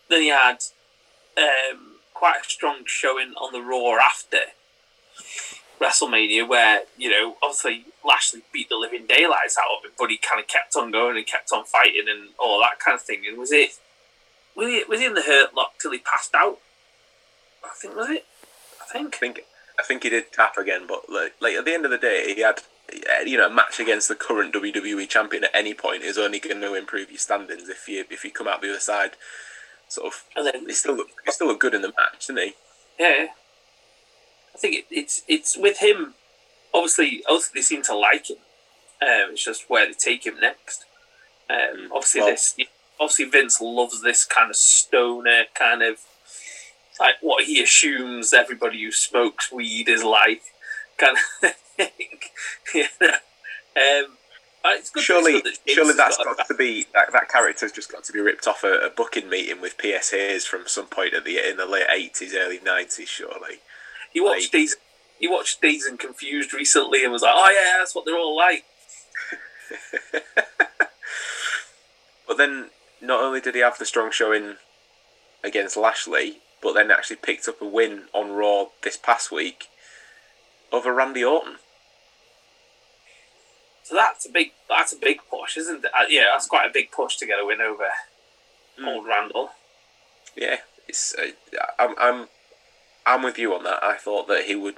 Then 0.10 0.22
he 0.22 0.30
had 0.30 0.64
um, 1.38 1.98
quite 2.14 2.42
a 2.42 2.50
strong 2.50 2.84
showing 2.86 3.34
on 3.40 3.54
the 3.54 3.62
Raw 3.62 3.98
after 4.04 4.38
WrestleMania, 5.80 6.48
where 6.48 6.82
you 6.98 7.10
know 7.10 7.36
obviously 7.44 7.86
Lashley 8.06 8.42
beat 8.52 8.70
the 8.70 8.76
living 8.76 9.06
daylights 9.08 9.58
out 9.58 9.78
of 9.78 9.86
him, 9.86 9.92
but 9.98 10.10
he 10.10 10.18
kind 10.18 10.42
of 10.42 10.48
kept 10.48 10.76
on 10.76 10.92
going 10.92 11.18
and 11.18 11.26
kept 11.26 11.52
on 11.52 11.66
fighting 11.66 12.06
and 12.08 12.30
all 12.40 12.60
that 12.60 12.80
kind 12.80 12.96
of 12.96 13.02
thing. 13.02 13.24
And 13.28 13.38
was 13.38 13.52
it 13.52 13.78
was 14.56 14.68
he 14.68 14.84
was 14.88 15.00
he 15.00 15.06
in 15.06 15.14
the 15.14 15.22
hurt 15.22 15.54
lock 15.56 15.74
till 15.80 15.92
he 15.92 16.00
passed 16.00 16.34
out? 16.36 16.60
I 17.64 17.70
think 17.76 17.96
was 17.96 18.10
it. 18.10 18.26
I 18.82 18.92
think. 18.92 19.16
I 19.16 19.18
think 19.18 19.40
I 19.80 19.84
think 19.84 20.04
he 20.04 20.10
did 20.10 20.32
tap 20.32 20.58
again, 20.58 20.86
but 20.88 21.10
like, 21.10 21.36
like 21.40 21.54
at 21.54 21.66
the 21.66 21.74
end 21.74 21.86
of 21.86 21.92
the 21.92 21.98
day, 21.98 22.34
he 22.34 22.42
had 22.42 22.62
you 23.26 23.38
know 23.38 23.48
a 23.48 23.54
match 23.54 23.80
against 23.80 24.08
the 24.08 24.16
current 24.16 24.54
WWE 24.54 25.08
champion 25.08 25.44
at 25.44 25.52
any 25.54 25.74
point 25.74 26.04
is 26.04 26.18
only 26.18 26.40
going 26.40 26.62
to 26.62 26.74
improve 26.74 27.10
your 27.10 27.20
standings 27.20 27.70
if 27.70 27.88
you 27.88 28.04
if 28.10 28.24
you 28.24 28.32
come 28.32 28.48
out 28.48 28.62
the 28.62 28.70
other 28.70 28.80
side. 28.80 29.12
Sort 29.90 30.08
of, 30.08 30.24
and 30.36 30.46
then 30.46 30.66
he 30.66 30.74
still 30.74 30.96
look, 30.96 31.08
he 31.26 31.32
still 31.32 31.48
look 31.48 31.62
good 31.62 31.74
in 31.74 31.82
the 31.82 31.94
match, 31.98 32.28
didn't 32.28 32.44
he? 32.44 32.54
Yeah, 33.00 33.28
I 34.58 34.60
think 34.60 34.76
it, 34.76 34.86
it's 34.90 35.22
it's 35.28 35.56
with 35.56 35.78
him. 35.80 36.16
Obviously, 36.74 37.22
obviously 37.30 37.60
they 37.60 37.64
seem 37.64 37.84
to 37.84 37.96
like 37.96 38.30
him. 38.32 38.38
Um, 39.00 39.32
it's 39.34 39.46
just 39.46 39.70
where 39.70 39.86
they 39.86 39.94
take 39.94 40.26
him 40.26 40.40
next. 40.40 40.86
Um, 41.48 41.92
obviously, 41.94 42.22
Well- 42.22 42.32
this 42.32 42.56
obviously 43.00 43.26
Vince 43.26 43.62
loves 43.62 44.02
this 44.02 44.26
kind 44.26 44.50
of 44.50 44.56
stoner 44.56 45.44
kind 45.54 45.84
of 45.84 46.00
like 47.00 47.16
what 47.22 47.44
he 47.44 47.62
assumes 47.62 48.34
everybody 48.34 48.82
who 48.84 48.92
smokes 48.92 49.52
weed 49.52 49.88
is 49.88 50.04
like 50.04 50.42
kind 50.98 51.16
of 51.44 51.52
thing. 51.76 52.20
you 52.74 52.86
know? 53.00 53.10
um, 53.10 54.18
it's 54.66 54.90
good, 54.90 55.04
Surely, 55.04 55.34
that 55.42 55.58
surely 55.68 55.94
that's 55.94 56.18
got 56.18 56.36
got 56.36 56.48
to 56.48 56.56
be 56.56 56.88
that, 56.94 57.12
that 57.14 57.30
character's 57.30 57.72
just 57.72 57.92
got 57.92 58.04
to 58.06 58.12
be 58.12 58.20
ripped 58.20 58.48
off 58.48 58.64
a, 58.64 58.74
a 58.80 58.90
booking 58.90 59.30
meeting 59.30 59.62
with 59.62 59.78
PS 59.78 60.10
Hayes 60.12 60.46
from 60.46 60.64
some 60.66 60.88
point 60.88 61.14
at 61.14 61.24
the 61.24 61.38
in 61.48 61.58
the 61.58 61.68
late 61.68 61.86
eighties, 61.90 62.36
early 62.36 62.60
nineties. 62.66 63.08
Surely, 63.08 63.60
He 64.18 64.22
watched 64.22 64.46
Like- 64.46 64.52
these. 64.52 64.76
He 65.20 65.28
watched 65.28 65.62
Dazed 65.62 65.86
and 65.88 66.00
Confused 66.00 66.52
recently 66.54 67.04
and 67.04 67.14
was 67.14 67.22
like, 67.22 67.36
"Oh 67.36 67.52
yeah, 67.52 67.76
that's 67.78 67.94
what 67.94 68.04
they're 68.04 68.18
all 68.18 68.36
like." 68.36 68.66
but 72.28 72.38
then 72.38 72.72
not 73.00 73.22
only 73.22 73.40
did 73.40 73.54
he 73.54 73.62
have 73.62 73.78
the 73.78 73.86
strong 73.86 74.10
showing 74.10 74.58
against 75.44 75.78
Lashley, 75.78 76.40
but 76.64 76.74
then 76.74 76.90
actually 76.90 77.18
picked 77.18 77.48
up 77.48 77.62
a 77.62 77.66
win 77.66 78.06
on 78.12 78.32
Raw 78.32 78.70
this 78.82 78.98
past 78.98 79.32
week 79.32 79.68
over 80.72 80.92
Randy 80.92 81.24
Orton. 81.24 81.58
So 83.84 83.94
that's 83.94 84.26
a 84.26 84.32
big. 84.32 84.54
That's 84.68 84.94
a 84.94 84.98
big 84.98 85.20
push, 85.30 85.58
isn't 85.58 85.86
it? 85.86 85.92
Uh, 85.96 86.06
yeah, 86.10 86.26
that's 86.34 86.48
quite 86.48 86.68
a 86.68 86.74
big 86.74 86.92
push 86.92 87.18
to 87.18 87.28
get 87.28 87.40
a 87.40 87.46
win 87.46 87.62
over 87.62 87.88
Hmm. 88.80 88.88
old 88.88 89.06
Randall. 89.06 89.52
Yeah, 90.36 90.58
it's 90.88 91.14
uh, 91.14 91.28
I'm 91.78 91.94
I'm 92.00 92.28
I'm 93.08 93.24
with 93.24 93.40
you 93.40 93.56
on 93.56 93.64
that. 93.64 93.84
I 93.84 93.96
thought 93.96 94.28
that 94.28 94.44
he 94.44 94.56
would 94.56 94.76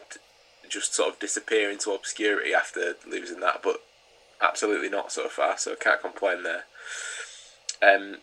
just 0.70 0.94
sort 0.94 1.10
of 1.10 1.20
disappear 1.20 1.72
into 1.72 1.92
obscurity 1.92 2.54
after 2.54 2.96
losing 3.06 3.40
that, 3.40 3.62
but 3.64 3.82
absolutely 4.40 4.88
not 4.88 5.12
so 5.12 5.28
far. 5.28 5.58
So 5.58 5.76
can't 5.76 6.00
complain 6.00 6.44
there. 6.44 6.66
Um, 7.82 8.18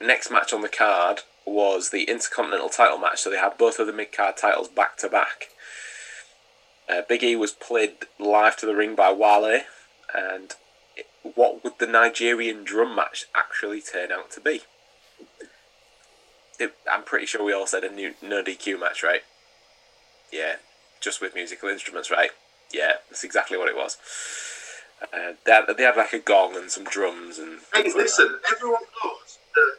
next 0.00 0.30
match 0.30 0.52
on 0.52 0.60
the 0.60 0.68
card 0.68 1.22
was 1.46 1.88
the 1.88 2.04
Intercontinental 2.04 2.68
title 2.68 2.98
match. 2.98 3.20
So 3.20 3.30
they 3.30 3.38
had 3.38 3.56
both 3.56 3.78
of 3.78 3.86
the 3.86 3.92
mid 3.94 4.12
card 4.12 4.36
titles 4.36 4.68
back 4.68 4.98
to 4.98 5.08
back. 5.08 5.48
Big 7.08 7.22
E 7.22 7.36
was 7.36 7.52
played 7.52 8.06
live 8.18 8.56
to 8.56 8.66
the 8.66 8.74
ring 8.74 8.94
by 8.94 9.10
Wale, 9.12 9.62
and 10.14 10.54
what 11.22 11.64
would 11.64 11.78
the 11.78 11.86
Nigerian 11.86 12.64
drum 12.64 12.94
match 12.94 13.26
actually 13.34 13.80
turn 13.80 14.12
out 14.12 14.30
to 14.32 14.40
be? 14.40 14.62
It, 16.58 16.74
I'm 16.90 17.04
pretty 17.04 17.26
sure 17.26 17.44
we 17.44 17.52
all 17.52 17.66
said 17.66 17.84
a 17.84 17.90
new 17.90 18.14
no 18.22 18.42
DQ 18.42 18.80
match, 18.80 19.02
right? 19.02 19.22
Yeah, 20.32 20.56
just 21.00 21.20
with 21.20 21.34
musical 21.34 21.68
instruments, 21.68 22.10
right? 22.10 22.30
Yeah, 22.72 22.94
that's 23.08 23.24
exactly 23.24 23.56
what 23.56 23.68
it 23.68 23.76
was. 23.76 23.96
Uh, 25.00 25.34
they, 25.46 25.52
had, 25.52 25.64
they 25.76 25.84
had 25.84 25.96
like 25.96 26.12
a 26.12 26.18
gong 26.18 26.56
and 26.56 26.70
some 26.70 26.84
drums 26.84 27.38
and. 27.38 27.60
Hey, 27.72 27.84
like 27.84 27.94
listen, 27.94 28.38
everyone 28.52 28.82
knows 29.04 29.38
that 29.54 29.76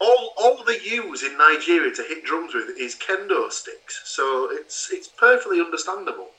all 0.00 0.32
all 0.38 0.64
they 0.64 0.80
use 0.80 1.22
in 1.22 1.36
Nigeria 1.36 1.94
to 1.94 2.02
hit 2.02 2.24
drums 2.24 2.54
with 2.54 2.76
is 2.78 2.96
kendo 2.96 3.52
sticks, 3.52 4.00
so 4.04 4.48
it's 4.50 4.88
it's 4.90 5.08
perfectly 5.08 5.60
understandable. 5.60 6.30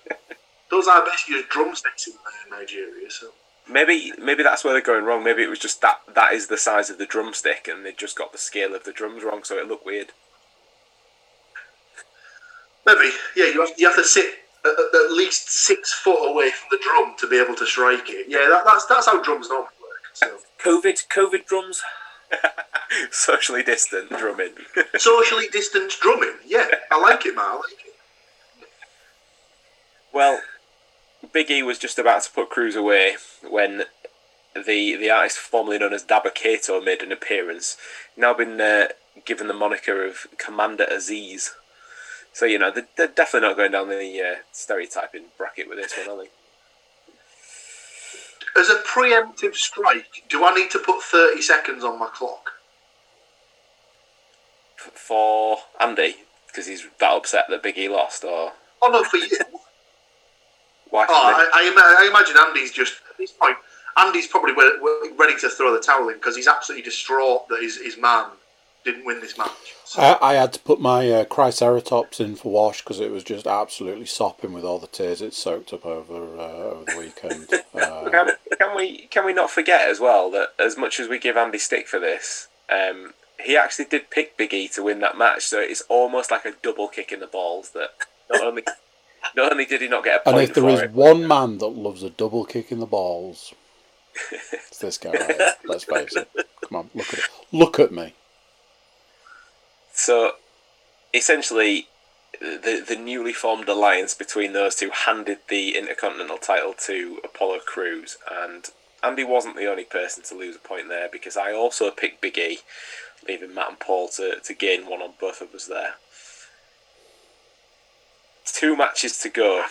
Those 0.70 0.88
are 0.88 1.04
best 1.04 1.28
used 1.28 1.50
drumsticks 1.50 2.08
in 2.08 2.14
Nigeria, 2.50 3.10
so. 3.10 3.28
Maybe 3.68 4.12
maybe 4.18 4.42
that's 4.42 4.64
where 4.64 4.72
they're 4.72 4.82
going 4.82 5.04
wrong. 5.04 5.22
Maybe 5.22 5.42
it 5.42 5.50
was 5.50 5.58
just 5.58 5.80
that 5.82 6.00
that 6.14 6.32
is 6.32 6.48
the 6.48 6.58
size 6.58 6.90
of 6.90 6.98
the 6.98 7.06
drumstick, 7.06 7.68
and 7.68 7.84
they 7.86 7.92
just 7.92 8.16
got 8.16 8.32
the 8.32 8.38
scale 8.38 8.74
of 8.74 8.84
the 8.84 8.92
drums 8.92 9.22
wrong, 9.22 9.44
so 9.44 9.56
it 9.56 9.68
looked 9.68 9.86
weird. 9.86 10.12
maybe 12.84 13.10
yeah, 13.36 13.46
you 13.46 13.60
have 13.60 13.70
you 13.78 13.86
have 13.86 13.96
to 13.96 14.04
sit 14.04 14.34
at, 14.64 14.70
at 14.70 15.04
at 15.06 15.12
least 15.12 15.50
six 15.50 15.92
foot 15.92 16.28
away 16.28 16.50
from 16.50 16.68
the 16.70 16.78
drum 16.82 17.14
to 17.18 17.28
be 17.28 17.40
able 17.40 17.54
to 17.54 17.66
strike 17.66 18.08
it. 18.08 18.26
Yeah, 18.28 18.48
that, 18.50 18.64
that's 18.64 18.86
that's 18.86 19.06
how 19.06 19.22
drums 19.22 19.48
normally 19.48 19.68
work. 19.80 20.02
So 20.12 20.38
COVID, 20.62 21.08
COVID 21.08 21.46
drums. 21.46 21.82
Socially 23.10 23.62
distant 23.62 24.08
drumming. 24.10 24.52
socially 24.98 25.48
distant 25.48 25.92
drumming, 26.00 26.34
yeah, 26.46 26.66
I 26.90 27.00
like 27.00 27.24
it, 27.26 27.34
man. 27.34 27.44
I 27.44 27.54
like 27.54 27.86
it. 27.86 27.94
Well, 30.12 30.40
Big 31.32 31.50
E 31.50 31.62
was 31.62 31.78
just 31.78 31.98
about 31.98 32.22
to 32.22 32.30
put 32.30 32.50
Crews 32.50 32.76
away 32.76 33.16
when 33.48 33.84
the 34.54 34.96
the 34.96 35.10
artist 35.10 35.38
formerly 35.38 35.78
known 35.78 35.92
as 35.92 36.04
Dabba 36.04 36.34
Kato 36.34 36.80
made 36.80 37.02
an 37.02 37.12
appearance. 37.12 37.76
Now 38.16 38.34
been 38.34 38.60
uh, 38.60 38.88
given 39.24 39.48
the 39.48 39.54
moniker 39.54 40.04
of 40.04 40.26
Commander 40.38 40.86
Azeez. 40.90 41.50
So 42.32 42.44
you 42.44 42.58
know 42.58 42.70
they're, 42.70 42.88
they're 42.96 43.06
definitely 43.08 43.48
not 43.48 43.56
going 43.56 43.72
down 43.72 43.88
the 43.88 44.20
uh, 44.20 44.40
stereotyping 44.52 45.26
bracket 45.38 45.68
with 45.68 45.78
this 45.78 45.94
one, 45.96 46.08
are 46.18 46.22
they? 46.24 46.30
As 48.60 48.68
a 48.68 48.82
preemptive 48.82 49.54
strike, 49.54 50.24
do 50.28 50.44
I 50.44 50.54
need 50.54 50.70
to 50.72 50.78
put 50.78 51.02
thirty 51.02 51.40
seconds 51.40 51.84
on 51.84 51.98
my 51.98 52.08
clock? 52.08 52.50
For 54.76 55.58
Andy, 55.80 56.16
because 56.48 56.66
he's 56.66 56.86
that 56.98 57.12
upset 57.12 57.44
that 57.48 57.62
Big 57.62 57.78
E 57.78 57.88
lost, 57.88 58.24
or 58.24 58.52
Oh 58.82 58.90
no, 58.90 59.04
for 59.04 59.16
you. 59.16 59.30
Why? 60.92 61.06
Oh, 61.08 61.14
I, 61.14 61.48
I, 61.54 62.04
I 62.04 62.08
imagine 62.08 62.36
Andy's 62.38 62.70
just 62.70 62.94
at 63.10 63.16
this 63.16 63.32
point. 63.32 63.56
Andy's 63.96 64.26
probably 64.26 64.52
re- 64.52 64.78
re- 64.80 65.12
ready 65.18 65.38
to 65.40 65.48
throw 65.48 65.72
the 65.72 65.80
towel 65.80 66.08
in 66.08 66.16
because 66.16 66.36
he's 66.36 66.46
absolutely 66.46 66.84
distraught 66.84 67.48
that 67.48 67.62
his, 67.62 67.78
his 67.78 67.96
man 67.96 68.26
didn't 68.84 69.06
win 69.06 69.20
this 69.20 69.38
match. 69.38 69.74
So, 69.86 70.02
I, 70.02 70.18
I 70.20 70.34
had 70.34 70.52
to 70.52 70.60
put 70.60 70.80
my 70.80 71.10
uh, 71.10 71.24
Triceratops 71.24 72.20
in 72.20 72.36
for 72.36 72.52
wash 72.52 72.82
because 72.82 73.00
it 73.00 73.10
was 73.10 73.24
just 73.24 73.46
absolutely 73.46 74.04
sopping 74.04 74.52
with 74.52 74.64
all 74.64 74.78
the 74.78 74.86
tears 74.86 75.22
it 75.22 75.32
soaked 75.32 75.72
up 75.72 75.86
over 75.86 76.38
uh, 76.38 76.42
over 76.42 76.84
the 76.84 76.98
weekend. 76.98 77.48
Uh, 77.74 78.10
can, 78.10 78.30
can 78.58 78.76
we 78.76 79.06
can 79.06 79.24
we 79.24 79.32
not 79.32 79.50
forget 79.50 79.88
as 79.88 79.98
well 79.98 80.30
that 80.32 80.48
as 80.58 80.76
much 80.76 81.00
as 81.00 81.08
we 81.08 81.18
give 81.18 81.38
Andy 81.38 81.58
stick 81.58 81.88
for 81.88 82.00
this, 82.00 82.48
um, 82.68 83.14
he 83.42 83.56
actually 83.56 83.86
did 83.86 84.10
pick 84.10 84.36
Big 84.36 84.52
E 84.52 84.68
to 84.68 84.82
win 84.82 85.00
that 85.00 85.16
match, 85.16 85.44
so 85.44 85.58
it's 85.58 85.82
almost 85.88 86.30
like 86.30 86.44
a 86.44 86.52
double 86.62 86.88
kick 86.88 87.12
in 87.12 87.20
the 87.20 87.26
balls. 87.26 87.70
That 87.70 87.90
not 88.30 88.42
only 88.42 88.64
not 89.36 89.52
only 89.52 89.64
did 89.64 89.80
he 89.80 89.88
not 89.88 90.04
get 90.04 90.22
a 90.24 90.28
and 90.28 90.40
if 90.40 90.54
there 90.54 90.68
is 90.68 90.80
it, 90.80 90.92
one 90.92 91.26
man 91.26 91.58
that 91.58 91.68
loves 91.68 92.02
a 92.02 92.10
double 92.10 92.44
kick 92.44 92.72
in 92.72 92.80
the 92.80 92.86
balls, 92.86 93.54
it's 94.32 94.78
this 94.78 94.98
guy. 94.98 95.10
Right 95.10 95.36
here. 95.36 95.54
Let's 95.64 95.84
face 95.84 96.16
it. 96.16 96.28
Come 96.68 96.76
on, 96.76 96.90
look 96.94 97.12
at 97.12 97.18
it. 97.18 97.24
Look 97.52 97.80
at 97.80 97.92
me. 97.92 98.14
so 99.92 100.32
essentially 101.14 101.86
the 102.40 102.84
the 102.86 102.96
newly 102.96 103.32
formed 103.32 103.68
alliance 103.68 104.14
between 104.14 104.52
those 104.52 104.74
two 104.74 104.90
handed 104.90 105.38
the 105.48 105.76
Intercontinental 105.76 106.38
title 106.38 106.74
to 106.86 107.20
Apollo 107.24 107.60
Crews, 107.66 108.16
and 108.30 108.70
Andy 109.02 109.24
wasn't 109.24 109.56
the 109.56 109.70
only 109.70 109.84
person 109.84 110.22
to 110.24 110.34
lose 110.34 110.56
a 110.56 110.58
point 110.58 110.88
there 110.88 111.08
because 111.10 111.36
I 111.36 111.52
also 111.52 111.90
picked 111.90 112.20
Big 112.20 112.38
E, 112.38 112.58
leaving 113.28 113.54
Matt 113.54 113.68
and 113.70 113.80
Paul 113.80 114.08
to, 114.16 114.40
to 114.40 114.54
gain 114.54 114.88
one 114.88 115.02
on 115.02 115.12
both 115.20 115.40
of 115.40 115.54
us 115.54 115.66
there. 115.66 115.94
Two 118.44 118.76
matches 118.76 119.18
to 119.18 119.28
go, 119.28 119.64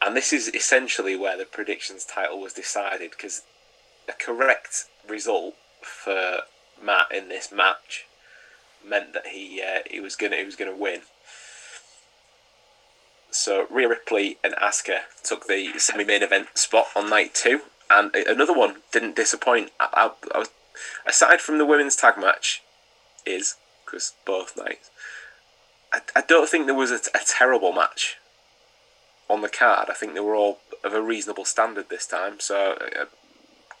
and 0.00 0.16
this 0.16 0.32
is 0.32 0.48
essentially 0.48 1.16
where 1.16 1.38
the 1.38 1.44
predictions 1.44 2.04
title 2.04 2.40
was 2.40 2.52
decided 2.52 3.12
because 3.12 3.42
a 4.08 4.12
correct 4.12 4.86
result 5.08 5.54
for 5.80 6.38
Matt 6.82 7.12
in 7.12 7.28
this 7.28 7.52
match 7.52 8.06
meant 8.86 9.12
that 9.14 9.28
he 9.28 9.62
uh, 9.62 9.80
he 9.88 10.00
was 10.00 10.16
gonna 10.16 10.36
he 10.36 10.44
was 10.44 10.56
gonna 10.56 10.76
win. 10.76 11.02
So 13.30 13.66
Rhea 13.70 13.88
Ripley 13.88 14.38
and 14.44 14.54
Asuka 14.54 15.00
took 15.24 15.46
the 15.46 15.78
semi-main 15.78 16.22
event 16.22 16.48
spot 16.54 16.88
on 16.94 17.08
night 17.08 17.34
two, 17.34 17.62
and 17.88 18.14
another 18.14 18.52
one 18.52 18.82
didn't 18.92 19.16
disappoint. 19.16 19.70
I, 19.80 19.88
I, 19.92 20.10
I 20.34 20.38
was, 20.40 20.50
aside 21.06 21.40
from 21.40 21.58
the 21.58 21.64
women's 21.64 21.96
tag 21.96 22.18
match, 22.18 22.62
is 23.24 23.56
because 23.84 24.14
both 24.26 24.56
nights. 24.56 24.90
I, 25.92 26.00
I 26.16 26.20
don't 26.22 26.48
think 26.48 26.66
there 26.66 26.74
was 26.74 26.90
a, 26.90 27.00
a 27.14 27.20
terrible 27.26 27.72
match 27.72 28.16
on 29.28 29.42
the 29.42 29.48
card. 29.48 29.88
I 29.90 29.94
think 29.94 30.14
they 30.14 30.20
were 30.20 30.34
all 30.34 30.58
of 30.84 30.94
a 30.94 31.02
reasonable 31.02 31.44
standard 31.44 31.88
this 31.88 32.06
time, 32.06 32.40
so 32.40 32.76
uh, 32.98 33.04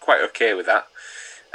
quite 0.00 0.22
okay 0.22 0.54
with 0.54 0.66
that. 0.66 0.86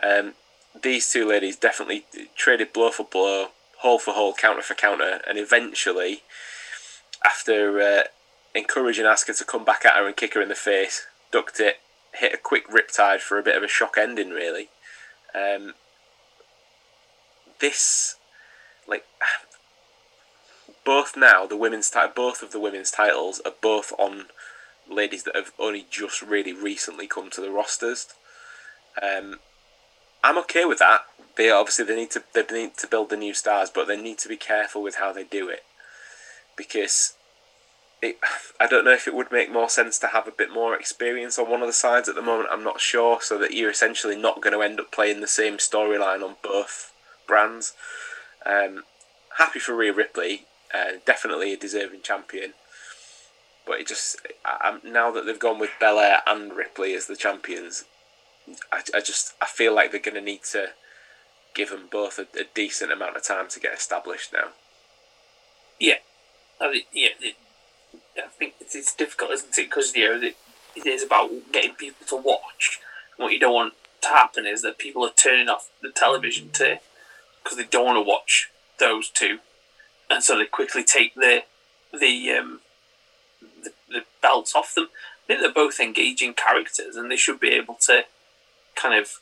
Um, 0.04 0.34
these 0.82 1.12
two 1.12 1.28
ladies 1.28 1.56
definitely 1.56 2.06
traded 2.36 2.74
blow 2.74 2.92
for 2.92 3.06
blow, 3.06 3.50
hole 3.78 4.00
for 4.00 4.14
hole, 4.14 4.34
counter 4.34 4.62
for 4.62 4.76
counter, 4.76 5.22
and 5.28 5.38
eventually, 5.38 6.22
after 7.26 7.82
uh, 7.82 8.04
encouraging 8.54 9.06
Asuka 9.06 9.38
to 9.38 9.46
come 9.46 9.66
back 9.66 9.86
at 9.86 9.96
her 9.96 10.08
and 10.08 10.16
kick 10.16 10.34
her 10.34 10.42
in 10.42 10.50
the 10.50 10.56
face, 10.56 11.08
ducked 11.32 11.60
it, 11.60 11.78
hit 12.14 12.34
a 12.34 12.38
quick 12.38 12.68
riptide 12.68 13.20
for 13.20 13.38
a 13.38 13.44
bit 13.44 13.56
of 13.56 13.64
a 13.64 13.68
shock 13.68 13.98
ending, 13.98 14.30
really. 14.30 14.70
Um, 15.34 15.74
this, 17.60 18.16
like, 18.88 19.06
both 20.88 21.18
now 21.18 21.46
the 21.46 21.58
women's 21.58 21.90
ti- 21.90 22.16
both 22.16 22.42
of 22.42 22.54
the 22.54 22.62
women's 22.62 22.92
titles 22.92 23.42
are 23.46 23.52
both 23.62 23.92
on 24.00 24.28
ladies 24.90 25.24
that 25.24 25.36
have 25.36 25.52
only 25.60 25.86
just 25.92 26.22
really 26.22 26.54
recently 26.54 27.08
come 27.08 27.30
to 27.30 27.42
the 27.42 27.52
rosters. 27.52 28.08
Um, 29.04 29.40
I'm 30.24 30.38
okay 30.38 30.64
with 30.64 30.80
that. 30.80 31.02
They 31.36 31.50
obviously 31.50 31.84
they 31.84 31.98
need 31.98 32.12
to 32.12 32.24
they 32.34 32.46
need 32.50 32.78
to 32.78 32.88
build 32.88 33.10
the 33.10 33.18
new 33.18 33.34
stars, 33.34 33.70
but 33.70 33.90
they 33.90 34.02
need 34.02 34.18
to 34.20 34.30
be 34.30 34.38
careful 34.38 34.82
with 34.82 34.96
how 34.96 35.12
they 35.12 35.26
do 35.26 35.50
it 35.50 35.66
because 36.56 37.16
it, 38.02 38.18
I 38.60 38.66
don't 38.66 38.86
know 38.86 38.94
if 38.94 39.10
it 39.10 39.14
would 39.14 39.30
make 39.30 39.52
more 39.52 39.68
sense 39.68 40.00
to 40.00 40.08
have 40.08 40.26
a 40.26 40.32
bit 40.32 40.54
more 40.54 40.74
experience 40.74 41.38
on 41.38 41.50
one 41.52 41.62
of 41.62 41.68
the 41.68 41.74
sides 41.74 42.08
at 42.08 42.16
the 42.16 42.22
moment. 42.22 42.48
I'm 42.50 42.64
not 42.64 42.80
sure, 42.80 43.20
so 43.22 43.38
that 43.40 43.54
you're 43.54 43.70
essentially 43.70 44.16
not 44.16 44.42
going 44.42 44.54
to 44.54 44.62
end 44.62 44.80
up 44.80 44.94
playing 44.94 45.20
the 45.20 45.28
same 45.28 45.58
storyline 45.58 46.24
on 46.24 46.38
both 46.42 46.94
brands. 47.28 47.74
Um, 48.46 48.86
happy 49.38 49.60
for 49.60 49.76
Rhea 49.76 49.92
Ripley, 49.92 50.46
uh, 50.74 50.94
definitely 51.06 51.54
a 51.54 51.58
deserving 51.58 52.02
champion. 52.02 52.54
But 53.66 53.82
it 53.82 53.88
just 53.88 54.22
I, 54.46 54.80
now 54.84 55.12
that 55.12 55.26
they've 55.26 55.40
gone 55.40 55.60
with 55.60 55.72
Belair 55.80 56.22
and 56.26 56.54
Ripley 56.54 56.94
as 56.94 57.08
the 57.08 57.16
champions, 57.16 57.86
I, 58.72 58.82
I 58.96 59.00
just 59.02 59.34
I 59.42 59.46
feel 59.46 59.76
like 59.76 59.92
they're 59.92 60.00
going 60.00 60.16
to 60.16 60.22
need 60.22 60.44
to 60.52 60.70
give 61.54 61.70
them 61.70 61.88
both 61.92 62.20
a, 62.20 62.28
a, 62.40 62.46
decent 62.54 62.92
amount 62.92 63.18
of 63.18 63.24
time 63.24 63.48
to 63.50 63.60
get 63.60 63.74
established 63.74 64.32
now. 64.32 64.50
Yeah, 65.80 65.96
I 66.62 66.84
yeah, 66.94 67.10
I 68.18 68.28
think 68.28 68.54
it's, 68.62 68.76
it's, 68.76 68.96
difficult, 68.96 69.32
isn't 69.32 69.58
it? 69.58 69.70
Because 69.70 69.96
you 69.96 70.08
know 70.08 70.28
it, 70.28 70.38
it 70.76 70.86
is 70.86 71.04
about 71.04 71.32
getting 71.52 71.74
people 71.74 72.06
to 72.08 72.16
watch. 72.16 72.80
what 73.18 73.34
you 73.34 73.40
don't 73.40 73.54
want 73.54 73.74
to 74.02 74.08
happen 74.10 74.46
is 74.46 74.62
that 74.62 74.78
people 74.78 75.04
are 75.04 75.12
turning 75.16 75.50
off 75.50 75.70
the 75.82 75.90
television 75.90 76.50
to 76.52 76.80
because 77.44 77.58
they 77.58 77.64
don't 77.66 77.86
want 77.86 77.98
to 77.98 78.10
watch 78.10 78.50
those 78.80 79.10
two, 79.10 79.40
and 80.10 80.24
so 80.24 80.38
they 80.38 80.46
quickly 80.46 80.84
take 80.84 81.16
the 81.16 81.44
the 81.92 82.32
um, 82.32 82.62
the, 83.64 83.72
the 83.90 84.02
belts 84.22 84.56
off 84.56 84.76
them. 84.76 84.88
I 85.24 85.28
think 85.28 85.42
they're 85.42 85.52
both 85.54 85.80
engaging 85.80 86.34
characters, 86.34 86.96
and 86.96 87.12
they 87.12 87.18
should 87.18 87.40
be 87.40 87.50
able 87.50 87.76
to 87.82 88.04
kind 88.76 89.00
of 89.00 89.20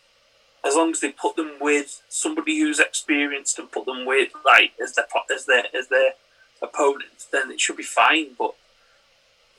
as 0.66 0.76
long 0.76 0.92
as 0.92 1.00
they 1.00 1.12
put 1.12 1.36
them 1.36 1.54
with 1.62 2.02
somebody 2.10 2.60
who's 2.60 2.80
experienced 2.80 3.60
and 3.60 3.72
put 3.72 3.86
them 3.86 4.06
with 4.06 4.30
like 4.46 4.72
as 4.82 4.94
their 4.94 5.06
as 5.34 5.46
their 5.46 5.64
as 5.78 5.88
their 5.88 6.12
opponent, 6.62 7.26
then 7.32 7.52
it 7.52 7.60
should 7.60 7.78
be 7.78 7.84
fine. 7.84 8.30
But 8.38 8.56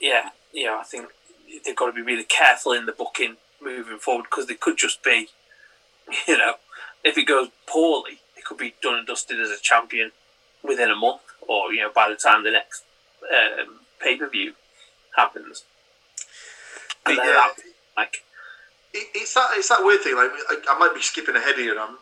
yeah, 0.01 0.31
you 0.53 0.67
know, 0.67 0.79
I 0.79 0.85
think 0.85 1.09
they've 1.65 1.77
got 1.77 1.87
to 1.87 1.93
be 1.93 2.03
really 2.03 2.25
careful 2.25 2.73
in 2.73 2.87
the 2.87 2.93
booking 2.93 3.37
moving 3.63 3.99
forward 3.99 4.25
because 4.25 4.47
they 4.47 4.55
could 4.55 4.77
just 4.77 5.03
be, 5.03 5.29
you 6.29 6.37
know, 6.37 6.55
if 7.05 7.17
it 7.17 7.27
goes 7.27 7.49
poorly, 7.67 8.21
it 8.37 8.45
could 8.45 8.59
be 8.59 8.75
done 8.83 8.99
and 8.99 9.07
dusted 9.07 9.41
as 9.41 9.51
a 9.51 9.61
champion 9.61 10.13
within 10.67 10.91
a 10.91 10.97
month, 10.97 11.23
or 11.47 11.73
you 11.73 11.81
know, 11.81 11.91
by 11.95 12.09
the 12.09 12.17
time 12.17 12.45
the 12.45 12.51
next 12.51 12.85
um, 13.25 13.81
pay 14.01 14.17
per 14.17 14.29
view 14.29 14.55
happens. 15.17 15.65
And 17.07 17.17
yeah. 17.17 17.25
that, 17.25 17.55
like 17.97 18.17
it, 18.93 19.09
it's 19.15 19.35
that 19.35 19.51
it's 19.55 19.69
that 19.69 19.85
weird 19.85 20.03
thing. 20.03 20.17
Like 20.17 20.31
I, 20.51 20.75
I 20.75 20.79
might 20.79 20.95
be 20.95 21.03
skipping 21.03 21.37
ahead 21.37 21.57
here, 21.57 21.79
I'm, 21.79 21.97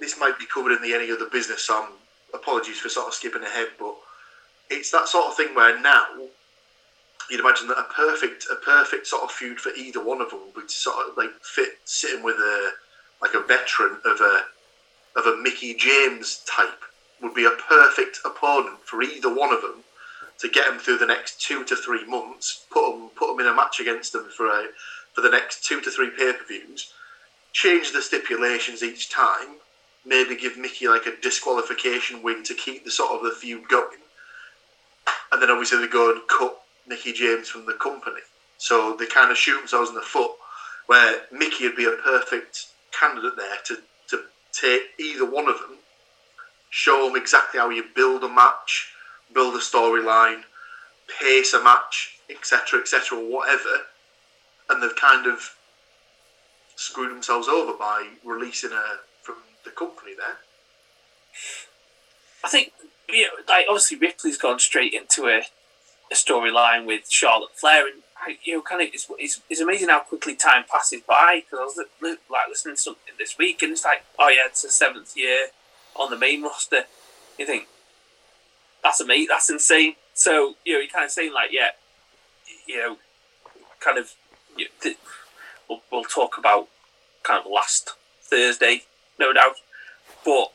this 0.00 0.18
might 0.18 0.38
be 0.38 0.46
covered 0.46 0.72
in 0.72 0.82
the 0.82 0.94
any 0.94 1.10
other 1.10 1.28
business. 1.28 1.66
So 1.66 1.82
I'm, 1.82 1.90
apologies 2.32 2.78
for 2.80 2.88
sort 2.88 3.08
of 3.08 3.14
skipping 3.14 3.42
ahead, 3.42 3.68
but 3.78 3.94
it's 4.70 4.90
that 4.90 5.08
sort 5.08 5.26
of 5.26 5.36
thing 5.36 5.54
where 5.54 5.80
now 5.80 6.04
you'd 7.30 7.40
imagine 7.40 7.68
that 7.68 7.78
a 7.78 7.92
perfect 7.94 8.46
a 8.50 8.56
perfect 8.56 9.06
sort 9.06 9.22
of 9.22 9.30
feud 9.30 9.60
for 9.60 9.72
either 9.72 10.04
one 10.04 10.20
of 10.20 10.30
them 10.30 10.40
would 10.54 10.70
sort 10.70 11.08
of 11.08 11.16
like 11.16 11.30
fit 11.42 11.78
sitting 11.84 12.22
with 12.22 12.36
a 12.36 12.70
like 13.22 13.34
a 13.34 13.40
veteran 13.40 13.98
of 14.04 14.20
a 14.20 14.42
of 15.16 15.26
a 15.26 15.36
Mickie 15.36 15.74
James 15.74 16.44
type 16.46 16.82
would 17.24 17.34
be 17.34 17.46
a 17.46 17.50
perfect 17.50 18.20
opponent 18.24 18.80
for 18.84 19.02
either 19.02 19.34
one 19.34 19.52
of 19.52 19.62
them 19.62 19.82
to 20.38 20.48
get 20.48 20.68
them 20.68 20.78
through 20.78 20.98
the 20.98 21.06
next 21.06 21.40
two 21.40 21.64
to 21.64 21.74
three 21.74 22.06
months. 22.06 22.66
Put 22.70 22.90
them 22.90 23.08
put 23.16 23.28
them 23.28 23.40
in 23.40 23.52
a 23.52 23.54
match 23.54 23.80
against 23.80 24.12
them 24.12 24.28
for 24.36 24.46
a 24.46 24.68
for 25.14 25.22
the 25.22 25.30
next 25.30 25.64
two 25.64 25.80
to 25.80 25.90
three 25.90 26.10
pay 26.10 26.32
per 26.32 26.44
views, 26.46 26.92
change 27.52 27.92
the 27.92 28.02
stipulations 28.02 28.82
each 28.82 29.08
time, 29.10 29.56
maybe 30.04 30.36
give 30.36 30.58
Mickie 30.58 30.88
like 30.88 31.06
a 31.06 31.20
disqualification 31.22 32.22
win 32.22 32.42
to 32.44 32.54
keep 32.54 32.84
the 32.84 32.90
sort 32.90 33.12
of 33.12 33.22
the 33.22 33.30
feud 33.30 33.68
going, 33.68 33.98
and 35.32 35.40
then 35.40 35.50
obviously 35.50 35.78
they 35.78 35.88
go 35.88 36.12
and 36.12 36.20
cut 36.28 36.60
Mickie 36.86 37.12
James 37.12 37.48
from 37.48 37.64
the 37.64 37.74
company. 37.74 38.20
So 38.58 38.96
they 38.98 39.06
kind 39.06 39.30
of 39.30 39.36
shoot 39.36 39.58
themselves 39.58 39.88
in 39.88 39.94
the 39.94 40.02
foot, 40.02 40.32
where 40.86 41.22
Mickie 41.32 41.64
would 41.64 41.76
be 41.76 41.86
a 41.86 41.92
perfect 41.92 42.66
candidate 42.98 43.36
there 43.36 43.56
to, 43.66 43.78
to 44.08 44.24
take 44.52 44.82
either 44.98 45.24
one 45.28 45.48
of 45.48 45.58
them, 45.58 45.78
show 46.74 47.06
them 47.06 47.14
exactly 47.14 47.60
how 47.60 47.70
you 47.70 47.84
build 47.94 48.24
a 48.24 48.28
match, 48.28 48.92
build 49.32 49.54
a 49.54 49.58
storyline, 49.58 50.42
pace 51.20 51.54
a 51.54 51.62
match, 51.62 52.18
etc., 52.28 52.80
etc., 52.80 53.16
whatever, 53.16 53.86
and 54.68 54.82
they've 54.82 54.96
kind 54.96 55.24
of 55.24 55.54
screwed 56.74 57.12
themselves 57.12 57.46
over 57.46 57.74
by 57.78 58.08
releasing 58.24 58.70
her 58.70 58.98
from 59.22 59.36
the 59.64 59.70
company 59.70 60.14
there. 60.16 60.38
I 62.42 62.48
think 62.48 62.72
you 63.08 63.22
know, 63.22 63.28
like 63.48 63.66
obviously 63.68 63.96
Ripley's 63.96 64.36
gone 64.36 64.58
straight 64.58 64.94
into 64.94 65.26
a, 65.26 65.42
a 66.10 66.14
storyline 66.16 66.86
with 66.86 67.08
Charlotte 67.08 67.56
Flair, 67.56 67.86
and 67.86 68.02
you 68.42 68.54
know, 68.54 68.62
kind 68.62 68.82
of 68.82 68.88
it's, 68.92 69.06
it's, 69.16 69.40
it's 69.48 69.60
amazing 69.60 69.90
how 69.90 70.00
quickly 70.00 70.34
time 70.34 70.64
passes 70.68 71.02
by. 71.02 71.44
Because 71.44 71.60
I 71.60 71.82
was 71.82 71.88
li- 72.02 72.16
like 72.28 72.48
listening 72.48 72.74
to 72.74 72.82
something 72.82 73.14
this 73.16 73.38
week, 73.38 73.62
and 73.62 73.70
it's 73.70 73.84
like, 73.84 74.04
oh 74.18 74.28
yeah, 74.28 74.46
it's 74.46 74.62
the 74.62 74.70
seventh 74.70 75.16
year 75.16 75.50
on 75.96 76.10
the 76.10 76.18
main 76.18 76.42
roster. 76.42 76.84
You 77.38 77.46
think 77.46 77.66
that's 78.82 79.00
amazing, 79.00 79.28
that's 79.28 79.50
insane. 79.50 79.94
So 80.14 80.54
you 80.64 80.74
know, 80.74 80.80
you're 80.80 80.88
kind 80.88 81.04
of 81.04 81.10
saying 81.10 81.32
like, 81.32 81.50
yeah, 81.52 81.70
you 82.66 82.78
know, 82.78 82.96
kind 83.80 83.98
of 83.98 84.14
we'll, 85.68 85.82
we'll 85.90 86.04
talk 86.04 86.38
about 86.38 86.68
kind 87.22 87.44
of 87.44 87.50
last 87.50 87.90
Thursday, 88.22 88.82
no 89.18 89.32
doubt. 89.32 89.56
But 90.24 90.52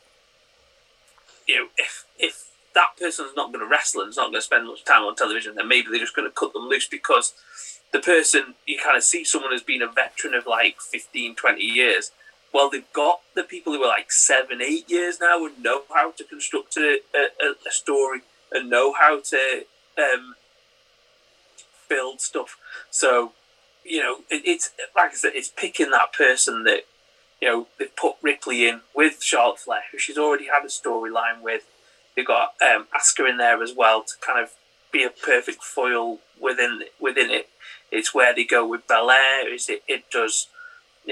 you 1.46 1.56
know, 1.56 1.66
if 1.76 2.06
if 2.18 2.50
that 2.74 2.96
person's 2.98 3.32
not 3.36 3.52
going 3.52 3.64
to 3.64 3.70
wrestle 3.70 4.00
and 4.02 4.10
is 4.10 4.16
not 4.16 4.30
going 4.30 4.34
to 4.34 4.42
spend 4.42 4.66
much 4.66 4.84
time 4.84 5.02
on 5.02 5.16
television, 5.16 5.54
then 5.56 5.68
maybe 5.68 5.88
they're 5.90 5.98
just 5.98 6.14
going 6.14 6.28
to 6.28 6.34
cut 6.34 6.52
them 6.52 6.68
loose 6.68 6.86
because 6.86 7.34
the 7.92 7.98
person 7.98 8.54
you 8.66 8.78
kind 8.82 8.96
of 8.96 9.02
see 9.02 9.24
someone 9.24 9.52
as 9.52 9.62
being 9.62 9.82
a 9.82 9.88
veteran 9.88 10.34
of 10.34 10.46
like 10.46 10.80
15, 10.80 11.34
20 11.34 11.62
years. 11.62 12.12
Well, 12.52 12.70
they've 12.70 12.92
got 12.92 13.20
the 13.34 13.44
people 13.44 13.72
who 13.72 13.82
are 13.82 13.88
like 13.88 14.10
seven, 14.10 14.60
eight 14.60 14.90
years 14.90 15.18
now 15.20 15.44
and 15.44 15.62
know 15.62 15.82
how 15.94 16.10
to 16.12 16.24
construct 16.24 16.76
a, 16.76 16.98
a, 17.14 17.50
a 17.68 17.70
story 17.70 18.22
and 18.50 18.68
know 18.68 18.92
how 18.92 19.20
to 19.20 19.64
um, 19.96 20.34
build 21.88 22.20
stuff. 22.20 22.56
So 22.90 23.32
you 23.84 24.02
know, 24.02 24.18
it, 24.30 24.42
it's 24.44 24.70
like 24.94 25.12
I 25.12 25.14
said, 25.14 25.32
it's 25.34 25.52
picking 25.54 25.90
that 25.90 26.12
person 26.12 26.64
that 26.64 26.82
you 27.40 27.48
know 27.48 27.66
they've 27.78 27.94
put 27.94 28.16
Ripley 28.22 28.68
in 28.68 28.82
with 28.94 29.22
Charlotte 29.22 29.58
Flair, 29.58 29.82
who 29.90 29.98
she's 29.98 30.18
already 30.18 30.46
had 30.46 30.64
a 30.64 30.68
storyline 30.68 31.42
with. 31.42 31.62
They've 32.14 32.26
got 32.26 32.54
um, 32.62 32.86
Asuka 32.96 33.28
in 33.28 33.38
there 33.38 33.62
as 33.62 33.72
well 33.74 34.02
to 34.02 34.14
kind 34.20 34.42
of 34.42 34.50
be 34.92 35.04
a 35.04 35.10
perfect 35.10 35.62
foil 35.62 36.18
within 36.40 36.82
within 37.00 37.30
it. 37.30 37.48
It's 37.90 38.14
where 38.14 38.34
they 38.34 38.44
go 38.44 38.66
with 38.66 38.86
Belair. 38.86 39.52
Is 39.52 39.68
it? 39.68 39.82
It 39.88 40.10
does. 40.10 40.48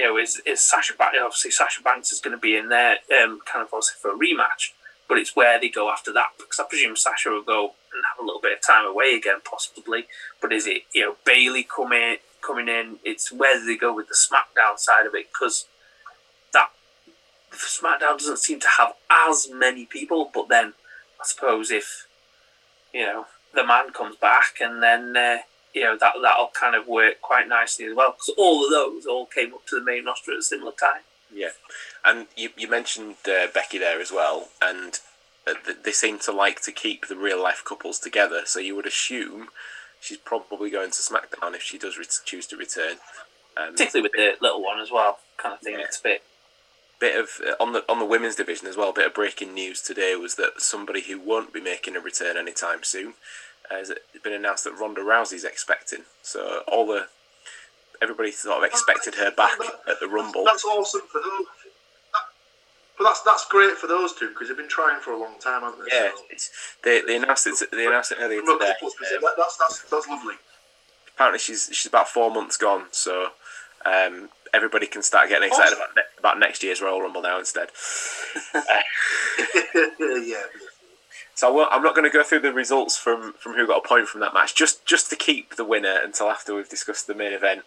Know, 0.03 0.17
is 0.17 0.41
is 0.45 0.61
Sasha 0.61 0.93
Banks? 0.93 1.17
Obviously, 1.21 1.51
Sasha 1.51 1.81
Banks 1.81 2.11
is 2.11 2.19
going 2.19 2.35
to 2.35 2.41
be 2.41 2.55
in 2.55 2.69
there, 2.69 2.97
um, 3.21 3.39
kind 3.45 3.65
of 3.65 3.73
obviously 3.73 3.95
for 4.01 4.11
a 4.11 4.17
rematch. 4.17 4.71
But 5.07 5.17
it's 5.17 5.35
where 5.35 5.59
they 5.59 5.69
go 5.69 5.89
after 5.89 6.13
that 6.13 6.29
because 6.37 6.59
I 6.59 6.63
presume 6.69 6.95
Sasha 6.95 7.29
will 7.29 7.41
go 7.41 7.73
and 7.93 8.03
have 8.05 8.21
a 8.21 8.25
little 8.25 8.41
bit 8.41 8.53
of 8.53 8.65
time 8.65 8.85
away 8.85 9.15
again, 9.15 9.39
possibly. 9.43 10.07
But 10.41 10.53
is 10.53 10.67
it 10.67 10.83
you 10.93 11.01
know 11.01 11.15
Bayley 11.25 11.63
coming 11.63 12.17
coming 12.41 12.67
in? 12.67 12.97
It's 13.03 13.31
where 13.31 13.63
they 13.63 13.75
go 13.75 13.93
with 13.93 14.07
the 14.07 14.15
SmackDown 14.15 14.77
side 14.77 15.05
of 15.05 15.15
it 15.15 15.27
because 15.33 15.65
that 16.53 16.69
SmackDown 17.51 18.19
doesn't 18.19 18.39
seem 18.39 18.59
to 18.59 18.67
have 18.77 18.93
as 19.09 19.49
many 19.51 19.85
people. 19.85 20.29
But 20.33 20.49
then 20.49 20.73
I 21.19 21.25
suppose 21.25 21.71
if 21.71 22.07
you 22.93 23.05
know 23.05 23.25
the 23.53 23.65
man 23.65 23.91
comes 23.91 24.15
back 24.15 24.57
and 24.61 24.81
then 24.81 25.17
uh, 25.17 25.39
you 25.79 25.85
know 25.85 25.97
that 25.97 26.13
that'll 26.21 26.51
kind 26.53 26.75
of 26.75 26.87
work 26.87 27.21
quite 27.21 27.47
nicely 27.47 27.85
as 27.85 27.95
well 27.95 28.11
because 28.11 28.33
all 28.37 28.65
of 28.65 28.71
those 28.71 29.05
all 29.05 29.25
came 29.25 29.53
up 29.53 29.65
to 29.67 29.79
the 29.79 29.85
main 29.85 30.05
roster 30.05 30.33
at 30.33 30.39
a 30.39 30.43
similar 30.43 30.73
time. 30.73 31.01
Yeah, 31.33 31.49
and 32.03 32.27
you 32.35 32.49
you 32.57 32.67
mentioned 32.67 33.15
uh, 33.27 33.47
Becky 33.53 33.77
there 33.77 34.01
as 34.01 34.11
well, 34.11 34.49
and 34.61 34.99
uh, 35.47 35.53
th- 35.65 35.79
they 35.83 35.91
seem 35.91 36.19
to 36.19 36.31
like 36.31 36.61
to 36.63 36.71
keep 36.71 37.07
the 37.07 37.15
real 37.15 37.41
life 37.41 37.63
couples 37.65 37.99
together. 37.99 38.41
So 38.45 38.59
you 38.59 38.75
would 38.75 38.85
assume 38.87 39.49
she's 40.01 40.17
probably 40.17 40.69
going 40.69 40.91
to 40.91 40.97
SmackDown 40.97 41.55
if 41.55 41.61
she 41.61 41.77
does 41.77 41.97
ret- 41.97 42.21
choose 42.25 42.47
to 42.47 42.57
return. 42.57 42.97
Um, 43.55 43.71
Particularly 43.71 44.03
with 44.03 44.11
the 44.13 44.33
little 44.41 44.63
one 44.63 44.79
as 44.79 44.91
well, 44.91 45.19
kind 45.37 45.53
of 45.53 45.61
thing. 45.61 45.75
Yeah. 45.75 45.85
It's 45.85 45.99
a 45.99 46.03
bit 46.03 46.23
bit 46.99 47.17
of 47.17 47.29
uh, 47.47 47.63
on 47.63 47.73
the 47.73 47.85
on 47.87 47.99
the 47.99 48.05
women's 48.05 48.35
division 48.35 48.67
as 48.67 48.75
well. 48.75 48.89
A 48.89 48.93
bit 48.93 49.07
of 49.07 49.13
breaking 49.13 49.53
news 49.53 49.81
today 49.81 50.15
was 50.15 50.35
that 50.35 50.59
somebody 50.61 51.01
who 51.01 51.19
won't 51.19 51.53
be 51.53 51.61
making 51.61 51.95
a 51.95 52.01
return 52.01 52.37
anytime 52.37 52.83
soon 52.83 53.13
has 53.71 53.91
been 54.23 54.33
announced 54.33 54.63
that 54.65 54.73
Ronda 54.79 55.01
Rousey's 55.01 55.43
expecting. 55.43 56.03
So 56.21 56.63
all 56.67 56.85
the 56.87 57.07
everybody 58.01 58.31
sort 58.31 58.57
of 58.57 58.63
expected 58.63 59.15
her 59.15 59.31
back 59.31 59.57
at 59.87 59.99
the 59.99 60.07
Rumble. 60.07 60.43
That's 60.45 60.63
awesome 60.65 61.01
for 61.11 61.19
those. 61.19 61.45
That, 62.13 62.21
but 62.97 63.03
that's 63.05 63.21
that's 63.21 63.45
great 63.47 63.75
for 63.75 63.87
those 63.87 64.13
two 64.13 64.29
because 64.29 64.47
they've 64.47 64.57
been 64.57 64.69
trying 64.69 64.99
for 65.01 65.11
a 65.13 65.17
long 65.19 65.37
time, 65.39 65.61
haven't 65.61 65.79
they? 65.79 65.95
Yeah, 65.95 66.09
So, 66.37 66.51
they 66.83 67.01
they 67.01 67.15
announced 67.17 67.45
it. 67.47 67.55
They 67.71 67.85
announced 67.87 68.11
it 68.11 68.17
earlier 68.21 68.41
today. 68.41 68.51
Um, 68.81 68.89
that's 69.37 69.57
that's 69.57 69.81
that's 69.89 70.07
lovely. 70.07 70.35
apparently, 71.15 71.39
she's 71.39 71.69
she's 71.71 71.85
about 71.87 72.07
four 72.09 72.31
months 72.31 72.57
gone. 72.57 72.85
So 72.91 73.29
um, 73.85 74.29
everybody 74.53 74.87
can 74.87 75.01
start 75.03 75.29
getting 75.29 75.47
excited 75.49 75.73
Awesome. 75.73 75.81
about 75.83 75.95
ne- 75.95 76.19
about 76.19 76.39
next 76.39 76.63
year's 76.63 76.81
Royal 76.81 77.01
Rumble 77.01 77.21
now 77.21 77.37
instead. 77.39 77.69
yeah. 79.99 80.43
So 81.39 81.57
I 81.57 81.69
I'm 81.73 81.81
not 81.81 81.95
going 81.95 82.03
to 82.03 82.13
go 82.13 82.21
through 82.21 82.41
the 82.41 82.51
results 82.51 82.97
from, 82.97 83.31
from 83.31 83.53
who 83.53 83.65
got 83.65 83.85
a 83.85 83.87
point 83.87 84.09
from 84.09 84.19
that 84.19 84.33
match, 84.33 84.55
just 84.55 84.85
just 84.85 85.09
to 85.09 85.15
keep 85.15 85.55
the 85.55 85.63
winner 85.63 85.97
until 86.03 86.29
after 86.29 86.53
we've 86.53 86.67
discussed 86.67 87.07
the 87.07 87.15
main 87.15 87.31
event. 87.31 87.61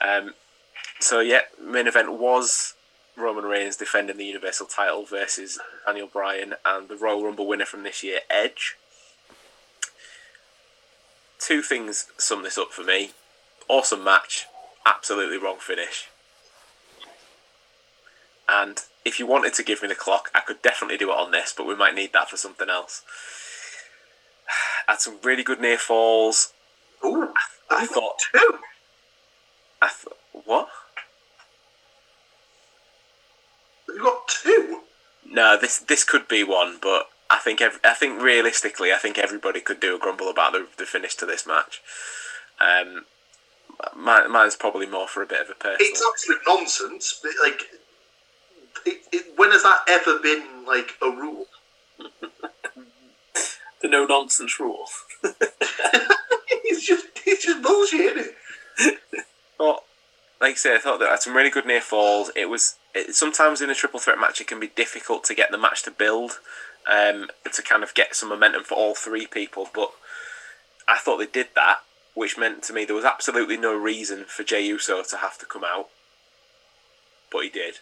Um, 0.00 0.34
so 0.98 1.20
yeah, 1.20 1.42
main 1.64 1.86
event 1.86 2.14
was 2.14 2.74
Roman 3.16 3.44
Reigns 3.44 3.76
defending 3.76 4.16
the 4.16 4.24
Universal 4.24 4.66
title 4.66 5.04
versus 5.04 5.60
Daniel 5.86 6.08
Bryan 6.08 6.54
and 6.64 6.88
the 6.88 6.96
Royal 6.96 7.22
Rumble 7.22 7.46
winner 7.46 7.64
from 7.64 7.84
this 7.84 8.02
year, 8.02 8.22
Edge. 8.28 8.74
Two 11.38 11.62
things 11.62 12.08
sum 12.18 12.42
this 12.42 12.58
up 12.58 12.72
for 12.72 12.82
me: 12.82 13.12
awesome 13.68 14.02
match, 14.02 14.46
absolutely 14.84 15.38
wrong 15.38 15.58
finish. 15.60 16.08
And 18.48 18.82
if 19.06 19.18
you 19.20 19.26
wanted 19.26 19.54
to 19.54 19.62
give 19.62 19.80
me 19.82 19.88
the 19.88 19.94
clock, 19.94 20.30
I 20.34 20.40
could 20.40 20.60
definitely 20.60 20.98
do 20.98 21.10
it 21.10 21.16
on 21.18 21.30
this, 21.30 21.54
but 21.56 21.66
we 21.66 21.74
might 21.76 21.94
need 21.94 22.12
that 22.12 22.28
for 22.28 22.36
something 22.36 22.68
else. 22.68 23.02
Had 24.86 25.00
some 25.00 25.18
really 25.22 25.42
good 25.44 25.60
near 25.60 25.78
falls. 25.78 26.52
Ooh, 27.04 27.32
I 27.70 27.82
I've 27.82 27.88
thought- 27.88 28.20
got 28.32 28.40
two. 28.42 28.58
I 29.80 29.88
th- 29.88 30.44
what? 30.46 30.68
You've 33.88 34.02
got 34.02 34.28
two. 34.28 34.80
No, 35.28 35.56
this 35.58 35.78
this 35.78 36.04
could 36.04 36.28
be 36.28 36.42
one, 36.44 36.78
but 36.80 37.08
I 37.30 37.38
think 37.38 37.60
ev- 37.60 37.80
I 37.84 37.94
think 37.94 38.20
realistically, 38.20 38.92
I 38.92 38.96
think 38.96 39.18
everybody 39.18 39.60
could 39.60 39.80
do 39.80 39.94
a 39.94 39.98
grumble 39.98 40.28
about 40.30 40.52
the, 40.52 40.66
the 40.78 40.86
finish 40.86 41.14
to 41.16 41.26
this 41.26 41.46
match. 41.46 41.80
Um, 42.60 43.04
mine, 43.94 44.30
mine's 44.30 44.56
probably 44.56 44.86
more 44.86 45.06
for 45.08 45.22
a 45.22 45.26
bit 45.26 45.40
of 45.42 45.50
a 45.50 45.54
personal. 45.54 45.76
It's 45.80 46.02
absolute 46.12 46.40
nonsense. 46.46 47.20
but, 47.22 47.32
Like, 47.42 47.62
it, 48.84 49.02
it, 49.12 49.38
when 49.38 49.52
has 49.52 49.62
that 49.62 49.80
ever 49.88 50.18
been 50.18 50.64
like 50.66 50.94
a 51.02 51.10
rule? 51.10 51.46
the 53.82 53.88
no 53.88 54.04
nonsense 54.04 54.58
rule. 54.58 54.86
it's 55.22 56.86
just 56.86 57.06
it's 57.26 57.44
just 57.44 57.62
bullshit, 57.62 58.16
isn't 58.16 58.34
it? 58.78 59.00
But 59.58 59.82
like 60.40 60.52
I 60.52 60.54
say, 60.54 60.74
I 60.74 60.78
thought 60.78 61.00
that 61.00 61.08
had 61.08 61.22
some 61.22 61.36
really 61.36 61.50
good 61.50 61.66
near 61.66 61.80
falls. 61.80 62.30
It 62.36 62.46
was 62.46 62.76
it, 62.94 63.14
sometimes 63.14 63.60
in 63.60 63.70
a 63.70 63.74
triple 63.74 64.00
threat 64.00 64.18
match, 64.18 64.40
it 64.40 64.46
can 64.46 64.60
be 64.60 64.68
difficult 64.68 65.24
to 65.24 65.34
get 65.34 65.50
the 65.50 65.58
match 65.58 65.82
to 65.84 65.90
build, 65.90 66.40
um, 66.86 67.28
to 67.52 67.62
kind 67.62 67.82
of 67.82 67.94
get 67.94 68.14
some 68.14 68.28
momentum 68.28 68.64
for 68.64 68.74
all 68.74 68.94
three 68.94 69.26
people. 69.26 69.68
But 69.74 69.92
I 70.88 70.98
thought 70.98 71.18
they 71.18 71.26
did 71.26 71.48
that, 71.54 71.78
which 72.14 72.38
meant 72.38 72.62
to 72.64 72.72
me 72.72 72.84
there 72.84 72.96
was 72.96 73.04
absolutely 73.04 73.56
no 73.56 73.74
reason 73.74 74.24
for 74.24 74.42
Jey 74.42 74.66
Uso 74.66 75.02
to 75.02 75.16
have 75.18 75.38
to 75.38 75.46
come 75.46 75.64
out, 75.64 75.88
but 77.32 77.44
he 77.44 77.50
did. 77.50 77.78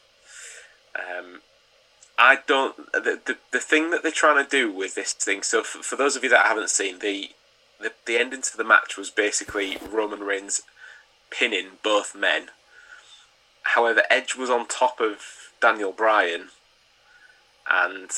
Um, 0.95 1.41
I 2.19 2.39
don't. 2.47 2.77
The, 2.93 3.21
the 3.25 3.39
the 3.53 3.61
thing 3.61 3.91
that 3.91 4.03
they're 4.03 4.13
trying 4.13 4.43
to 4.43 4.49
do 4.49 4.73
with 4.73 4.95
this 4.95 5.13
thing. 5.13 5.43
So 5.43 5.63
for, 5.63 5.83
for 5.83 5.97
those 5.97 6.17
of 6.17 6.23
you 6.23 6.31
that 6.31 6.47
haven't 6.47 6.71
seen 6.71 7.01
the, 7.01 7.31
the 7.81 7.93
the 8.07 8.19
ending 8.19 8.43
to 8.43 8.57
the 8.57 8.65
match 8.65 8.97
was 8.97 9.11
basically 9.11 9.79
Roman 9.91 10.21
Reigns 10.21 10.63
pinning 11.31 11.79
both 11.83 12.15
men. 12.15 12.49
However, 13.63 14.03
Edge 14.11 14.37
was 14.37 14.51
on 14.51 14.69
top 14.69 15.01
of 15.01 15.51
Daniel 15.61 15.91
Bryan, 15.91 16.49
and 17.69 18.11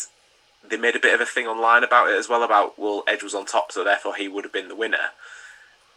they 0.68 0.76
made 0.76 0.96
a 0.96 1.00
bit 1.00 1.14
of 1.14 1.20
a 1.20 1.26
thing 1.26 1.46
online 1.46 1.84
about 1.84 2.10
it 2.10 2.18
as 2.18 2.28
well. 2.28 2.42
About 2.42 2.78
well, 2.78 3.02
Edge 3.08 3.22
was 3.22 3.34
on 3.34 3.46
top, 3.46 3.72
so 3.72 3.82
therefore 3.82 4.14
he 4.16 4.28
would 4.28 4.44
have 4.44 4.52
been 4.52 4.68
the 4.68 4.76
winner. 4.76 5.12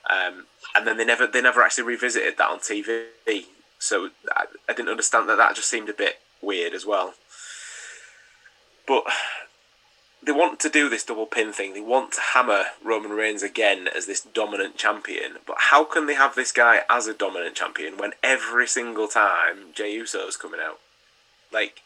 Um, 0.09 0.45
and 0.75 0.87
then 0.87 0.97
they 0.97 1.05
never 1.05 1.27
they 1.27 1.41
never 1.41 1.61
actually 1.61 1.83
revisited 1.83 2.37
that 2.37 2.49
on 2.49 2.59
TV. 2.59 3.07
So 3.77 4.09
I, 4.31 4.45
I 4.69 4.73
didn't 4.73 4.89
understand 4.89 5.27
that. 5.27 5.37
That 5.37 5.55
just 5.55 5.69
seemed 5.69 5.89
a 5.89 5.93
bit 5.93 6.19
weird 6.41 6.73
as 6.73 6.85
well. 6.85 7.13
But 8.87 9.03
they 10.21 10.31
want 10.31 10.59
to 10.61 10.69
do 10.69 10.89
this 10.89 11.03
double 11.03 11.25
pin 11.25 11.53
thing. 11.53 11.73
They 11.73 11.81
want 11.81 12.13
to 12.13 12.21
hammer 12.33 12.65
Roman 12.83 13.11
Reigns 13.11 13.43
again 13.43 13.87
as 13.87 14.05
this 14.05 14.21
dominant 14.21 14.77
champion. 14.77 15.37
But 15.45 15.57
how 15.59 15.83
can 15.83 16.07
they 16.07 16.15
have 16.15 16.35
this 16.35 16.51
guy 16.51 16.81
as 16.89 17.07
a 17.07 17.13
dominant 17.13 17.55
champion 17.55 17.97
when 17.97 18.11
every 18.21 18.67
single 18.67 19.07
time 19.07 19.73
Jey 19.73 19.93
Uso's 19.93 20.37
coming 20.37 20.59
out? 20.59 20.79
Like, 21.51 21.81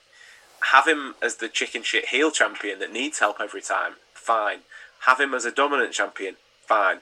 have 0.71 0.87
him 0.87 1.15
as 1.21 1.35
the 1.35 1.49
chicken 1.49 1.83
shit 1.83 2.07
heel 2.07 2.31
champion 2.31 2.79
that 2.79 2.91
needs 2.91 3.19
help 3.19 3.37
every 3.39 3.61
time. 3.61 3.93
Fine. 4.13 4.59
Have 5.05 5.19
him 5.19 5.33
as 5.33 5.45
a 5.45 5.51
dominant 5.51 5.91
champion. 5.91 6.37
Fine. 6.65 6.99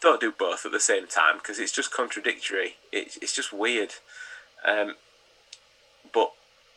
Don't 0.00 0.20
do 0.20 0.32
both 0.32 0.66
at 0.66 0.72
the 0.72 0.80
same 0.80 1.06
time 1.06 1.38
because 1.38 1.58
it's 1.58 1.72
just 1.72 1.92
contradictory. 1.92 2.74
It's 2.92 3.16
it's 3.18 3.34
just 3.34 3.52
weird. 3.52 3.94
Um, 4.64 4.94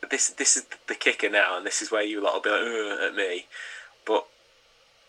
this 0.09 0.29
this 0.29 0.57
is 0.57 0.65
the 0.87 0.95
kicker 0.95 1.29
now, 1.29 1.57
and 1.57 1.65
this 1.65 1.81
is 1.81 1.91
where 1.91 2.03
you 2.03 2.21
lot 2.21 2.33
will 2.33 2.41
be 2.41 2.49
like 2.49 3.01
at 3.09 3.15
me. 3.15 3.45
But 4.05 4.25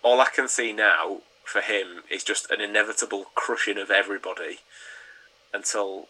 all 0.02 0.20
I 0.20 0.26
can 0.34 0.48
see 0.48 0.72
now 0.72 1.20
for 1.44 1.60
him 1.60 2.02
is 2.10 2.22
just 2.24 2.50
an 2.50 2.60
inevitable 2.60 3.26
crushing 3.34 3.78
of 3.78 3.90
everybody 3.90 4.58
until 5.52 6.08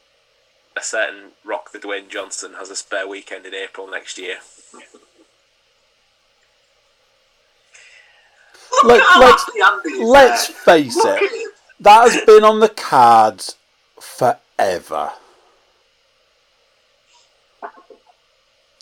a 0.76 0.82
certain 0.82 1.32
Rock 1.44 1.72
the 1.72 1.78
Dwayne 1.78 2.08
Johnson 2.08 2.54
has 2.58 2.70
a 2.70 2.76
spare 2.76 3.06
weekend 3.06 3.46
in 3.46 3.54
April 3.54 3.88
next 3.90 4.18
year. 4.18 4.38
Look 8.82 8.84
Let- 8.84 9.00
at 9.00 9.06
how 9.06 9.20
let's- 9.20 9.44
happy 9.44 9.60
Andy 9.60 9.90
is 10.02 10.08
Let's 10.08 10.46
face 10.46 10.96
Look 10.96 11.20
it, 11.22 11.54
that 11.80 12.10
has 12.10 12.24
been 12.24 12.44
on 12.44 12.60
the 12.60 12.68
cards 12.68 13.56
forever. 14.00 15.12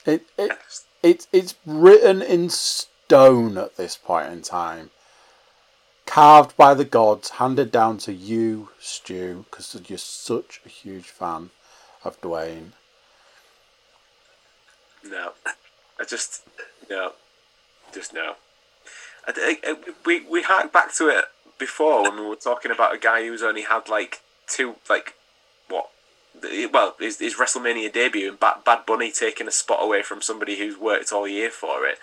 It, 0.07 0.23
it, 0.39 0.53
it, 1.03 1.27
it's 1.33 1.55
written 1.67 2.23
in 2.23 2.49
stone 2.51 3.59
at 3.59 3.77
this 3.77 3.97
point 3.97 4.33
in 4.33 4.43
time. 4.43 4.91
Carved 6.07 6.57
by 6.57 6.75
the 6.75 6.85
gods, 6.85 7.31
handed 7.31 7.71
down 7.71 7.99
to 7.99 8.13
you, 8.13 8.71
Stu, 8.81 9.45
because 9.51 9.81
you're 9.89 9.99
such 9.99 10.61
a 10.67 10.69
huge 10.69 11.07
fan 11.07 11.51
of 12.05 12.21
Dwayne. 12.21 12.73
No, 15.05 15.33
I 15.99 16.05
just 16.05 16.43
no, 16.91 17.13
just 17.93 18.13
no. 18.13 18.35
I, 19.27 19.57
I- 19.65 19.77
we 20.05 20.21
we 20.27 20.43
harked 20.43 20.73
back 20.73 20.93
to 20.97 21.09
it 21.09 21.25
before 21.59 22.03
when 22.03 22.17
we 22.17 22.27
were 22.27 22.37
talking 22.37 22.71
about 22.71 22.95
a 22.95 22.99
guy 22.99 23.23
who's 23.27 23.43
only 23.43 23.63
had 23.63 23.89
like 23.89 24.21
two 24.47 24.77
like 24.89 25.15
well 26.73 26.95
his, 26.99 27.19
his 27.19 27.37
WrestleMania 27.37 27.93
debut 27.93 28.29
and 28.29 28.41
Bad, 28.41 28.65
Bad 28.65 28.87
Bunny 28.87 29.11
taking 29.11 29.49
a 29.49 29.53
spot 29.53 29.83
away 29.83 30.03
from 30.03 30.23
somebody 30.23 30.59
who's 30.59 30.79
worked 30.79 31.13
all 31.13 31.29
year 31.29 31.51
for 31.51 31.87
it. 31.87 31.99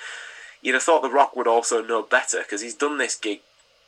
you'd 0.61 0.73
have 0.73 0.83
thought 0.83 1.01
The 1.01 1.09
Rock 1.09 1.35
would 1.35 1.47
also 1.47 1.83
know 1.83 2.01
better 2.01 2.39
because 2.39 2.61
he's 2.61 2.75
done 2.75 2.97
this 2.97 3.15
gig 3.15 3.39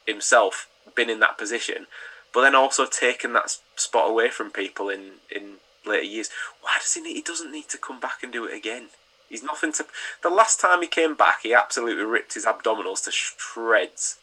himself, 0.08 0.68
been 0.96 1.10
in 1.10 1.20
that 1.20 1.38
position, 1.38 1.88
but 2.34 2.42
then 2.42 2.56
also 2.56 2.86
taken 2.86 3.34
that 3.34 3.58
spot 3.76 4.10
away 4.10 4.30
from 4.30 4.52
people 4.52 4.90
in 4.90 5.14
in 5.34 5.56
later 5.86 6.04
years. 6.04 6.30
Why 6.62 6.78
does 6.80 6.94
he 6.94 7.02
need? 7.02 7.16
He 7.16 7.22
doesn't 7.22 7.52
need 7.52 7.70
to 7.70 7.78
come 7.78 8.00
back 8.00 8.24
and 8.24 8.32
do 8.32 8.46
it 8.46 8.56
again. 8.56 8.88
He's 9.30 9.44
nothing 9.44 9.72
to. 9.74 9.86
The 10.24 10.30
last 10.30 10.60
time 10.60 10.82
he 10.82 10.88
came 10.88 11.16
back, 11.16 11.42
he 11.44 11.54
absolutely 11.54 12.04
ripped 12.04 12.34
his 12.34 12.46
abdominals 12.46 13.04
to 13.06 13.12
shreds, 13.12 14.18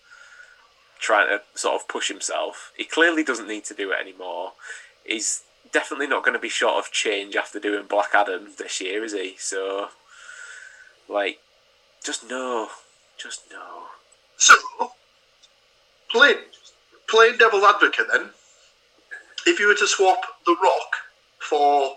trying 0.98 1.28
to 1.28 1.42
sort 1.58 1.76
of 1.80 1.88
push 1.88 2.08
himself. 2.08 2.72
He 2.76 2.84
clearly 2.84 3.22
doesn't 3.22 3.48
need 3.48 3.64
to 3.66 3.74
do 3.74 3.92
it 3.92 4.00
anymore. 4.00 4.52
He's 5.04 5.42
definitely 5.72 6.06
not 6.06 6.24
going 6.24 6.34
to 6.34 6.40
be 6.40 6.48
short 6.48 6.76
of 6.76 6.92
change 6.92 7.36
after 7.36 7.58
doing 7.60 7.86
Black 7.86 8.10
Adam 8.14 8.48
this 8.58 8.80
year, 8.80 9.04
is 9.04 9.12
he? 9.12 9.36
So, 9.38 9.88
like, 11.08 11.38
just 12.04 12.28
no, 12.28 12.68
just 13.18 13.42
no. 13.50 13.84
So, 14.38 14.54
playing, 16.10 16.36
playing 17.08 17.38
devil's 17.38 17.64
advocate 17.64 18.06
then, 18.12 18.30
if 19.46 19.58
you 19.60 19.68
were 19.68 19.74
to 19.74 19.86
swap 19.86 20.20
The 20.44 20.56
Rock 20.62 20.96
for 21.38 21.96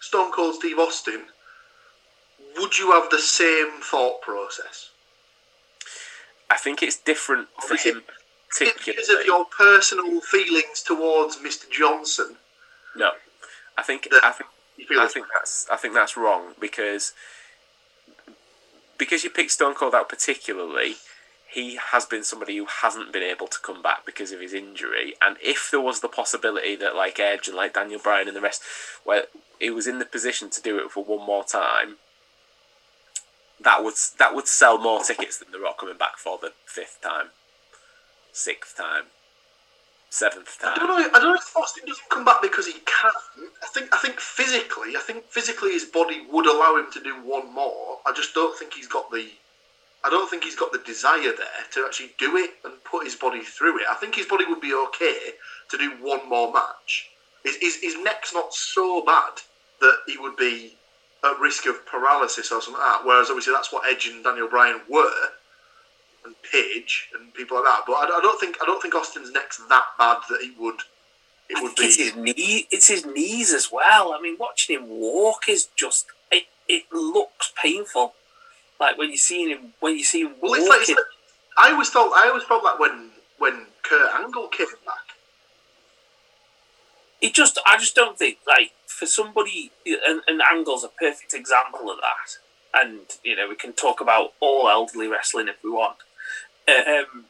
Stone 0.00 0.32
Cold 0.32 0.54
Steve 0.54 0.78
Austin, 0.78 1.24
would 2.56 2.78
you 2.78 2.92
have 2.92 3.10
the 3.10 3.18
same 3.18 3.80
thought 3.82 4.22
process? 4.22 4.90
I 6.50 6.56
think 6.56 6.82
it's 6.82 6.96
different 6.96 7.48
for 7.66 7.74
it- 7.74 7.80
him 7.80 8.04
because 8.58 9.08
of 9.08 9.24
your 9.24 9.44
personal 9.44 10.20
feelings 10.20 10.82
towards 10.82 11.36
Mr. 11.36 11.70
Johnson? 11.70 12.36
No, 13.00 13.12
I 13.78 13.82
think 13.82 14.08
that 14.10 14.20
I 14.22 14.32
think 14.32 14.50
I 15.00 15.08
think 15.08 15.26
that's 15.34 15.66
I 15.72 15.76
think 15.76 15.94
that's 15.94 16.18
wrong 16.18 16.52
because 16.60 17.14
because 18.98 19.24
you 19.24 19.30
picked 19.30 19.52
Stone 19.52 19.74
Cold 19.74 19.94
out 19.94 20.10
particularly, 20.10 20.96
he 21.50 21.78
has 21.92 22.04
been 22.04 22.22
somebody 22.22 22.58
who 22.58 22.66
hasn't 22.66 23.10
been 23.10 23.22
able 23.22 23.46
to 23.46 23.58
come 23.58 23.80
back 23.80 24.04
because 24.04 24.32
of 24.32 24.40
his 24.40 24.52
injury. 24.52 25.14
And 25.22 25.38
if 25.42 25.70
there 25.70 25.80
was 25.80 26.00
the 26.00 26.08
possibility 26.08 26.76
that 26.76 26.94
like 26.94 27.18
Edge 27.18 27.48
and 27.48 27.56
like 27.56 27.72
Daniel 27.72 27.98
Bryan 27.98 28.28
and 28.28 28.36
the 28.36 28.42
rest, 28.42 28.62
where 29.02 29.24
he 29.58 29.70
was 29.70 29.86
in 29.86 29.98
the 29.98 30.04
position 30.04 30.50
to 30.50 30.60
do 30.60 30.78
it 30.78 30.90
for 30.90 31.02
one 31.02 31.26
more 31.26 31.42
time, 31.42 31.96
that 33.58 33.82
would 33.82 33.94
that 34.18 34.34
would 34.34 34.46
sell 34.46 34.76
more 34.76 35.02
tickets 35.02 35.38
than 35.38 35.52
The 35.52 35.58
Rock 35.58 35.78
coming 35.78 35.96
back 35.96 36.18
for 36.18 36.38
the 36.38 36.52
fifth 36.66 36.98
time, 37.02 37.28
sixth 38.30 38.76
time, 38.76 39.04
seventh 40.10 40.58
time. 40.60 40.74
I 40.74 40.78
don't 40.78 40.88
know. 40.88 41.08
I 41.08 41.18
don't 41.18 41.32
know 41.32 41.34
if 41.34 41.56
Austin 41.56 41.84
doesn't 41.86 42.08
come 42.10 42.24
back 42.24 42.42
because 42.42 42.66
he 42.66 42.74
can. 42.74 43.12
I 43.62 43.66
think. 43.66 43.94
I 43.94 43.98
think 43.98 44.20
physically. 44.20 44.96
I 44.96 45.00
think 45.00 45.24
physically 45.24 45.70
his 45.72 45.84
body 45.84 46.26
would 46.30 46.46
allow 46.46 46.76
him 46.76 46.92
to 46.92 47.02
do 47.02 47.14
one 47.24 47.52
more. 47.54 47.98
I 48.04 48.12
just 48.12 48.34
don't 48.34 48.56
think 48.58 48.74
he's 48.74 48.88
got 48.88 49.10
the. 49.10 49.28
I 50.02 50.08
don't 50.08 50.30
think 50.30 50.44
he's 50.44 50.56
got 50.56 50.72
the 50.72 50.78
desire 50.78 51.32
there 51.36 51.62
to 51.72 51.84
actually 51.84 52.12
do 52.18 52.36
it 52.36 52.50
and 52.64 52.72
put 52.84 53.04
his 53.04 53.16
body 53.16 53.42
through 53.42 53.78
it. 53.80 53.86
I 53.90 53.94
think 53.94 54.14
his 54.14 54.26
body 54.26 54.46
would 54.46 54.60
be 54.60 54.74
okay 54.74 55.32
to 55.70 55.78
do 55.78 55.90
one 56.00 56.26
more 56.28 56.50
match. 56.52 57.10
His, 57.44 57.56
his, 57.56 57.76
his 57.76 57.96
neck's 58.02 58.32
not 58.32 58.54
so 58.54 59.04
bad 59.04 59.42
that 59.80 59.98
he 60.06 60.16
would 60.16 60.36
be 60.36 60.74
at 61.22 61.38
risk 61.38 61.66
of 61.66 61.84
paralysis 61.86 62.50
or 62.50 62.62
something 62.62 62.80
like 62.80 63.00
that. 63.00 63.06
Whereas 63.06 63.28
obviously 63.28 63.52
that's 63.52 63.72
what 63.72 63.86
Edge 63.86 64.06
and 64.06 64.24
Daniel 64.24 64.48
Bryan 64.48 64.80
were, 64.88 65.12
and 66.24 66.34
Paige 66.50 67.08
and 67.14 67.32
people 67.34 67.56
like 67.58 67.64
that. 67.66 67.82
But 67.86 67.94
I, 67.94 68.04
I 68.18 68.20
don't 68.22 68.38
think 68.40 68.56
I 68.62 68.66
don't 68.66 68.80
think 68.80 68.94
Austin's 68.94 69.30
neck's 69.32 69.58
that 69.68 69.84
bad 69.98 70.18
that 70.28 70.40
he 70.42 70.52
would. 70.58 70.80
It 71.48 71.58
I 71.58 71.62
would 71.62 71.72
think 71.72 71.88
it's 71.88 71.96
his 71.96 72.16
knee. 72.16 72.66
It's 72.70 72.88
his 72.88 73.04
knees 73.06 73.52
as 73.52 73.70
well. 73.72 74.12
I 74.12 74.20
mean, 74.20 74.36
watching 74.38 74.76
him 74.76 74.88
walk 74.88 75.48
is 75.48 75.68
just 75.76 76.06
it. 76.30 76.44
It 76.68 76.84
looks 76.92 77.52
painful. 77.60 78.14
Like 78.78 78.96
when 78.98 79.10
you 79.10 79.18
see 79.18 79.50
him 79.50 79.74
when 79.80 79.96
you 79.96 80.04
see 80.04 80.22
him 80.22 80.34
Well, 80.40 80.52
walking. 80.52 80.62
it's 80.66 80.68
like, 80.70 80.80
it's 80.82 80.88
like 80.90 80.98
I 81.58 81.72
always 81.72 81.90
thought. 81.90 82.12
I 82.16 82.28
always 82.28 82.44
felt 82.44 82.62
like 82.64 82.78
when 82.78 83.10
when 83.38 83.66
Kurt 83.82 84.14
Angle 84.14 84.48
came 84.48 84.66
back. 84.86 85.16
it 87.20 87.34
just 87.34 87.58
I 87.66 87.76
just 87.78 87.94
don't 87.94 88.18
think 88.18 88.38
like 88.46 88.72
for 88.86 89.06
somebody 89.06 89.70
and, 89.86 90.20
and 90.26 90.40
Angle's 90.42 90.84
a 90.84 90.88
perfect 90.88 91.34
example 91.34 91.90
of 91.90 91.98
that. 91.98 92.38
And 92.82 93.00
you 93.24 93.34
know 93.36 93.48
we 93.48 93.56
can 93.56 93.72
talk 93.72 94.00
about 94.00 94.32
all 94.40 94.68
elderly 94.68 95.08
wrestling 95.08 95.48
if 95.48 95.56
we 95.64 95.70
want. 95.70 95.96
Um, 96.70 97.24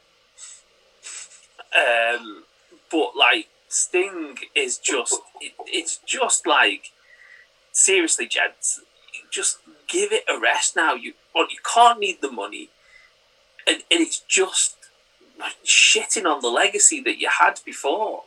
um, 1.75 2.43
but 2.91 3.15
like 3.15 3.47
Sting 3.67 4.37
is 4.55 4.77
just 4.77 5.19
it, 5.39 5.53
it's 5.65 5.99
just 6.05 6.45
like 6.45 6.91
seriously, 7.71 8.27
gents, 8.27 8.81
just 9.29 9.59
give 9.87 10.11
it 10.11 10.23
a 10.33 10.39
rest 10.39 10.75
now. 10.75 10.93
You 10.93 11.13
well, 11.33 11.47
you 11.49 11.57
can't 11.73 11.99
need 11.99 12.21
the 12.21 12.31
money, 12.31 12.69
and, 13.65 13.77
and 13.89 14.01
it's 14.01 14.19
just 14.19 14.75
like, 15.39 15.55
shitting 15.65 16.25
on 16.25 16.41
the 16.41 16.49
legacy 16.49 17.01
that 17.01 17.19
you 17.19 17.29
had 17.39 17.59
before 17.65 18.23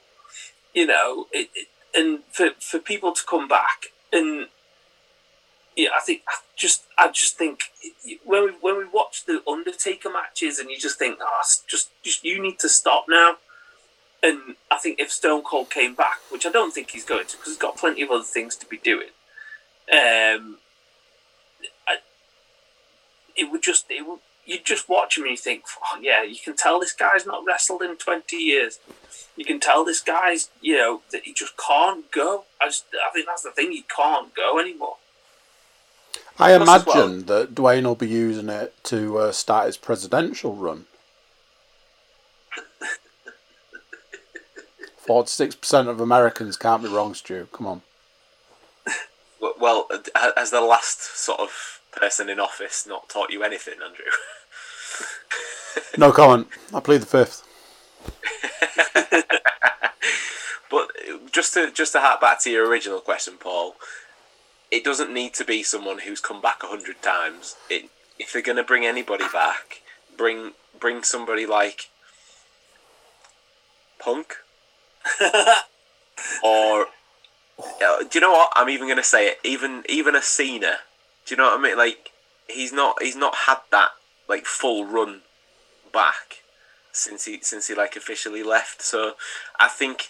you 0.74 0.86
know, 0.86 1.26
it, 1.32 1.48
it, 1.54 1.68
and 1.94 2.20
for 2.30 2.50
for 2.58 2.78
people 2.78 3.12
to 3.12 3.22
come 3.24 3.48
back 3.48 3.86
and 4.12 4.48
yeah, 5.76 5.88
I 5.96 6.00
think 6.00 6.22
I 6.28 6.34
just 6.56 6.84
I 6.96 7.10
just 7.10 7.36
think 7.36 7.60
when 8.24 8.44
we 8.44 8.50
when 8.60 8.78
we 8.78 8.84
watch 8.84 9.24
the 9.26 9.42
Undertaker 9.48 10.10
matches 10.10 10.58
and 10.58 10.70
you 10.70 10.78
just 10.78 10.98
think, 10.98 11.18
oh, 11.20 11.42
just 11.66 11.90
just 12.02 12.24
you 12.24 12.40
need 12.40 12.58
to 12.60 12.68
stop 12.68 13.06
now. 13.08 13.36
And 14.22 14.56
I 14.70 14.78
think 14.78 15.00
if 15.00 15.10
Stone 15.10 15.42
Cold 15.42 15.70
came 15.70 15.94
back, 15.94 16.18
which 16.30 16.46
I 16.46 16.50
don't 16.50 16.72
think 16.72 16.90
he's 16.90 17.04
going 17.04 17.26
to, 17.26 17.36
because 17.36 17.52
he's 17.52 17.58
got 17.58 17.76
plenty 17.76 18.00
of 18.02 18.10
other 18.10 18.24
things 18.24 18.56
to 18.56 18.66
be 18.66 18.78
doing, 18.78 19.08
um, 19.92 20.58
I, 21.86 21.98
it 23.36 23.50
would 23.50 23.62
just 23.62 23.86
it 23.90 24.06
would 24.06 24.20
you 24.46 24.58
just 24.62 24.88
watch 24.88 25.16
him 25.16 25.24
and 25.24 25.30
you 25.30 25.36
think, 25.36 25.64
oh, 25.82 25.98
yeah, 26.00 26.22
you 26.22 26.36
can 26.42 26.54
tell 26.54 26.78
this 26.78 26.92
guy's 26.92 27.26
not 27.26 27.44
wrestled 27.46 27.82
in 27.82 27.96
twenty 27.96 28.36
years 28.36 28.78
you 29.36 29.44
can 29.44 29.60
tell 29.60 29.84
this 29.84 30.00
guy's, 30.00 30.50
you 30.60 30.76
know, 30.76 31.02
that 31.10 31.22
he 31.24 31.32
just 31.32 31.54
can't 31.56 32.10
go. 32.10 32.44
I 32.60 32.66
just, 32.66 32.84
I 32.94 33.12
think 33.12 33.26
that's 33.26 33.42
the 33.42 33.50
thing. 33.50 33.72
He 33.72 33.84
can't 33.94 34.34
go 34.34 34.58
anymore. 34.58 34.96
I 36.38 36.56
Plus 36.56 36.68
as 36.68 36.86
well- 36.86 36.96
imagine 37.04 37.26
that 37.26 37.54
Dwayne 37.54 37.84
will 37.84 37.94
be 37.94 38.08
using 38.08 38.48
it 38.48 38.74
to 38.84 39.18
uh, 39.18 39.32
start 39.32 39.66
his 39.66 39.76
presidential 39.76 40.54
run. 40.56 40.86
Forty-six 44.96 45.54
percent 45.54 45.88
of 45.88 46.00
Americans 46.00 46.56
can't 46.56 46.82
be 46.82 46.88
wrong, 46.88 47.14
Stu. 47.14 47.46
Come 47.52 47.66
on. 47.66 47.82
Well- 49.60 49.86
uh, 49.90 50.30
has 50.36 50.50
the 50.50 50.60
last 50.60 51.00
sort 51.02 51.40
of 51.40 51.80
person 51.92 52.28
in 52.28 52.40
office 52.40 52.86
not 52.86 53.08
taught 53.08 53.30
you 53.30 53.42
anything, 53.44 53.74
Andrew? 53.74 54.04
No 55.98 56.12
comment. 56.12 56.46
I 56.72 56.78
plead 56.78 57.00
the 57.02 57.06
fifth. 57.06 57.42
but 60.70 60.88
just 61.32 61.52
to 61.54 61.70
just 61.72 61.92
to 61.92 62.00
hark 62.00 62.20
back 62.20 62.40
to 62.42 62.50
your 62.50 62.68
original 62.68 63.00
question, 63.00 63.34
Paul, 63.40 63.74
it 64.74 64.82
doesn't 64.82 65.12
need 65.12 65.32
to 65.34 65.44
be 65.44 65.62
someone 65.62 66.00
who's 66.00 66.20
come 66.20 66.40
back 66.40 66.62
a 66.64 66.66
hundred 66.66 67.00
times. 67.00 67.54
It, 67.70 67.90
if 68.18 68.32
they're 68.32 68.42
going 68.42 68.56
to 68.56 68.64
bring 68.64 68.84
anybody 68.84 69.24
back, 69.32 69.82
bring 70.16 70.52
bring 70.78 71.04
somebody 71.04 71.46
like 71.46 71.88
Punk 74.00 74.36
or 76.42 76.86
uh, 77.58 77.98
do 78.02 78.08
you 78.14 78.20
know 78.20 78.32
what? 78.32 78.52
I'm 78.56 78.68
even 78.68 78.88
going 78.88 78.98
to 78.98 79.04
say 79.04 79.28
it. 79.28 79.38
Even 79.44 79.84
even 79.88 80.16
a 80.16 80.22
Cena. 80.22 80.78
Do 81.24 81.34
you 81.34 81.36
know 81.36 81.50
what 81.50 81.60
I 81.60 81.62
mean? 81.62 81.78
Like 81.78 82.10
he's 82.48 82.72
not 82.72 83.00
he's 83.00 83.16
not 83.16 83.34
had 83.46 83.58
that 83.70 83.90
like 84.28 84.44
full 84.44 84.84
run 84.84 85.20
back 85.92 86.42
since 86.90 87.26
he 87.26 87.38
since 87.42 87.68
he 87.68 87.74
like 87.74 87.94
officially 87.94 88.42
left. 88.42 88.82
So 88.82 89.12
I 89.60 89.68
think 89.68 90.08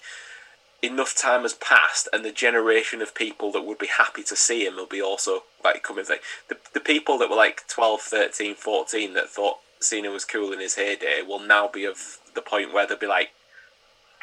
enough 0.84 1.14
time 1.14 1.42
has 1.42 1.54
passed 1.54 2.08
and 2.12 2.24
the 2.24 2.32
generation 2.32 3.02
of 3.02 3.14
people 3.14 3.52
that 3.52 3.64
would 3.64 3.78
be 3.78 3.86
happy 3.86 4.22
to 4.22 4.36
see 4.36 4.64
him 4.64 4.76
will 4.76 4.86
be 4.86 5.02
also 5.02 5.44
like 5.62 5.82
coming 5.82 6.04
like 6.08 6.22
the, 6.48 6.56
the 6.72 6.80
people 6.80 7.18
that 7.18 7.30
were 7.30 7.36
like 7.36 7.66
12 7.68 8.00
13 8.00 8.54
14 8.54 9.14
that 9.14 9.28
thought 9.28 9.58
Cena 9.80 10.10
was 10.10 10.24
cool 10.24 10.52
in 10.52 10.60
his 10.60 10.76
heyday 10.76 11.22
will 11.22 11.40
now 11.40 11.68
be 11.68 11.84
of 11.84 12.18
the 12.34 12.42
point 12.42 12.72
where 12.72 12.86
they'll 12.86 12.98
be 12.98 13.06
like 13.06 13.30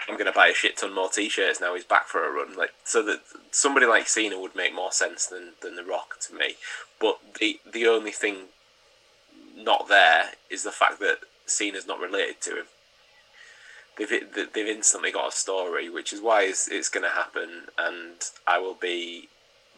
I'm 0.10 0.18
gonna 0.18 0.32
buy 0.32 0.48
a 0.48 0.54
shit 0.54 0.78
ton 0.78 0.94
more 0.94 1.10
t-shirts 1.10 1.62
now 1.62 1.76
he's 1.76 1.84
back 1.84 2.08
for 2.08 2.26
a 2.26 2.32
run. 2.32 2.56
Like 2.56 2.72
so 2.84 3.04
that 3.04 3.22
somebody 3.52 3.86
like 3.86 4.08
Cena 4.08 4.40
would 4.40 4.56
make 4.56 4.74
more 4.74 4.92
sense 4.92 5.28
than, 5.28 5.52
than 5.62 5.76
The 5.76 5.84
Rock 5.84 6.18
to 6.22 6.34
me. 6.34 6.56
But 7.00 7.20
the 7.40 7.60
the 7.72 7.88
only 7.88 8.12
thing 8.12 8.48
not 9.56 9.88
there 9.90 10.32
is 10.50 10.64
the 10.64 10.72
fact 10.72 11.00
that 11.00 11.20
Cena's 11.46 11.86
not 11.86 12.00
related 12.00 12.42
to 12.42 12.58
him 12.58 12.66
they've 13.98 14.10
they've 14.54 14.68
instantly 14.68 15.12
got 15.12 15.30
a 15.30 15.36
story, 15.36 15.90
which 15.90 16.14
is 16.14 16.22
why 16.22 16.44
it's, 16.44 16.68
it's 16.68 16.90
going 16.90 17.04
to 17.04 17.10
happen, 17.10 17.68
and 17.78 18.24
I 18.48 18.60
will 18.60 18.76
be 18.76 19.30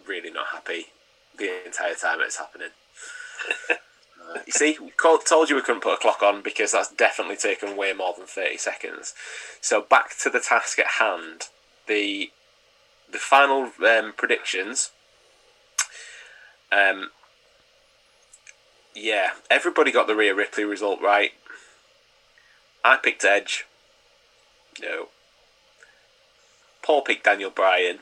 really 0.07 0.31
not 0.31 0.47
happy 0.47 0.87
the 1.37 1.65
entire 1.65 1.95
time 1.95 2.19
it's 2.21 2.37
happening. 2.37 2.69
Uh, 4.25 4.39
you 4.45 4.53
see, 4.53 4.77
we 4.79 4.89
called, 4.91 5.25
told 5.25 5.49
you 5.49 5.55
we 5.57 5.61
couldn't 5.61 5.83
put 5.83 5.95
a 5.95 5.97
clock 5.97 6.23
on 6.23 6.41
because 6.41 6.71
that's 6.71 6.89
definitely 6.93 7.35
taken 7.35 7.75
way 7.75 7.91
more 7.91 8.13
than 8.17 8.25
thirty 8.25 8.55
seconds. 8.55 9.13
So 9.59 9.81
back 9.81 10.17
to 10.19 10.29
the 10.29 10.39
task 10.39 10.79
at 10.79 10.87
hand. 10.97 11.49
The 11.87 12.31
the 13.11 13.17
final 13.17 13.71
um, 13.85 14.13
predictions. 14.15 14.91
Um, 16.71 17.11
yeah, 18.95 19.31
everybody 19.49 19.91
got 19.91 20.07
the 20.07 20.15
Rhea 20.15 20.33
Ripley 20.33 20.63
result 20.63 21.01
right. 21.01 21.31
I 22.85 22.97
picked 22.97 23.25
Edge. 23.25 23.65
No. 24.81 25.07
Paul 26.81 27.01
picked 27.01 27.25
Daniel 27.25 27.49
Bryan. 27.49 27.99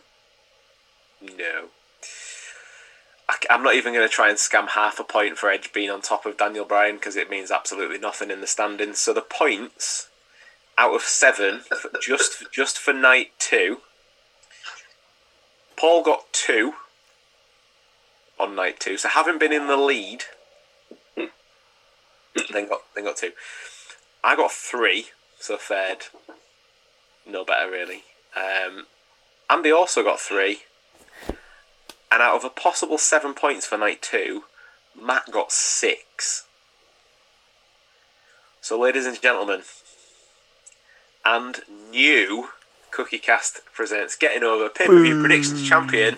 No. 1.22 1.70
I, 3.30 3.36
am 3.54 3.64
not 3.64 3.76
even 3.76 3.94
going 3.94 4.08
to 4.08 4.14
try 4.14 4.30
and 4.30 4.38
scam 4.38 4.70
half 4.70 5.00
a 5.00 5.04
point 5.04 5.38
for 5.38 5.50
Edge 5.50 5.72
being 5.72 5.90
on 5.90 6.02
top 6.02 6.26
of 6.26 6.38
Daniel 6.38 6.66
Bryan 6.66 6.96
because 6.96 7.16
it 7.16 7.30
means 7.30 7.52
absolutely 7.52 7.98
nothing 7.98 8.30
in 8.32 8.42
the 8.42 8.48
standings. 8.48 9.00
So 9.00 9.14
the 9.14 9.22
points 9.22 10.10
out 10.78 10.96
of 10.96 11.02
seven, 11.02 11.62
just 12.02 12.52
just 12.52 12.78
for 12.78 12.94
night 12.94 13.32
two. 13.40 13.82
Paul 15.78 16.04
got 16.04 16.32
two 16.34 16.74
on 18.40 18.56
night 18.56 18.80
two, 18.80 18.98
so 18.98 19.10
having 19.10 19.38
been 19.38 19.54
in 19.54 19.68
the 19.68 19.78
lead, 19.78 20.26
then 21.16 22.68
got 22.68 22.82
then 22.96 23.06
got 23.06 23.18
two. 23.18 23.32
I 24.24 24.36
got 24.36 24.52
three, 24.52 25.08
so 25.40 25.58
fared 25.58 26.06
no 27.26 27.44
better 27.44 27.70
really. 27.70 28.04
Um, 28.36 28.86
Andy 29.50 29.72
also 29.72 30.04
got 30.04 30.20
three, 30.20 30.62
and 32.12 32.22
out 32.22 32.36
of 32.36 32.44
a 32.44 32.50
possible 32.50 32.98
seven 32.98 33.34
points 33.34 33.66
for 33.66 33.78
night 33.78 34.02
two, 34.02 34.44
Matt 35.00 35.32
got 35.32 35.52
six. 35.52 36.46
So, 38.62 38.80
ladies 38.80 39.06
and 39.06 39.20
gentlemen, 39.22 39.62
and 41.26 41.62
new 41.90 42.50
Cookie 42.92 43.18
Cast 43.18 43.62
presents 43.74 44.16
Getting 44.16 44.44
Over 44.44 44.70
Pay 44.70 44.88
Per 44.88 45.02
View 45.02 45.20
Predictions 45.20 45.68
Champion, 45.68 46.18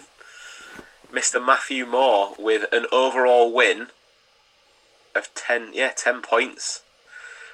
Mr. 1.11 1.43
Matthew 1.43 1.85
Moore, 1.85 2.33
with 2.37 2.65
an 2.71 2.85
overall 2.91 3.53
win 3.53 3.87
of 5.15 5.33
10, 5.35 5.71
yeah, 5.73 5.91
10 5.95 6.21
points. 6.21 6.81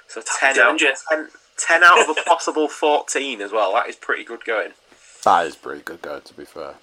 So 0.08 0.22
10 0.22 0.58
out, 0.58 0.78
10, 0.78 1.28
10 1.60 1.84
out 1.84 2.08
of 2.08 2.16
a 2.16 2.22
possible 2.22 2.68
14 2.68 3.40
as 3.40 3.52
well. 3.52 3.74
That 3.74 3.88
is 3.88 3.96
pretty 3.96 4.24
good 4.24 4.44
going. 4.44 4.72
That 5.24 5.46
is 5.46 5.56
pretty 5.56 5.82
good 5.82 6.00
going, 6.00 6.22
to 6.22 6.34
be 6.34 6.44
fair. 6.44 6.74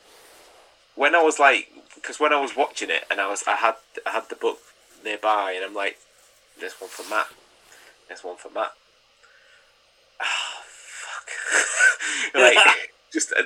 When 0.95 1.15
I 1.15 1.23
was 1.23 1.39
like, 1.39 1.69
because 1.95 2.19
when 2.19 2.33
I 2.33 2.39
was 2.39 2.55
watching 2.55 2.89
it 2.89 3.03
and 3.09 3.19
I 3.19 3.29
was, 3.29 3.43
I 3.47 3.55
had, 3.55 3.75
I 4.05 4.11
had 4.11 4.29
the 4.29 4.35
book 4.35 4.59
nearby, 5.03 5.53
and 5.53 5.65
I'm 5.65 5.73
like, 5.73 5.97
this 6.59 6.79
one 6.79 6.89
for 6.89 7.07
Matt, 7.09 7.27
this 8.09 8.23
one 8.23 8.37
for 8.37 8.49
Matt. 8.49 8.71
Oh, 10.21 10.25
fuck. 10.63 12.35
like, 12.35 12.57
just, 13.13 13.33
uh, 13.33 13.43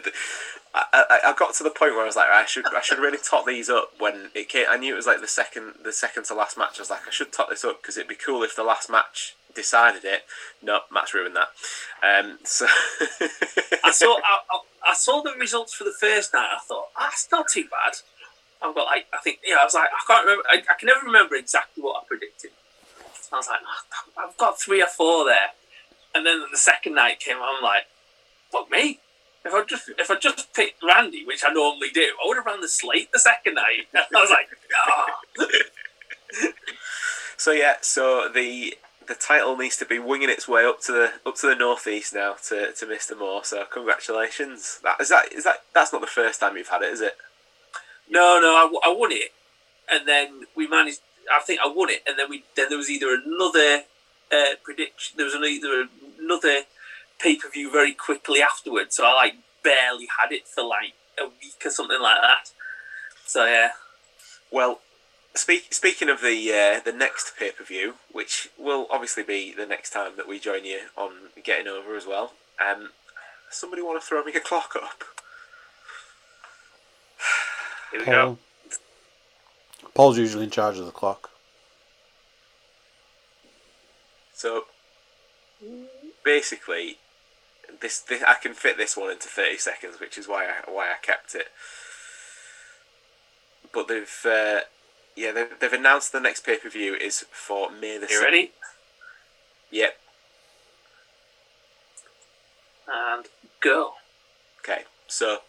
I, 0.74 0.86
I, 0.94 1.20
I 1.30 1.34
got 1.34 1.54
to 1.56 1.64
the 1.64 1.70
point 1.70 1.94
where 1.94 2.04
I 2.04 2.06
was 2.06 2.16
like, 2.16 2.30
I 2.30 2.46
should, 2.46 2.66
I 2.74 2.82
should 2.82 3.00
really 3.00 3.18
top 3.18 3.46
these 3.46 3.70
up 3.70 3.94
when 4.00 4.32
it 4.34 4.50
came. 4.50 4.66
I 4.70 4.78
knew 4.78 4.94
it 4.94 4.98
was 4.98 5.08
like 5.08 5.22
the 5.22 5.28
second, 5.28 5.74
the 5.84 5.94
second 5.94 6.26
to 6.26 6.34
last 6.34 6.58
match. 6.58 6.78
I 6.78 6.82
was 6.82 6.90
like, 6.90 7.08
I 7.08 7.12
should 7.12 7.32
top 7.32 7.50
this 7.50 7.66
up 7.66 7.82
because 7.82 7.98
it'd 7.98 8.10
be 8.10 8.16
cool 8.16 8.44
if 8.44 8.56
the 8.56 8.64
last 8.64 8.90
match 8.90 9.36
decided 9.54 10.06
it. 10.06 10.24
No, 10.62 10.82
Matt's 10.92 11.14
ruined 11.14 11.36
that. 11.36 11.50
Um, 12.04 12.40
so 12.44 12.66
I 13.84 13.92
saw 13.92 14.18
I, 14.24 14.60
I, 14.90 14.94
saw 14.94 15.22
the 15.22 15.34
results 15.40 15.74
for 15.74 15.84
the 15.84 15.94
first 16.00 16.34
night. 16.34 16.50
I 16.56 16.60
thought 16.60 16.90
ah, 16.96 17.08
that's 17.10 17.28
not 17.32 17.48
too 17.48 17.64
bad. 17.64 17.98
I've 18.62 18.76
got 18.76 18.86
like 18.86 19.06
I 19.14 19.18
think 19.24 19.40
yeah. 19.46 19.58
I 19.62 19.64
was 19.64 19.74
like 19.74 19.90
I 19.90 20.04
can't 20.08 20.26
remember. 20.26 20.44
I, 20.50 20.58
I 20.70 20.74
can 20.80 20.88
never 20.88 21.06
remember 21.06 21.36
exactly 21.36 21.84
what 21.84 22.02
I 22.02 22.08
predicted. 22.08 22.52
I 23.34 23.38
was 23.38 23.48
like 23.48 23.60
oh, 23.64 24.28
I've 24.28 24.38
got 24.38 24.60
three 24.60 24.82
or 24.82 24.88
four 24.88 25.26
there, 25.26 25.52
and 26.14 26.26
then 26.26 26.44
the 26.52 26.58
second 26.58 26.96
night 26.96 27.20
came. 27.20 27.38
I'm 27.38 27.64
like, 27.64 27.84
fuck 28.52 28.70
me. 28.70 29.00
If 29.44 29.54
I 29.54 29.64
just 29.64 29.90
if 29.98 30.12
I 30.12 30.16
just 30.16 30.54
picked 30.54 30.84
Randy, 30.84 31.26
which 31.26 31.44
I 31.46 31.52
normally 31.52 31.90
do, 31.94 32.02
I 32.24 32.28
would 32.28 32.38
have 32.38 32.46
ran 32.46 32.62
the 32.62 32.68
slate 32.68 33.12
the 33.12 33.20
second 33.20 33.56
night. 33.56 33.88
I 33.96 34.06
was 34.14 34.30
like, 34.30 34.50
oh. 34.88 35.48
so 37.38 37.52
yeah, 37.52 37.76
so 37.82 38.30
the 38.30 38.76
the 39.12 39.16
title 39.16 39.58
needs 39.58 39.76
to 39.76 39.86
be 39.86 40.00
winging 40.00 40.30
its 40.30 40.48
way 40.48 40.66
up 40.66 40.80
to 40.80 40.94
the 40.94 41.12
up 41.26 41.36
to 41.36 41.48
the 41.48 41.56
northeast 41.56 42.14
now 42.14 42.36
to, 42.48 42.72
to 42.72 42.86
Mr. 42.86 43.18
Moore. 43.20 43.44
So 43.44 43.66
congratulations. 43.66 44.80
That 44.84 45.02
is 45.02 45.10
that 45.10 45.34
is 45.34 45.44
that 45.44 45.64
that's 45.74 45.92
not 45.92 46.00
the 46.00 46.08
first 46.08 46.40
time 46.40 46.56
you've 46.56 46.70
had 46.70 46.82
it, 46.82 46.94
is 46.94 47.02
it? 47.02 47.18
No, 48.10 48.40
no, 48.42 48.56
I, 48.56 48.90
I 48.90 48.96
won 48.96 49.12
it, 49.12 49.34
and 49.90 50.08
then 50.08 50.44
we 50.56 50.66
managed. 50.66 51.00
I 51.32 51.42
think 51.42 51.60
I 51.60 51.68
won 51.68 51.90
it, 51.90 52.04
and 52.08 52.18
then 52.18 52.30
we 52.30 52.46
then 52.56 52.68
there 52.70 52.78
was 52.78 52.90
either 52.90 53.14
another 53.14 53.84
uh, 54.32 54.56
prediction. 54.64 55.18
There 55.18 55.26
was 55.26 55.36
either 55.36 55.88
another 56.18 56.62
pay 57.20 57.36
per 57.36 57.50
view 57.50 57.70
very 57.70 57.94
quickly 57.94 58.42
afterwards. 58.42 58.96
So 58.96 59.06
I 59.06 59.14
like 59.14 59.34
barely 59.62 60.08
had 60.22 60.32
it 60.32 60.48
for 60.48 60.64
like 60.64 60.94
a 61.20 61.26
week 61.26 61.66
or 61.66 61.70
something 61.70 62.02
like 62.02 62.22
that. 62.22 62.52
So 63.26 63.44
yeah. 63.44 63.72
Well, 64.52 64.80
Speak, 65.34 65.74
speaking 65.74 66.10
of 66.10 66.22
the 66.22 66.52
uh, 66.52 66.80
the 66.84 66.92
next 66.92 67.38
pay 67.38 67.52
per 67.52 67.64
view, 67.64 67.96
which 68.12 68.50
will 68.58 68.86
obviously 68.92 69.24
be 69.24 69.54
the 69.54 69.66
next 69.66 69.92
time 69.92 70.18
that 70.18 70.28
we 70.28 70.40
join 70.40 70.66
you 70.66 70.82
on 70.98 71.12
Getting 71.42 71.68
Over 71.68 71.96
as 71.96 72.06
well. 72.06 72.34
Um, 72.60 72.90
somebody 73.50 73.82
want 73.82 74.02
to 74.02 74.06
throw 74.06 74.24
me 74.24 74.34
a 74.34 74.42
clock 74.42 74.76
up? 74.76 75.04
Here 77.92 78.00
we 78.02 78.06
Paul. 78.06 78.14
go. 78.14 78.38
Paul's 79.94 80.18
usually 80.18 80.44
in 80.44 80.50
charge 80.50 80.78
of 80.78 80.86
the 80.86 80.92
clock. 80.92 81.30
So 84.34 84.66
basically, 86.26 86.98
this, 87.82 88.00
this 88.00 88.22
I 88.24 88.36
can 88.36 88.54
fit 88.54 88.78
this 88.78 88.98
one 88.98 89.12
into 89.12 89.28
thirty 89.28 89.58
seconds, 89.58 90.00
which 90.00 90.18
is 90.18 90.28
why 90.28 90.46
I 90.46 90.70
why 90.70 90.88
I 90.88 90.98
kept 91.02 91.36
it. 91.36 91.48
But 93.74 93.88
they've 93.88 94.26
uh, 94.26 94.62
yeah, 95.16 95.32
they've, 95.32 95.60
they've 95.60 95.74
announced 95.74 96.12
the 96.12 96.20
next 96.20 96.46
pay 96.46 96.58
per 96.58 96.70
view 96.70 96.96
is 96.96 97.26
for 97.32 97.72
May 97.72 97.98
the. 97.98 98.08
You 98.10 98.22
ready? 98.22 98.52
Yep. 99.72 99.98
And 102.88 103.26
go. 103.62 103.94
Okay, 104.60 104.84
so 105.08 105.40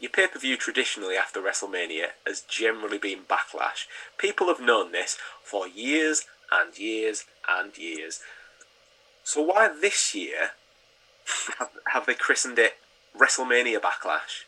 your 0.00 0.10
pay 0.10 0.26
per 0.26 0.38
view 0.38 0.56
traditionally 0.56 1.16
after 1.16 1.40
WrestleMania 1.40 2.08
has 2.26 2.40
generally 2.40 2.98
been 2.98 3.20
Backlash. 3.28 3.86
People 4.18 4.48
have 4.48 4.60
known 4.60 4.92
this 4.92 5.18
for 5.42 5.68
years 5.68 6.26
and 6.50 6.76
years 6.78 7.24
and 7.48 7.76
years. 7.76 8.20
So 9.24 9.42
why 9.42 9.68
this 9.68 10.14
year 10.14 10.52
have, 11.58 11.70
have 11.92 12.06
they 12.06 12.14
christened 12.14 12.58
it 12.58 12.74
WrestleMania 13.16 13.80
Backlash? 13.80 14.44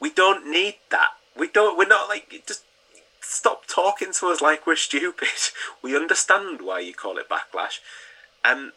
We 0.00 0.10
don't 0.10 0.50
need 0.50 0.76
that. 0.90 1.10
We 1.36 1.48
don't. 1.48 1.78
We're 1.78 1.86
not 1.86 2.08
like 2.08 2.42
just 2.46 2.64
stop 3.22 3.66
talking 3.66 4.12
to 4.12 4.26
us 4.28 4.40
like 4.40 4.66
we're 4.66 4.76
stupid. 4.76 5.28
We 5.82 5.96
understand 5.96 6.62
why 6.62 6.80
you 6.80 6.94
call 6.94 7.18
it 7.18 7.28
backlash. 7.28 7.80
And 8.44 8.72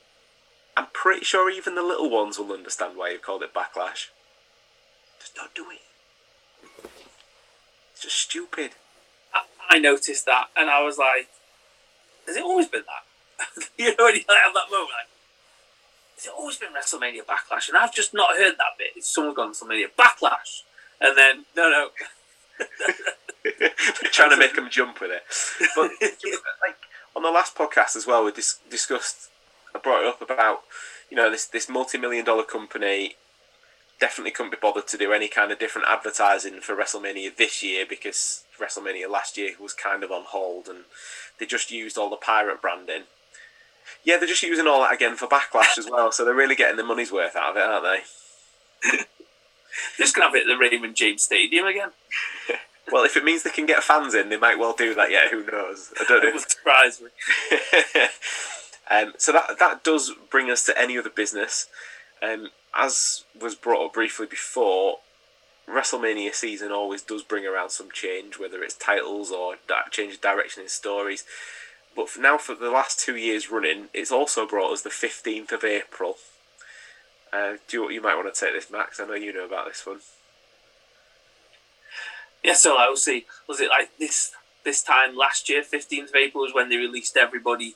I'm 0.76 0.88
pretty 0.92 1.24
sure 1.24 1.50
even 1.50 1.76
the 1.76 1.84
little 1.84 2.10
ones 2.10 2.40
will 2.40 2.52
understand 2.52 2.98
why 2.98 3.12
you 3.12 3.20
called 3.20 3.44
it 3.44 3.54
backlash. 3.54 4.10
Just 5.20 5.36
don't 5.36 5.54
do 5.54 5.66
it. 5.72 6.90
It's 7.94 8.02
just 8.02 8.18
stupid. 8.18 8.72
I, 9.34 9.44
I 9.70 9.80
noticed 9.80 10.26
that 10.26 10.48
and 10.58 10.70
I 10.70 10.84
was 10.84 10.98
like, 10.98 11.30
has 12.28 12.36
it 12.36 12.44
always 12.44 12.68
been 12.68 12.84
that? 12.88 13.68
you 13.78 13.90
know, 13.90 14.06
when 14.06 14.16
you 14.16 14.22
have 14.28 14.54
that 14.54 14.72
moment, 14.72 14.90
like, 14.90 15.10
has 16.16 16.26
it 16.26 16.34
always 16.36 16.58
been 16.58 16.70
WrestleMania 16.70 17.26
Backlash? 17.26 17.70
And 17.70 17.78
I've 17.78 17.94
just 17.94 18.14
not 18.14 18.38
heard 18.38 18.56
that 18.58 18.78
bit. 18.78 18.94
It's 18.96 19.14
someone 19.14 19.36
gone 19.36 19.52
WrestleMania 19.52 19.90
Backlash. 19.98 20.64
And 21.00 21.18
then, 21.18 21.46
no, 21.56 21.70
no. 21.70 21.90
trying 24.12 24.32
to 24.32 24.38
make 24.38 24.56
them 24.56 24.70
jump 24.70 25.02
with 25.02 25.12
it. 25.12 25.24
But 25.76 25.92
like 26.62 26.78
on 27.16 27.24
the 27.24 27.32
last 27.32 27.56
podcast 27.56 27.96
as 27.96 28.08
well, 28.08 28.24
we 28.24 28.32
dis- 28.32 28.60
discussed. 28.70 29.30
I 29.74 29.80
brought 29.80 30.04
it 30.04 30.08
up 30.08 30.22
about 30.22 30.62
you 31.10 31.18
know 31.18 31.30
this 31.30 31.46
this 31.46 31.70
multi 31.70 31.98
million 31.98 32.26
dollar 32.26 32.44
company 32.44 33.16
definitely 34.00 34.32
couldn't 34.32 34.52
be 34.52 34.58
bothered 34.62 34.88
to 34.88 34.98
do 34.98 35.14
any 35.14 35.28
kind 35.28 35.52
of 35.52 35.60
different 35.60 35.88
advertising 35.88 36.60
for 36.60 36.76
WrestleMania 36.76 37.36
this 37.36 37.64
year 37.64 37.86
because 37.88 38.44
WrestleMania 38.60 39.10
last 39.10 39.38
year 39.38 39.52
was 39.60 39.74
kind 39.74 40.04
of 40.04 40.12
on 40.12 40.24
hold 40.24 40.68
and 40.68 40.80
they 41.40 41.46
just 41.46 41.72
used 41.72 41.98
all 41.98 42.10
the 42.10 42.18
pirate 42.18 42.62
branding. 42.62 43.04
Yeah, 44.04 44.18
they're 44.18 44.28
just 44.28 44.44
using 44.44 44.68
all 44.68 44.82
that 44.82 44.94
again 44.94 45.16
for 45.16 45.28
Backlash 45.28 45.78
as 45.78 45.88
well, 45.90 46.12
so 46.12 46.26
they're 46.26 46.34
really 46.34 46.56
getting 46.56 46.78
the 46.78 46.84
money's 46.84 47.12
worth 47.12 47.36
out 47.36 47.52
of 47.52 47.58
it, 47.58 47.64
aren't 47.64 48.04
they? 48.84 48.98
just 49.98 50.16
gonna 50.16 50.28
have 50.28 50.36
it 50.36 50.42
at 50.42 50.48
the 50.48 50.58
Raymond 50.58 50.96
James 50.96 51.24
Stadium 51.24 51.66
again. 51.66 51.90
Well, 52.92 53.04
if 53.04 53.18
it 53.18 53.24
means 53.24 53.44
they 53.44 53.50
can 53.50 53.66
get 53.66 53.84
fans 53.84 54.14
in, 54.14 54.30
they 54.30 54.38
might 54.38 54.60
well 54.60 54.74
do 54.74 54.94
that. 54.94 55.12
Yeah, 55.12 55.30
who 55.30 55.44
knows? 55.46 55.94
I 56.00 56.06
don't 56.08 56.22
know. 56.24 56.30
It 56.30 56.34
would 56.36 56.50
surprise 56.50 57.02
me. 57.02 57.10
um, 58.92 59.14
so 59.18 59.32
that 59.32 59.58
that 59.60 59.84
does 59.84 60.12
bring 60.30 60.52
us 60.52 60.66
to 60.66 60.80
any 60.80 60.98
other 60.98 61.10
business. 61.10 61.68
Um, 62.22 62.50
as 62.76 63.24
was 63.40 63.56
brought 63.56 63.86
up 63.86 63.94
briefly 63.94 64.28
before, 64.28 65.00
WrestleMania 65.68 66.34
season 66.34 66.72
always 66.72 67.02
does 67.02 67.24
bring 67.24 67.46
around 67.46 67.72
some 67.72 67.90
change, 67.92 68.38
whether 68.38 68.62
it's 68.62 68.76
titles 68.76 69.32
or 69.32 69.56
di- 69.68 69.90
change 69.90 70.16
of 70.16 70.22
direction 70.22 70.64
in 70.64 70.70
stories. 70.70 71.26
But 71.96 72.10
for 72.10 72.20
now, 72.20 72.38
for 72.38 72.54
the 72.56 72.70
last 72.70 73.00
two 73.00 73.16
years 73.16 73.50
running, 73.50 73.86
it's 73.94 74.12
also 74.12 74.46
brought 74.46 74.74
us 74.74 74.82
the 74.82 74.90
15th 74.90 75.52
of 75.54 75.64
April. 75.64 76.18
Uh, 77.32 77.54
do 77.68 77.84
you, 77.84 77.90
you 77.90 78.02
might 78.02 78.16
want 78.16 78.34
to 78.34 78.40
take 78.40 78.54
this, 78.54 78.70
Max? 78.70 79.00
I 79.00 79.06
know 79.06 79.14
you 79.14 79.34
know 79.34 79.46
about 79.46 79.68
this 79.68 79.86
one 79.86 80.02
yeah, 82.46 82.54
so 82.54 82.78
obviously, 82.78 83.26
was 83.48 83.60
it 83.60 83.70
like 83.70 83.90
this 83.98 84.32
this 84.64 84.84
time 84.84 85.16
last 85.16 85.50
year, 85.50 85.64
fifteenth 85.64 86.10
of 86.10 86.16
April, 86.16 86.44
was 86.44 86.54
when 86.54 86.70
they 86.70 86.78
released 86.78 87.18
everybody. 87.18 87.76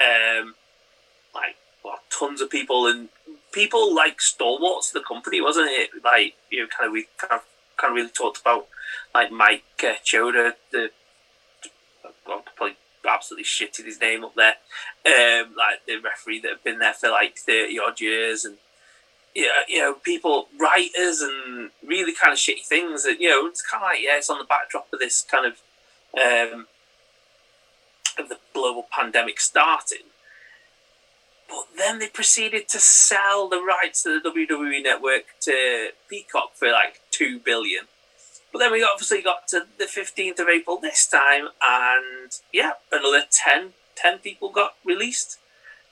Um, 0.00 0.56
like 1.32 1.56
well, 1.84 2.00
tons 2.10 2.40
of 2.40 2.50
people 2.50 2.88
and 2.88 3.08
people 3.52 3.94
like 3.94 4.20
stalwarts 4.20 4.88
of 4.88 4.94
the 4.94 5.06
company, 5.06 5.40
wasn't 5.40 5.68
it? 5.70 5.90
Like 6.02 6.34
you 6.50 6.62
know, 6.62 6.66
kind 6.66 6.88
of 6.88 6.92
we 6.92 7.06
kind 7.18 7.34
of 7.34 7.44
kind 7.76 7.92
of 7.92 7.96
really 7.96 8.10
talked 8.10 8.40
about 8.40 8.66
like 9.14 9.30
Mike 9.30 9.62
uh, 9.84 9.94
Choda, 10.04 10.54
the 10.72 10.90
well, 12.26 12.42
probably 12.56 12.76
absolutely 13.08 13.44
shitted 13.44 13.84
his 13.84 14.00
name 14.00 14.24
up 14.24 14.34
there. 14.34 14.54
Um, 15.06 15.54
like 15.56 15.86
the 15.86 15.98
referee 15.98 16.40
that 16.40 16.50
have 16.50 16.64
been 16.64 16.80
there 16.80 16.94
for 16.94 17.10
like 17.10 17.36
thirty 17.36 17.78
odd 17.78 18.00
years, 18.00 18.44
and 18.44 18.56
yeah, 19.34 19.48
you 19.68 19.80
know, 19.80 19.94
people, 19.94 20.48
writers, 20.58 21.20
and 21.20 21.70
really 21.84 22.14
kind 22.14 22.32
of 22.32 22.38
shitty 22.38 22.64
things. 22.64 23.02
That 23.04 23.20
you 23.20 23.28
know, 23.28 23.46
it's 23.46 23.62
kind 23.62 23.82
of 23.82 23.88
like 23.88 24.00
yeah, 24.02 24.16
it's 24.16 24.30
on 24.30 24.38
the 24.38 24.44
backdrop 24.44 24.92
of 24.92 25.00
this 25.00 25.22
kind 25.22 25.46
of 25.46 25.52
um, 26.14 26.66
of 28.18 28.28
the 28.28 28.38
global 28.52 28.86
pandemic 28.90 29.40
starting. 29.40 30.06
But 31.48 31.66
then 31.76 31.98
they 31.98 32.08
proceeded 32.08 32.68
to 32.68 32.78
sell 32.78 33.48
the 33.48 33.60
rights 33.60 34.02
to 34.04 34.20
the 34.20 34.30
WWE 34.30 34.82
network 34.82 35.24
to 35.40 35.90
Peacock 36.08 36.54
for 36.54 36.70
like 36.70 37.00
two 37.10 37.38
billion. 37.38 37.84
But 38.52 38.60
then 38.60 38.72
we 38.72 38.84
obviously 38.84 39.20
got 39.20 39.48
to 39.48 39.66
the 39.78 39.84
15th 39.84 40.38
of 40.38 40.48
April 40.48 40.78
this 40.78 41.06
time, 41.08 41.48
and 41.60 42.30
yeah, 42.52 42.72
another 42.92 43.24
10, 43.28 43.70
10 43.96 44.18
people 44.18 44.50
got 44.50 44.74
released. 44.84 45.38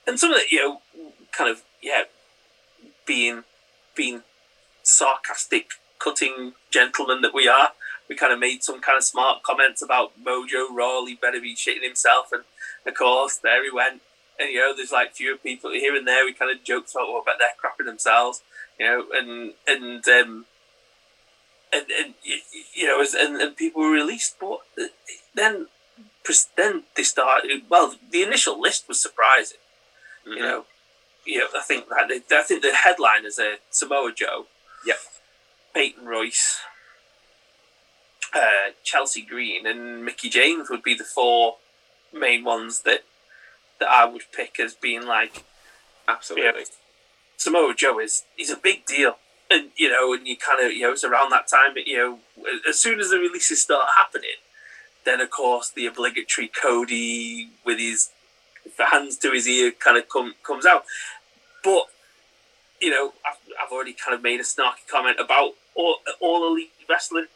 And 0.07 0.17
some 0.17 0.31
of 0.31 0.37
the, 0.37 0.43
you 0.49 0.59
know, 0.59 0.81
kind 1.33 1.49
of, 1.49 1.63
yeah, 1.81 2.03
being, 3.05 3.43
being 3.95 4.23
sarcastic, 4.83 5.71
cutting 5.99 6.53
gentlemen 6.69 7.21
that 7.21 7.33
we 7.33 7.47
are, 7.47 7.69
we 8.09 8.15
kind 8.15 8.33
of 8.33 8.39
made 8.39 8.63
some 8.63 8.81
kind 8.81 8.97
of 8.97 9.03
smart 9.03 9.43
comments 9.43 9.81
about 9.81 10.11
Mojo 10.21 10.67
Rawley 10.73 11.15
better 11.15 11.39
be 11.39 11.55
shitting 11.55 11.83
himself. 11.83 12.31
And 12.31 12.43
of 12.85 12.93
course, 12.95 13.37
there 13.37 13.63
he 13.63 13.71
went. 13.71 14.01
And, 14.39 14.49
you 14.49 14.59
know, 14.59 14.75
there's 14.75 14.91
like 14.91 15.13
fewer 15.13 15.37
people 15.37 15.71
here 15.71 15.95
and 15.95 16.07
there. 16.07 16.25
We 16.25 16.33
kind 16.33 16.51
of 16.51 16.63
joked 16.63 16.91
about, 16.91 17.09
what 17.09 17.23
about 17.23 17.35
they're 17.39 17.49
crapping 17.61 17.85
themselves, 17.85 18.41
you 18.79 18.85
know, 18.85 19.05
and, 19.13 19.53
and, 19.67 20.07
um, 20.07 20.45
and, 21.71 21.85
and 21.89 22.13
you 22.75 22.85
know, 22.87 23.05
and, 23.17 23.41
and 23.41 23.55
people 23.55 23.81
were 23.81 23.89
released, 23.91 24.35
but 24.39 24.59
then 25.33 25.67
then 26.55 26.83
they 26.95 27.03
started. 27.03 27.63
Well, 27.69 27.95
the 28.11 28.23
initial 28.23 28.59
list 28.59 28.87
was 28.87 28.99
surprising. 28.99 29.57
Mm-hmm. 30.27 30.37
You 30.37 30.39
know, 30.39 30.65
you 31.25 31.39
know, 31.39 31.47
I 31.55 31.61
think 31.61 31.89
that 31.89 32.21
I 32.31 32.43
think 32.43 32.61
the 32.61 32.73
headline 32.73 33.25
is 33.25 33.39
a 33.39 33.55
Samoa 33.69 34.11
Joe. 34.13 34.47
Yep. 34.85 34.97
Peyton 35.73 36.05
Royce, 36.05 36.59
uh, 38.33 38.71
Chelsea 38.83 39.21
Green, 39.21 39.65
and 39.65 40.05
Mickie 40.05 40.29
James 40.29 40.69
would 40.69 40.83
be 40.83 40.93
the 40.93 41.03
four 41.03 41.57
main 42.13 42.43
ones 42.43 42.81
that 42.81 43.03
that 43.79 43.89
I 43.89 44.05
would 44.05 44.23
pick 44.31 44.59
as 44.59 44.73
being 44.73 45.05
like 45.05 45.43
absolutely. 46.07 46.45
You 46.45 46.57
know, 46.59 46.65
Samoa 47.37 47.73
Joe 47.75 47.99
is 47.99 48.23
he's 48.35 48.51
a 48.51 48.57
big 48.57 48.85
deal 48.85 49.17
and 49.53 49.69
you 49.75 49.89
know, 49.89 50.13
and 50.13 50.27
you 50.27 50.35
kind 50.37 50.65
of 50.65 50.71
you 50.71 50.81
know, 50.83 50.91
it's 50.91 51.03
around 51.03 51.31
that 51.31 51.47
time. 51.47 51.73
But 51.73 51.87
you 51.87 51.97
know, 51.97 52.19
as 52.67 52.79
soon 52.79 52.99
as 52.99 53.09
the 53.09 53.17
releases 53.17 53.61
start 53.61 53.85
happening, 53.97 54.41
then 55.05 55.21
of 55.21 55.29
course 55.29 55.69
the 55.69 55.85
obligatory 55.85 56.47
Cody 56.47 57.49
with 57.65 57.79
his 57.79 58.09
hands 58.77 59.17
to 59.17 59.31
his 59.31 59.47
ear 59.47 59.71
kind 59.71 59.97
of 59.97 60.09
come 60.09 60.35
comes 60.43 60.65
out. 60.65 60.85
But 61.63 61.85
you 62.81 62.89
know, 62.89 63.13
I've, 63.25 63.37
I've 63.61 63.71
already 63.71 63.93
kind 63.93 64.15
of 64.15 64.21
made 64.21 64.39
a 64.39 64.43
snarky 64.43 64.87
comment 64.89 65.17
about 65.19 65.53
all, 65.75 65.97
all 66.19 66.45
elite 66.45 66.71
wrestling. 66.89 67.27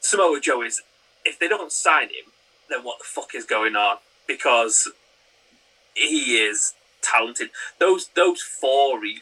Samoa 0.00 0.40
Joe 0.40 0.62
is 0.62 0.82
if 1.24 1.38
they 1.38 1.48
don't 1.48 1.72
sign 1.72 2.04
him, 2.04 2.32
then 2.70 2.84
what 2.84 2.98
the 2.98 3.04
fuck 3.04 3.34
is 3.34 3.44
going 3.44 3.74
on? 3.74 3.96
Because 4.28 4.88
he 5.94 6.36
is 6.36 6.74
talented. 7.02 7.50
Those 7.80 8.08
those 8.14 8.42
four 8.42 9.00
really 9.00 9.20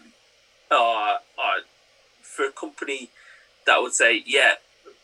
are 0.71 1.21
are 1.39 1.61
for 2.23 2.47
a 2.47 2.53
company 2.53 3.11
that 3.67 3.81
would 3.81 3.95
say, 3.95 4.23
yeah, 4.27 4.55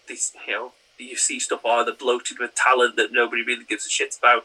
this, 0.08 0.32
you 0.46 0.52
know, 0.52 0.72
you 0.98 1.16
see 1.16 1.40
stuff, 1.40 1.64
are 1.64 1.80
oh, 1.80 1.84
they're 1.84 1.94
bloated 1.94 2.38
with 2.38 2.54
talent 2.54 2.96
that 2.96 3.12
nobody 3.12 3.42
really 3.42 3.64
gives 3.64 3.86
a 3.86 3.88
shit 3.88 4.16
about. 4.18 4.44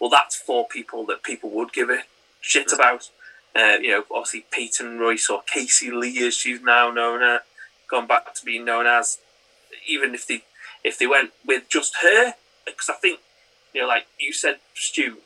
Well, 0.00 0.10
that's 0.10 0.36
for 0.36 0.66
people 0.66 1.04
that 1.06 1.22
people 1.22 1.50
would 1.50 1.72
give 1.72 1.90
a 1.90 2.00
shit 2.40 2.72
about. 2.72 3.10
Uh, 3.54 3.76
you 3.80 3.90
know, 3.90 4.04
obviously 4.10 4.46
Peyton 4.50 4.98
Royce 4.98 5.28
or 5.28 5.42
Cassie 5.42 5.90
Lee, 5.90 6.26
as 6.26 6.34
she's 6.34 6.62
now 6.62 6.90
known 6.90 7.22
as, 7.22 7.40
gone 7.88 8.06
back 8.06 8.34
to 8.34 8.44
being 8.44 8.64
known 8.64 8.86
as. 8.86 9.18
Even 9.86 10.14
if 10.14 10.26
they 10.26 10.42
if 10.82 10.98
they 10.98 11.06
went 11.06 11.30
with 11.46 11.68
just 11.68 11.96
her, 12.02 12.34
because 12.64 12.88
I 12.88 12.94
think 12.94 13.20
you 13.74 13.82
know, 13.82 13.88
like 13.88 14.06
you 14.18 14.32
said, 14.32 14.58
Stu, 14.74 15.18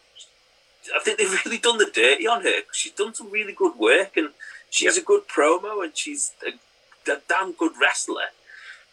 I 0.95 1.03
think 1.03 1.18
they've 1.18 1.41
really 1.45 1.59
done 1.59 1.79
the 1.79 1.91
dirty 1.93 2.27
on 2.27 2.43
her. 2.43 2.61
She's 2.72 2.93
done 2.93 3.14
some 3.14 3.31
really 3.31 3.53
good 3.53 3.77
work, 3.77 4.16
and 4.16 4.31
she's 4.70 4.97
yep. 4.97 5.05
a 5.05 5.07
good 5.07 5.29
promo, 5.29 5.85
and 5.85 5.97
she's 5.97 6.33
a 6.47 6.53
a 7.11 7.20
damn 7.29 7.53
good 7.53 7.72
wrestler. 7.81 8.33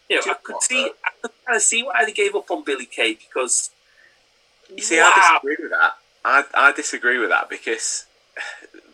You 0.10 0.18
know, 0.18 0.24
I 0.28 0.36
could 0.44 0.62
see, 0.62 0.92
I 1.06 1.10
could 1.22 1.32
kind 1.46 1.56
of 1.56 1.62
see 1.62 1.84
why 1.84 2.04
they 2.06 2.12
gave 2.12 2.36
up 2.36 2.52
on 2.52 2.64
Billie 2.64 2.86
Kay 2.86 3.14
because. 3.14 3.72
You 4.76 4.84
see, 4.84 4.97
wow. 4.97 5.13
I 5.15 5.19
disagree 5.19 5.57
with 5.63 5.72
that. 5.72 5.91
I, 6.24 6.43
I 6.53 6.72
disagree 6.72 7.17
with 7.17 7.30
that 7.30 7.49
because 7.49 8.05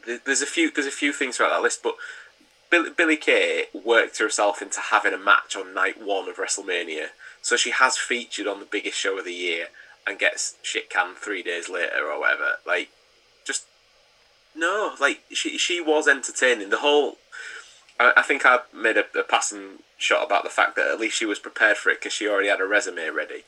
there's 0.26 0.42
a 0.42 0.46
few 0.46 0.72
there's 0.72 0.88
a 0.88 0.92
few 0.92 1.14
things 1.14 1.38
throughout 1.38 1.50
that 1.50 1.62
list, 1.62 1.84
but 1.84 1.96
Billie, 2.70 2.90
Billie 2.90 3.18
Kay 3.18 3.66
worked 3.74 4.20
herself 4.20 4.62
into 4.62 4.80
having 4.80 5.14
a 5.14 5.18
match 5.18 5.56
on 5.56 5.74
night 5.74 6.02
one 6.04 6.28
of 6.28 6.38
WrestleMania, 6.38 7.08
so 7.42 7.56
she 7.56 7.72
has 7.72 7.98
featured 7.98 8.48
on 8.48 8.60
the 8.60 8.66
biggest 8.66 8.98
show 8.98 9.18
of 9.18 9.26
the 9.26 9.34
year 9.34 9.68
and 10.06 10.20
gets 10.20 10.56
shit 10.62 10.90
canned 10.90 11.18
three 11.18 11.44
days 11.44 11.70
later 11.70 12.10
or 12.10 12.20
whatever. 12.20 12.60
Like, 12.66 12.90
just 13.46 13.66
no, 14.56 14.96
like 15.00 15.22
she 15.32 15.58
she 15.58 15.82
was 15.82 16.08
entertaining. 16.08 16.70
The 16.70 16.80
whole 16.80 17.18
I, 18.00 18.14
I 18.18 18.22
think 18.22 18.46
I 18.46 18.60
made 18.74 18.98
a, 18.98 19.06
a, 19.20 19.24
passing 19.24 19.80
shot 19.98 20.26
about 20.26 20.44
the 20.44 20.50
fact 20.50 20.76
that 20.76 20.88
at 20.88 21.00
least 21.00 21.18
she 21.18 21.26
was 21.26 21.40
prepared 21.40 21.78
for 21.78 21.90
it 21.90 22.00
because 22.00 22.14
she 22.14 22.28
already 22.28 22.50
had 22.50 22.62
a 22.62 22.66
resume 22.66 23.10
ready. 23.10 23.44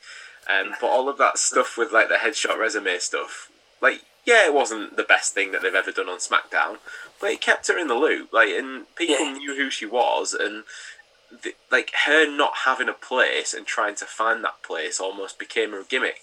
Um, 0.50 0.74
but 0.80 0.88
all 0.88 1.08
of 1.08 1.18
that 1.18 1.38
stuff 1.38 1.76
with 1.76 1.92
like 1.92 2.08
the 2.08 2.16
headshot 2.16 2.58
resume 2.58 2.98
stuff, 2.98 3.50
like 3.80 4.02
yeah, 4.24 4.46
it 4.46 4.54
wasn't 4.54 4.96
the 4.96 5.02
best 5.02 5.34
thing 5.34 5.52
that 5.52 5.62
they've 5.62 5.74
ever 5.74 5.92
done 5.92 6.08
on 6.08 6.18
SmackDown, 6.18 6.78
but 7.20 7.30
it 7.30 7.40
kept 7.40 7.68
her 7.68 7.78
in 7.78 7.88
the 7.88 7.94
loop. 7.94 8.32
Like, 8.32 8.50
and 8.50 8.94
people 8.94 9.26
yeah. 9.26 9.32
knew 9.32 9.56
who 9.56 9.70
she 9.70 9.86
was, 9.86 10.34
and 10.34 10.64
the, 11.30 11.54
like 11.70 11.92
her 12.06 12.30
not 12.30 12.58
having 12.64 12.88
a 12.88 12.92
place 12.92 13.54
and 13.54 13.66
trying 13.66 13.94
to 13.96 14.04
find 14.04 14.42
that 14.44 14.62
place 14.62 15.00
almost 15.00 15.38
became 15.38 15.72
her 15.72 15.84
gimmick. 15.88 16.20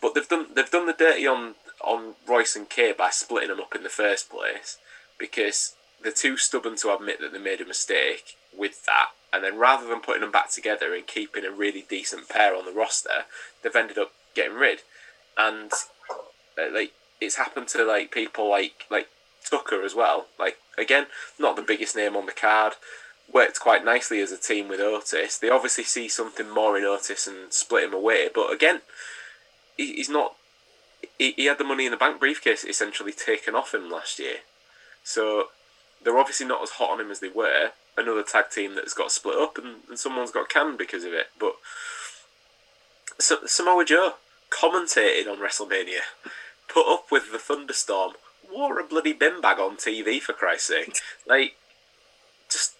But 0.00 0.14
they've 0.14 0.28
done 0.28 0.46
they've 0.54 0.70
done 0.70 0.86
the 0.86 0.92
dirty 0.92 1.26
on 1.26 1.54
on 1.80 2.14
Royce 2.26 2.56
and 2.56 2.68
Kay 2.68 2.92
by 2.92 3.10
splitting 3.10 3.50
them 3.50 3.60
up 3.60 3.74
in 3.74 3.82
the 3.82 3.88
first 3.88 4.30
place 4.30 4.78
because 5.18 5.74
they're 6.02 6.12
too 6.12 6.36
stubborn 6.36 6.76
to 6.76 6.94
admit 6.94 7.20
that 7.20 7.32
they 7.32 7.38
made 7.38 7.60
a 7.60 7.66
mistake 7.66 8.36
with 8.56 8.84
that. 8.86 9.10
And 9.32 9.42
then 9.42 9.58
rather 9.58 9.86
than 9.86 10.00
putting 10.00 10.20
them 10.20 10.30
back 10.30 10.50
together 10.50 10.94
and 10.94 11.06
keeping 11.06 11.44
a 11.44 11.50
really 11.50 11.84
decent 11.88 12.28
pair 12.28 12.54
on 12.54 12.66
the 12.66 12.72
roster, 12.72 13.24
they've 13.62 13.74
ended 13.74 13.98
up 13.98 14.12
getting 14.34 14.56
rid. 14.56 14.80
And 15.38 15.72
uh, 16.58 16.72
like 16.72 16.92
it's 17.20 17.36
happened 17.36 17.68
to 17.68 17.84
like 17.84 18.10
people 18.10 18.50
like 18.50 18.86
like 18.90 19.08
Tucker 19.48 19.82
as 19.82 19.94
well. 19.94 20.26
Like 20.38 20.58
again, 20.76 21.06
not 21.38 21.56
the 21.56 21.62
biggest 21.62 21.96
name 21.96 22.16
on 22.16 22.26
the 22.26 22.32
card. 22.32 22.74
Worked 23.32 23.60
quite 23.60 23.84
nicely 23.84 24.20
as 24.20 24.32
a 24.32 24.36
team 24.36 24.68
with 24.68 24.80
Otis. 24.80 25.38
They 25.38 25.48
obviously 25.48 25.84
see 25.84 26.08
something 26.08 26.50
more 26.50 26.76
in 26.76 26.84
Otis 26.84 27.26
and 27.26 27.52
split 27.52 27.84
him 27.84 27.94
away. 27.94 28.28
But 28.34 28.52
again, 28.52 28.82
he, 29.76 29.94
he's 29.94 30.10
not. 30.10 30.34
He, 31.18 31.32
he 31.32 31.46
had 31.46 31.58
the 31.58 31.64
money 31.64 31.86
in 31.86 31.92
the 31.92 31.96
bank 31.96 32.20
briefcase 32.20 32.64
essentially 32.64 33.12
taken 33.12 33.54
off 33.54 33.72
him 33.72 33.90
last 33.90 34.18
year. 34.18 34.38
So 35.02 35.48
they're 36.02 36.18
obviously 36.18 36.46
not 36.46 36.62
as 36.62 36.70
hot 36.70 36.90
on 36.90 37.00
him 37.00 37.10
as 37.10 37.20
they 37.20 37.28
were. 37.28 37.70
Another 37.96 38.22
tag 38.22 38.50
team 38.50 38.74
that's 38.74 38.94
got 38.94 39.12
split 39.12 39.38
up 39.38 39.58
and, 39.58 39.76
and 39.88 39.98
someone's 39.98 40.30
got 40.30 40.48
canned 40.48 40.78
because 40.78 41.04
of 41.04 41.12
it. 41.12 41.26
But 41.38 41.54
Samoa 43.18 43.84
Joe 43.84 44.14
commentated 44.50 45.30
on 45.30 45.38
WrestleMania, 45.38 46.00
put 46.68 46.90
up 46.92 47.06
with 47.10 47.32
the 47.32 47.38
thunderstorm, 47.38 48.12
wore 48.50 48.78
a 48.80 48.84
bloody 48.84 49.12
bin 49.12 49.40
bag 49.40 49.58
on 49.58 49.76
TV 49.76 50.20
for 50.20 50.32
Christ's 50.32 50.68
sake. 50.68 50.98
Like, 51.26 51.54
just. 52.50 52.74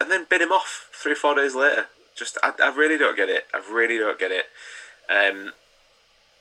And 0.00 0.10
then 0.10 0.26
bid 0.28 0.42
him 0.42 0.52
off 0.52 0.88
three 0.92 1.12
or 1.12 1.16
four 1.16 1.34
days 1.34 1.54
later. 1.54 1.86
Just, 2.14 2.38
I, 2.42 2.52
I 2.62 2.74
really 2.74 2.98
don't 2.98 3.16
get 3.16 3.28
it. 3.28 3.46
I 3.52 3.62
really 3.70 3.98
don't 3.98 4.18
get 4.18 4.30
it. 4.30 4.46
Um, 5.08 5.52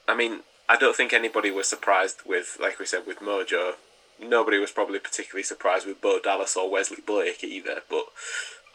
I 0.08 0.16
mean, 0.16 0.42
I 0.68 0.78
don't 0.78 0.96
think 0.96 1.14
anybody 1.14 1.52
was 1.52 1.68
surprised 1.68 2.22
with, 2.26 2.58
like 2.60 2.80
we 2.80 2.86
said, 2.86 3.06
with 3.06 3.20
Mojo 3.20 3.74
nobody 4.22 4.58
was 4.58 4.72
probably 4.72 5.00
particularly 5.00 5.44
surprised 5.44 5.86
with 5.86 6.02
Bo 6.02 6.20
Dallas 6.20 6.56
or 6.56 6.70
Wesley 6.70 7.04
Blake 7.06 7.44
either. 7.44 7.82
But 7.90 8.06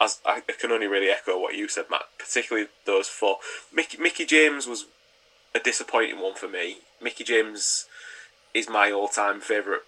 as 0.01 0.21
I, 0.25 0.41
can 0.41 0.73
only 0.73 0.87
really 0.87 1.09
echo 1.09 1.39
what 1.39 1.55
you 1.55 1.69
said, 1.69 1.87
Matt. 1.91 2.07
Particularly 2.19 2.69
those 2.87 3.09
four. 3.09 3.37
Mickey, 3.73 3.99
Mickie 3.99 4.27
James 4.27 4.67
was 4.67 4.87
a 5.55 5.59
disappointing 5.59 6.21
one 6.21 6.35
for 6.35 6.49
me. 6.49 6.79
Mickie 7.01 7.25
James 7.25 7.87
is 8.55 8.69
my 8.69 8.91
all-time 8.91 9.41
favorite 9.41 9.83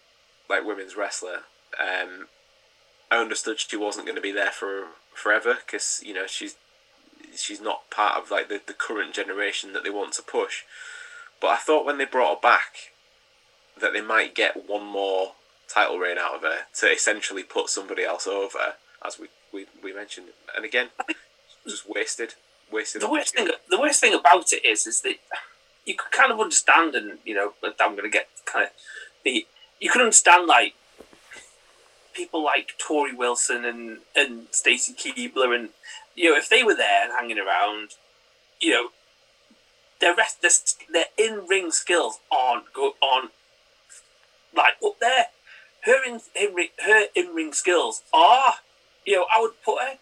like 0.48 0.64
women's 0.64 0.96
wrestler. 0.96 1.40
Um, 1.80 2.26
I 3.10 3.18
understood 3.18 3.58
she 3.58 3.76
wasn't 3.76 4.06
going 4.06 4.16
to 4.16 4.22
be 4.22 4.32
there 4.32 4.50
for 4.50 4.88
forever 5.14 5.58
because 5.64 6.02
you 6.04 6.14
know 6.14 6.26
she's 6.26 6.56
she's 7.36 7.60
not 7.60 7.90
part 7.90 8.16
of 8.16 8.30
like 8.30 8.48
the, 8.48 8.60
the 8.66 8.74
current 8.74 9.14
generation 9.14 9.72
that 9.72 9.84
they 9.84 9.90
want 9.90 10.12
to 10.14 10.22
push. 10.22 10.64
But 11.40 11.48
I 11.48 11.56
thought 11.56 11.84
when 11.84 11.98
they 11.98 12.04
brought 12.04 12.36
her 12.36 12.40
back 12.40 12.92
that 13.80 13.92
they 13.92 14.00
might 14.00 14.34
get 14.34 14.68
one 14.68 14.84
more 14.84 15.32
title 15.72 15.98
reign 15.98 16.18
out 16.18 16.34
of 16.34 16.42
her 16.42 16.60
to 16.74 16.86
essentially 16.86 17.42
put 17.42 17.68
somebody 17.68 18.04
else 18.04 18.26
over, 18.26 18.74
as 19.04 19.18
we, 19.18 19.28
we, 19.52 19.66
we 19.82 19.92
mentioned. 19.92 20.28
And 20.54 20.64
again, 20.64 20.88
just 21.66 21.88
wasted. 21.88 22.34
Wasted. 22.70 23.02
the 23.02 23.10
worst 23.10 23.34
thing 23.34 23.50
the 23.68 23.78
worst 23.78 24.00
thing 24.00 24.14
about 24.14 24.50
it 24.50 24.64
is 24.64 24.86
is 24.86 25.02
that 25.02 25.16
you 25.84 25.94
could 25.94 26.10
kind 26.10 26.32
of 26.32 26.40
understand 26.40 26.94
and 26.94 27.18
you 27.22 27.34
know 27.34 27.52
I'm 27.62 27.92
going 27.92 28.04
to 28.04 28.08
get 28.08 28.28
kind 28.46 28.64
of 28.64 28.70
the 29.24 29.46
you 29.78 29.90
can 29.90 30.00
understand 30.00 30.46
like 30.46 30.74
people 32.14 32.42
like 32.42 32.72
Torrie 32.78 33.14
Wilson 33.14 33.66
and 33.66 33.98
and 34.16 34.46
Stacy 34.52 34.94
Keibler 34.94 35.54
and 35.54 35.68
you 36.14 36.30
know 36.30 36.36
if 36.36 36.48
they 36.48 36.62
were 36.62 36.74
there 36.74 37.04
and 37.04 37.12
hanging 37.12 37.38
around 37.38 37.90
you 38.58 38.70
know 38.70 38.88
their 40.00 40.14
rest 40.14 40.40
their, 40.40 40.50
their 40.90 41.04
in 41.18 41.46
ring 41.46 41.70
skills 41.70 42.20
aren't 42.30 42.72
go 42.72 42.94
on 43.02 43.28
like 44.56 44.74
up 44.82 44.98
there 44.98 45.26
her 45.82 46.04
in, 46.06 46.20
her 46.84 47.06
in 47.14 47.28
ring 47.34 47.52
skills 47.52 48.02
are 48.12 48.54
you 49.04 49.16
know 49.16 49.26
I 49.34 49.40
would 49.40 49.62
put 49.64 49.80
her 49.82 49.98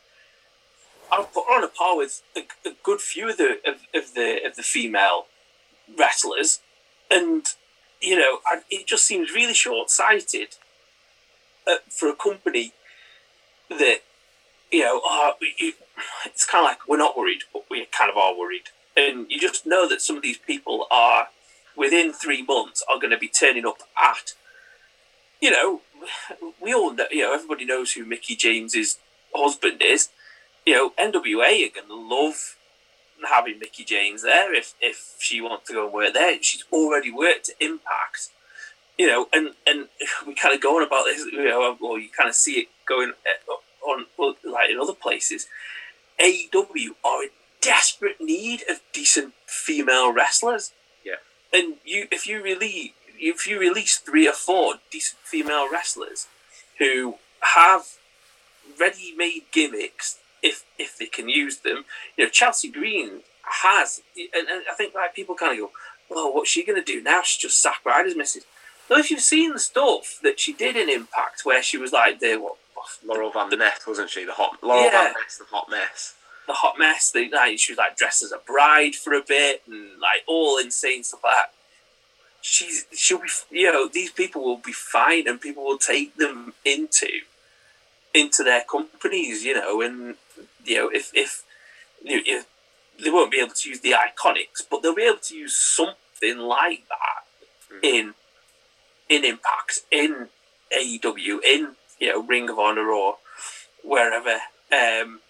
I 1.12 1.18
would 1.18 1.33
put 1.33 1.47
her 1.49 1.57
on 1.57 1.64
a 1.64 1.68
par 1.68 1.97
with 1.97 2.22
a, 2.37 2.41
a 2.68 2.72
good 2.83 3.01
few 3.01 3.31
of 3.31 3.37
the 3.37 3.59
of, 3.66 3.87
of 3.95 4.14
the 4.14 4.41
of 4.45 4.57
the 4.57 4.62
female 4.62 5.26
wrestlers, 5.99 6.61
and 7.11 7.47
you 8.01 8.16
know, 8.16 8.39
I, 8.47 8.61
it 8.70 8.87
just 8.87 9.05
seems 9.05 9.33
really 9.33 9.55
short 9.55 9.91
sighted 9.91 10.57
uh, 11.66 11.76
for 11.89 12.09
a 12.09 12.14
company 12.14 12.72
that 13.68 13.99
you 14.70 14.81
know, 14.81 15.01
oh, 15.05 15.33
you, 15.59 15.72
it's 16.24 16.47
kind 16.47 16.64
of 16.64 16.70
like 16.70 16.89
we're 16.89 16.97
not 16.97 17.18
worried, 17.18 17.43
but 17.53 17.64
we 17.70 17.87
kind 17.87 18.11
of 18.11 18.16
are 18.16 18.37
worried, 18.37 18.68
and 18.97 19.26
you 19.31 19.41
just 19.41 19.66
know 19.66 19.89
that 19.89 20.01
some 20.01 20.16
of 20.16 20.22
these 20.22 20.39
people 20.39 20.87
are 20.91 21.28
within 21.76 22.12
three 22.12 22.43
months 22.43 22.83
are 22.91 22.99
going 22.99 23.11
to 23.11 23.18
be 23.18 23.28
turning 23.28 23.66
up 23.66 23.78
at, 24.01 24.35
you 25.41 25.51
know, 25.51 25.80
we 26.61 26.74
all 26.74 26.93
know, 26.95 27.07
you 27.11 27.22
know, 27.22 27.34
everybody 27.34 27.64
knows 27.64 27.93
who 27.93 28.05
Mickie 28.05 28.36
James's 28.36 28.99
husband 29.34 29.82
is. 29.82 30.09
You 30.66 30.74
know, 30.74 30.91
NWA 30.99 31.66
are 31.66 31.74
going 31.74 31.88
to 31.88 31.95
love 31.95 32.57
having 33.28 33.59
Mickie 33.59 33.84
James 33.84 34.22
there 34.22 34.55
if 34.55 34.74
if 34.80 35.16
she 35.18 35.41
wants 35.41 35.68
to 35.68 35.74
go 35.74 35.84
and 35.84 35.93
work 35.93 36.14
there. 36.14 36.43
She's 36.43 36.64
already 36.72 37.11
worked 37.11 37.51
at 37.51 37.57
Impact, 37.61 38.28
you 38.99 39.07
know, 39.07 39.26
and 39.32 39.51
and 39.66 39.88
we 40.26 40.34
kind 40.34 40.55
of 40.55 40.61
go 40.61 40.76
on 40.76 40.86
about 40.86 41.05
this, 41.05 41.24
you 41.24 41.45
know, 41.45 41.76
or 41.80 41.99
you 41.99 42.09
kind 42.09 42.28
of 42.28 42.34
see 42.34 42.61
it 42.61 42.68
going 42.86 43.12
uh, 43.49 43.88
on 43.88 44.07
like 44.45 44.70
in 44.70 44.78
other 44.78 44.95
places. 44.95 45.47
AEW 46.20 46.91
are 47.05 47.22
in 47.22 47.30
desperate 47.61 48.20
need 48.20 48.62
of 48.68 48.80
decent 48.93 49.32
female 49.47 50.12
wrestlers. 50.12 50.72
Yeah, 51.05 51.14
and 51.53 51.76
you 51.84 52.07
if 52.11 52.26
you 52.26 52.43
really 52.43 52.95
if 53.21 53.47
you 53.47 53.59
release 53.59 53.97
three 53.99 54.27
or 54.29 54.33
four 54.33 54.75
decent 54.91 55.21
female 55.23 55.71
wrestlers 55.71 56.27
who 56.79 57.16
have 57.55 57.83
ready-made 58.79 59.43
gimmicks 59.53 60.18
if 60.43 60.64
if 60.79 60.97
they 60.99 61.07
can 61.07 61.29
use 61.29 61.59
them. 61.59 61.85
You 62.16 62.25
know, 62.25 62.31
Chelsea 62.31 62.71
Green 62.71 63.21
has, 63.43 64.01
and, 64.16 64.49
and 64.49 64.62
I 64.71 64.75
think 64.75 64.95
like 64.95 65.14
people 65.14 65.35
kind 65.35 65.53
of 65.53 65.59
go, 65.59 65.71
"Oh, 66.11 66.31
what's 66.31 66.51
she 66.51 66.64
going 66.64 66.83
to 66.83 66.93
do 66.93 67.03
now? 67.03 67.23
She's 67.23 67.43
just 67.43 67.62
Zack 67.62 67.81
Ryder's 67.85 68.16
missus." 68.16 68.45
Well, 68.89 68.99
if 68.99 69.11
you've 69.11 69.21
seen 69.21 69.53
the 69.53 69.59
stuff 69.61 70.18
that 70.23 70.41
she 70.41 70.53
did 70.53 70.77
in 70.77 70.89
Impact, 70.89 71.45
where 71.45 71.62
she 71.62 71.79
was 71.79 71.93
like 71.93 72.21
the 72.21 72.37
what, 72.37 72.57
Laurel 73.05 73.31
Van 73.31 73.51
Ness, 73.59 73.87
wasn't 73.87 74.11
she? 74.11 74.25
The 74.25 74.33
hot 74.33 74.59
Laurel 74.62 74.85
Yeah. 74.85 74.91
Van 75.05 75.12
Ness, 75.23 75.39
the 75.39 75.45
hot 75.45 75.66
mess. 75.71 76.14
the 76.47 76.55
hot 76.55 76.75
mess. 76.79 77.11
The, 77.11 77.29
like, 77.31 77.59
she 77.59 77.73
was 77.73 77.79
like 77.79 77.97
dressed 77.97 78.23
as 78.23 78.33
a 78.33 78.39
bride 78.39 78.95
for 78.95 79.12
a 79.12 79.23
bit, 79.23 79.62
and 79.68 80.01
like 80.01 80.25
all 80.27 80.59
insane 80.59 81.05
stuff 81.05 81.21
like 81.23 81.35
that. 81.35 81.53
She's 82.43 82.86
she'll 82.93 83.18
be 83.18 83.28
you 83.51 83.72
know 83.72 83.88
these 83.88 84.11
people 84.12 84.43
will 84.43 84.57
be 84.59 84.72
fine, 84.72 85.28
and 85.28 85.41
people 85.41 85.64
will 85.64 85.78
take 85.78 86.16
them 86.16 86.55
into 86.64 87.09
into 88.14 88.43
their 88.43 88.62
companies, 88.62 89.45
you 89.45 89.55
know, 89.55 89.80
and 89.82 90.16
you 90.64 90.76
know 90.76 90.88
if 90.88 91.11
if 91.14 91.45
you 92.03 92.16
know, 92.16 92.22
if 92.26 92.47
they 93.03 93.11
won't 93.11 93.30
be 93.30 93.41
able 93.41 93.55
to 93.55 93.68
use 93.68 93.80
the 93.80 93.93
IIconics, 93.93 94.62
but 94.70 94.82
they'll 94.82 94.95
be 94.95 95.03
able 95.05 95.18
to 95.18 95.36
use 95.36 95.57
something 95.57 96.38
like 96.38 96.84
that 96.88 97.24
Mhm. 97.70 97.80
in 97.82 98.14
in 99.09 99.24
Impact, 99.24 99.80
in 99.91 100.28
AEW, 100.72 101.41
in 101.45 101.76
you 101.99 102.09
know 102.09 102.20
Ring 102.22 102.49
of 102.49 102.59
Honor 102.59 102.91
or 102.91 103.18
wherever 103.82 104.41
um, 104.72 105.20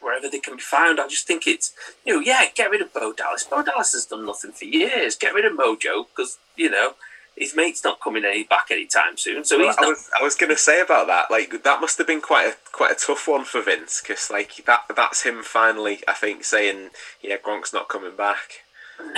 wherever 0.00 0.28
they 0.28 0.38
can 0.40 0.56
be 0.56 0.62
found. 0.62 1.00
I 1.00 1.08
just 1.08 1.26
think 1.26 1.46
it's 1.46 1.72
you 2.04 2.14
know 2.14 2.20
yeah, 2.20 2.46
get 2.54 2.70
rid 2.70 2.82
of 2.82 2.92
Bo 2.92 3.12
Dallas. 3.12 3.44
Bo 3.44 3.62
Dallas 3.62 3.92
has 3.92 4.06
done 4.06 4.26
nothing 4.26 4.52
for 4.52 4.64
years. 4.64 5.16
Get 5.16 5.34
rid 5.34 5.44
of 5.44 5.52
Mojo 5.52 6.06
because 6.08 6.38
you 6.56 6.70
know 6.70 6.94
his 7.36 7.54
mate's 7.54 7.84
not 7.84 8.00
coming 8.00 8.24
any 8.24 8.42
back 8.42 8.66
anytime 8.70 9.16
soon. 9.16 9.44
So 9.44 9.58
Well, 9.58 9.68
I 9.78 9.80
not. 9.82 9.88
was 9.88 10.10
I 10.18 10.22
was 10.22 10.34
going 10.34 10.50
to 10.50 10.58
say 10.58 10.80
about 10.80 11.06
that. 11.06 11.30
Like 11.30 11.62
that 11.62 11.80
must 11.80 11.98
have 11.98 12.06
been 12.06 12.20
quite 12.20 12.48
a 12.48 12.56
quite 12.72 12.92
a 12.92 12.94
tough 12.96 13.28
one 13.28 13.44
for 13.44 13.62
Vince 13.62 14.00
because 14.00 14.30
like 14.30 14.56
that 14.66 14.82
that's 14.96 15.22
him 15.22 15.42
finally. 15.42 16.00
I 16.08 16.14
think 16.14 16.44
saying 16.44 16.90
yeah, 17.22 17.36
Gronk's 17.36 17.72
not 17.72 17.88
coming 17.88 18.16
back. 18.16 18.64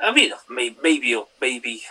I 0.00 0.12
mean, 0.12 0.32
maybe 0.48 0.76
maybe 0.82 1.22
maybe 1.40 1.82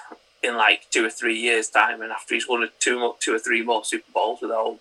in 0.43 0.57
like 0.57 0.89
two 0.89 1.05
or 1.05 1.09
three 1.09 1.37
years' 1.39 1.69
time, 1.69 2.01
and 2.01 2.11
after 2.11 2.33
he's 2.33 2.47
won 2.47 2.67
two 2.79 2.99
more, 2.99 3.15
two 3.19 3.33
or 3.35 3.39
three 3.39 3.61
more 3.61 3.85
Super 3.85 4.11
Bowls 4.13 4.41
with 4.41 4.51
old 4.51 4.79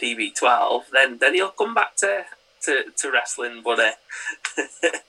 TB12, 0.00 0.82
then 0.92 1.18
then 1.18 1.34
he'll 1.34 1.50
come 1.50 1.74
back 1.74 1.96
to 1.96 2.24
to, 2.62 2.84
to 2.96 3.10
wrestling, 3.10 3.62
but 3.64 3.78
uh, 3.78 3.92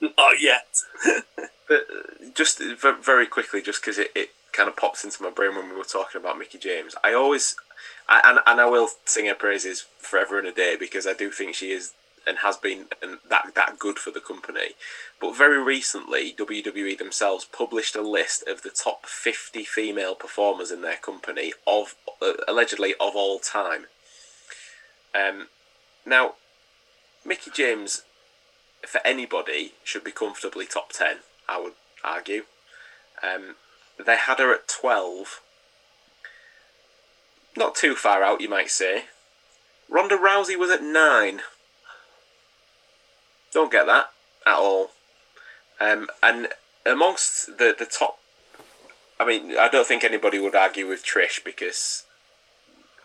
not 0.00 0.40
yet. 0.40 0.66
But 1.68 1.86
uh, 1.92 2.26
just 2.32 2.62
very 3.02 3.26
quickly, 3.26 3.60
just 3.60 3.82
because 3.82 3.98
it, 3.98 4.12
it 4.14 4.30
kind 4.52 4.68
of 4.68 4.76
pops 4.76 5.02
into 5.02 5.20
my 5.20 5.30
brain 5.30 5.56
when 5.56 5.68
we 5.68 5.74
were 5.74 5.82
talking 5.82 6.20
about 6.20 6.38
Mickie 6.38 6.58
James, 6.58 6.94
I 7.02 7.12
always, 7.12 7.56
I, 8.08 8.20
and, 8.24 8.38
and 8.46 8.60
I 8.60 8.66
will 8.66 8.88
sing 9.04 9.26
her 9.26 9.34
praises 9.34 9.84
forever 9.98 10.38
and 10.38 10.46
a 10.46 10.52
day 10.52 10.76
because 10.78 11.08
I 11.08 11.12
do 11.12 11.32
think 11.32 11.56
she 11.56 11.72
is 11.72 11.92
and 12.26 12.38
has 12.38 12.56
been 12.56 12.86
and 13.00 13.18
that 13.28 13.52
that 13.54 13.78
good 13.78 13.98
for 13.98 14.10
the 14.10 14.20
company. 14.20 14.74
But 15.20 15.36
very 15.36 15.62
recently, 15.62 16.34
WWE 16.36 16.98
themselves 16.98 17.44
published 17.44 17.96
a 17.96 18.02
list 18.02 18.44
of 18.46 18.62
the 18.62 18.70
top 18.70 19.06
50 19.06 19.64
female 19.64 20.14
performers 20.14 20.70
in 20.70 20.82
their 20.82 20.96
company 20.96 21.52
of 21.66 21.94
uh, 22.20 22.32
allegedly 22.48 22.94
of 22.94 23.14
all 23.14 23.38
time. 23.38 23.86
Um, 25.16 25.48
now, 26.04 26.34
Mickie 27.24 27.50
James, 27.52 28.02
for 28.86 29.00
anybody, 29.04 29.72
should 29.82 30.04
be 30.04 30.12
comfortably 30.12 30.66
top 30.66 30.92
10. 30.92 31.18
I 31.48 31.60
would 31.60 31.72
argue. 32.04 32.44
Um, 33.22 33.56
they 34.04 34.16
had 34.16 34.38
her 34.38 34.54
at 34.54 34.68
12. 34.68 35.40
Not 37.56 37.74
too 37.74 37.94
far 37.94 38.22
out, 38.22 38.40
you 38.40 38.48
might 38.48 38.70
say. 38.70 39.04
Ronda 39.88 40.16
Rousey 40.16 40.58
was 40.58 40.70
at 40.70 40.82
9. 40.82 41.40
Don't 43.52 43.72
get 43.72 43.86
that 43.86 44.10
at 44.46 44.54
all. 44.54 44.90
Um, 45.80 46.08
and 46.22 46.48
amongst 46.84 47.58
the, 47.58 47.74
the 47.76 47.86
top, 47.86 48.18
I 49.18 49.24
mean, 49.24 49.56
I 49.58 49.68
don't 49.68 49.86
think 49.86 50.04
anybody 50.04 50.38
would 50.38 50.54
argue 50.54 50.86
with 50.86 51.04
Trish 51.04 51.42
because, 51.42 52.04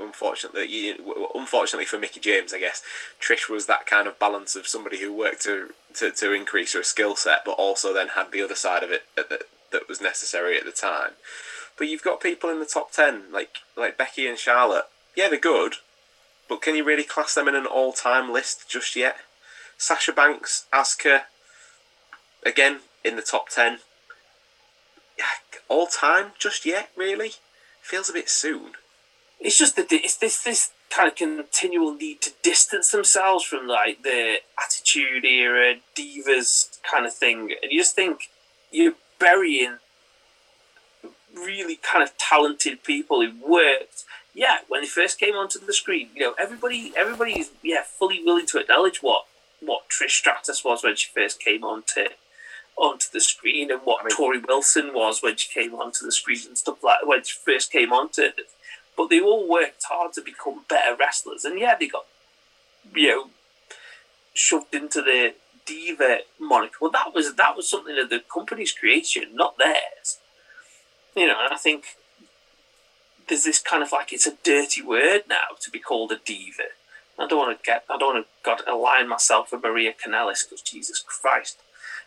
unfortunately, 0.02 0.68
you- 0.68 1.30
unfortunately 1.36 1.86
for 1.86 1.98
Mickie 2.00 2.20
James, 2.20 2.54
I 2.54 2.60
guess 2.60 2.82
Trish 3.20 3.50
was 3.50 3.66
that 3.66 3.86
kind 3.86 4.08
of 4.08 4.20
balance 4.20 4.56
of 4.56 4.68
somebody 4.68 5.00
who 5.00 5.14
worked 5.14 5.42
to 5.44 5.74
to, 5.96 6.12
to 6.12 6.34
increase 6.34 6.74
her 6.74 6.84
skill 6.84 7.16
set, 7.16 7.44
but 7.46 7.52
also 7.54 7.94
then 7.94 8.10
had 8.10 8.32
the 8.32 8.42
other 8.42 8.56
side 8.56 8.82
of 8.82 8.92
it 8.92 9.04
that, 9.16 9.30
that, 9.30 9.44
that 9.72 9.90
was 9.90 10.00
necessary 10.00 10.58
at 10.58 10.64
the 10.66 10.72
time. 10.72 11.12
But 11.78 11.88
you've 11.88 12.04
got 12.04 12.22
people 12.22 12.50
in 12.50 12.60
the 12.60 12.66
top 12.66 12.92
ten 12.92 13.32
like 13.32 13.58
like 13.76 13.98
Becky 13.98 14.28
and 14.28 14.38
Charlotte. 14.38 14.86
Yeah, 15.16 15.30
they're 15.30 15.40
good, 15.40 15.76
but 16.48 16.62
can 16.62 16.76
you 16.76 16.84
really 16.84 17.04
class 17.04 17.36
them 17.36 17.48
in 17.48 17.56
an 17.56 17.66
all-time 17.66 18.32
list 18.32 18.70
just 18.70 18.96
yet? 18.96 19.18
Sasha 19.78 20.14
Banks, 20.14 20.66
Asuka, 20.72 21.24
again 22.46 22.80
in 23.04 23.16
the 23.16 23.22
top 23.22 23.50
ten. 23.50 23.80
All 25.68 25.88
time 25.88 26.32
just 26.38 26.66
yet? 26.66 26.90
Really? 26.98 27.32
Feels 27.82 28.10
a 28.10 28.14
bit 28.14 28.30
soon. 28.30 28.74
It's 29.42 29.58
just 29.58 29.76
that 29.76 29.92
it's 29.92 30.18
this 30.18 30.44
this 30.44 30.72
kind 30.90 31.10
of 31.10 31.16
continual 31.16 31.96
need 31.96 32.22
to 32.22 32.32
distance 32.44 32.92
themselves 32.92 33.44
from 33.44 33.68
like 33.68 34.04
the 34.04 34.36
attitude 34.64 35.26
era, 35.26 35.76
divas 35.96 36.80
kind 36.90 37.06
of 37.06 37.14
thing, 37.14 37.56
and 37.62 37.72
you 37.72 37.80
just 37.80 37.96
think 37.96 38.30
you're 38.72 38.94
burying 39.20 39.78
really 41.36 41.78
kind 41.82 42.04
of 42.04 42.18
talented 42.18 42.84
people 42.84 43.22
who 43.22 43.32
worked. 43.46 44.04
Yeah, 44.34 44.60
when 44.68 44.82
they 44.82 44.88
first 44.88 45.20
came 45.20 45.34
onto 45.36 45.60
the 45.60 45.74
screen, 45.74 46.10
you 46.16 46.22
know, 46.22 46.36
everybody 46.40 46.94
everybody's 46.96 47.52
yeah 47.64 47.84
fully 47.84 48.24
willing 48.24 48.46
to 48.48 48.60
acknowledge 48.60 49.02
what 49.02 49.26
what 49.60 49.90
Trish 49.90 50.12
Stratus 50.12 50.64
was 50.64 50.84
when 50.84 50.96
she 50.96 51.10
first 51.14 51.40
came 51.40 51.64
onto 51.64 52.06
onto 52.78 53.08
the 53.12 53.20
screen 53.22 53.72
and 53.72 53.82
what 53.84 54.02
I 54.02 54.06
mean- 54.06 54.16
Torrie 54.16 54.48
Wilson 54.48 54.94
was 54.94 55.22
when 55.22 55.36
she 55.36 55.50
came 55.50 55.76
onto 55.76 56.06
the 56.06 56.12
screen 56.12 56.40
and 56.48 56.58
stuff 56.58 56.84
like 56.84 57.06
when 57.06 57.24
she 57.24 57.38
first 57.44 57.72
came 57.72 57.92
onto 57.92 58.22
it. 58.22 58.36
But 58.98 59.10
they 59.10 59.20
all 59.20 59.48
worked 59.48 59.84
hard 59.84 60.14
to 60.14 60.22
become 60.22 60.66
better 60.70 60.96
wrestlers, 60.96 61.46
and 61.46 61.60
yeah, 61.60 61.76
they 61.80 61.88
got 61.88 62.06
you 62.94 63.08
know 63.08 63.30
shoved 64.34 64.74
into 64.74 65.02
the 65.02 65.34
diva 65.66 66.20
moniker. 66.40 66.78
Well, 66.82 66.92
that 66.92 67.14
was 67.14 67.36
that 67.36 67.56
was 67.56 67.70
something 67.70 67.98
of 67.98 68.10
the 68.10 68.22
company's 68.34 68.72
creation, 68.72 69.30
not 69.34 69.58
theirs. 69.58 70.20
You 71.16 71.28
know, 71.28 71.38
and 71.44 71.54
I 71.54 71.58
think 71.58 71.98
there's 73.28 73.44
this 73.44 73.60
kind 73.60 73.84
of 73.84 73.92
like 73.92 74.12
it's 74.14 74.28
a 74.28 74.38
dirty 74.44 74.82
word 74.82 75.24
now 75.28 75.56
to 75.60 75.72
be 75.72 75.80
called 75.80 76.12
a 76.12 76.18
diva. 76.18 76.64
I 77.20 77.28
don't 77.28 77.40
want 77.40 77.58
to 77.58 77.66
get, 77.66 77.84
I 77.90 77.98
don't 77.98 78.16
want 78.16 78.26
to 78.26 78.32
God 78.44 78.62
align 78.68 79.08
myself 79.08 79.52
with 79.52 79.64
Maria 79.64 79.94
Kanellis 79.94 80.44
because 80.48 80.62
Jesus 80.62 81.00
Christ, 81.06 81.60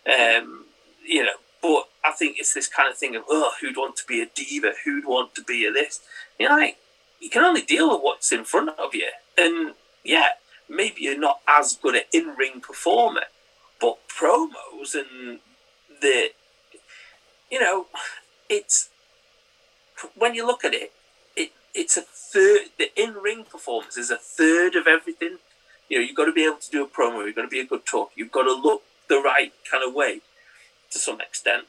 um, 0.07 0.67
you 1.07 1.25
know. 1.25 1.37
But 1.65 1.89
I 2.05 2.13
think 2.13 2.37
it's 2.39 2.53
this 2.53 2.69
kind 2.69 2.91
of 2.91 2.99
thing 2.99 3.17
of 3.17 3.23
oh, 3.27 3.53
who'd 3.59 3.79
want 3.79 3.97
to 3.97 4.05
be 4.07 4.21
a 4.21 4.27
diva? 4.27 4.75
Who'd 4.85 5.07
want 5.07 5.35
to 5.37 5.43
be 5.43 5.65
a 5.65 5.73
this? 5.73 6.01
You 6.39 6.47
know, 6.47 6.57
like 6.57 6.77
you 7.21 7.31
can 7.31 7.43
only 7.43 7.63
deal 7.63 7.89
with 7.89 8.03
what's 8.03 8.31
in 8.33 8.45
front 8.45 8.69
of 8.79 8.95
you, 8.95 9.09
and 9.39 9.73
yeah, 10.05 10.29
maybe 10.69 11.01
you're 11.01 11.19
not 11.19 11.41
as 11.49 11.75
good 11.75 11.95
an 11.95 12.03
in-ring 12.13 12.61
performer, 12.61 13.23
but 13.81 13.97
promos 14.09 14.95
and 14.95 15.39
the, 16.03 16.33
you 17.51 17.61
know, 17.61 17.87
it's 18.51 18.91
when 20.15 20.35
you 20.35 20.47
look 20.47 20.67
at 20.67 20.75
it, 20.75 20.93
it 21.35 21.53
it's 21.75 21.97
a 21.97 22.03
third. 22.03 22.67
The 22.77 22.91
in-ring 22.95 23.45
performance 23.51 23.97
is 23.97 24.11
a 24.11 24.19
third 24.19 24.77
of 24.77 24.87
everything. 24.87 25.39
You 25.89 25.99
know, 25.99 26.05
you've 26.05 26.17
got 26.17 26.27
to 26.27 26.33
be 26.33 26.45
able 26.45 26.59
to 26.59 26.71
do 26.71 26.85
a 26.85 26.89
promo. 26.89 27.25
You've 27.25 27.37
got 27.37 27.43
to 27.43 27.49
be 27.49 27.61
a 27.61 27.67
good 27.67 27.87
talk. 27.87 28.11
You've 28.17 28.33
got 28.33 28.43
to 28.43 28.53
look 28.53 28.83
the 29.09 29.23
right 29.23 29.53
kind 29.71 29.83
of 29.83 29.95
way, 29.95 30.21
to 30.95 30.99
some 30.99 31.21
extent. 31.21 31.65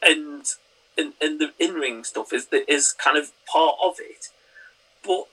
And 0.00 0.44
and, 0.96 1.14
and 1.20 1.40
the 1.40 1.52
in-ring 1.58 2.04
stuff 2.04 2.32
is 2.32 2.46
is 2.68 2.92
kind 2.92 3.18
of 3.18 3.32
part 3.50 3.74
of 3.84 3.96
it, 3.98 4.28
but 5.04 5.24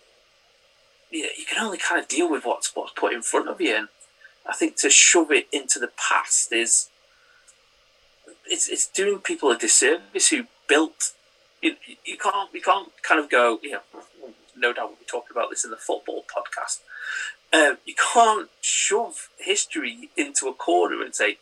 yeah, 1.11 1.27
you 1.37 1.45
can 1.45 1.63
only 1.63 1.77
kind 1.77 2.01
of 2.01 2.07
deal 2.07 2.31
with 2.31 2.45
what's 2.45 2.75
what's 2.75 2.93
put 2.93 3.13
in 3.13 3.21
front 3.21 3.47
of 3.47 3.61
you. 3.61 3.75
And 3.75 3.87
I 4.47 4.53
think 4.53 4.77
to 4.77 4.89
shove 4.89 5.31
it 5.31 5.47
into 5.51 5.77
the 5.77 5.91
past 5.97 6.51
is 6.51 6.89
it's 8.47 8.69
it's 8.69 8.87
doing 8.87 9.19
people 9.19 9.51
a 9.51 9.57
disservice 9.57 10.29
who 10.29 10.45
built. 10.67 11.13
You, 11.61 11.75
you 12.03 12.17
can't 12.17 12.51
you 12.53 12.61
can't 12.61 12.89
kind 13.03 13.19
of 13.19 13.29
go 13.29 13.59
you 13.61 13.73
know 13.73 13.81
no 14.57 14.73
doubt 14.73 14.87
we'll 14.87 14.95
be 14.95 15.05
talking 15.05 15.31
about 15.31 15.49
this 15.49 15.63
in 15.63 15.69
the 15.69 15.77
football 15.77 16.23
podcast. 16.23 16.79
Um, 17.53 17.77
you 17.85 17.93
can't 18.13 18.49
shove 18.61 19.29
history 19.37 20.09
into 20.15 20.47
a 20.47 20.53
corner 20.53 21.03
and 21.03 21.13
say 21.13 21.37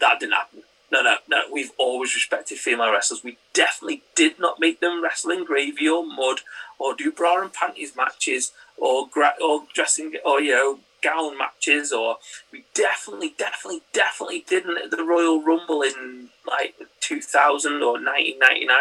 that 0.00 0.20
didn't 0.20 0.34
happen. 0.34 0.62
No, 0.90 1.02
no, 1.02 1.16
no. 1.28 1.42
We've 1.52 1.72
always 1.78 2.14
respected 2.14 2.58
female 2.58 2.92
wrestlers. 2.92 3.24
We 3.24 3.38
definitely 3.52 4.02
did 4.14 4.38
not 4.38 4.60
make 4.60 4.80
them 4.80 5.02
wrestle 5.02 5.32
in 5.32 5.44
gravy 5.44 5.88
or 5.88 6.06
mud 6.06 6.40
or 6.78 6.94
do 6.94 7.10
bra 7.10 7.40
and 7.40 7.52
panties 7.52 7.96
matches 7.96 8.52
or 8.76 9.08
gra- 9.08 9.34
or 9.42 9.64
dressing 9.72 10.14
or 10.24 10.40
you 10.40 10.52
know 10.52 10.78
gown 11.02 11.36
matches 11.36 11.92
or 11.92 12.16
we 12.50 12.64
definitely 12.74 13.34
definitely 13.36 13.82
definitely 13.92 14.44
didn't 14.48 14.78
at 14.78 14.90
the 14.90 15.02
Royal 15.02 15.42
Rumble 15.42 15.82
in 15.82 16.30
like 16.46 16.74
2000 17.00 17.82
or 17.82 17.94
1999 17.94 18.78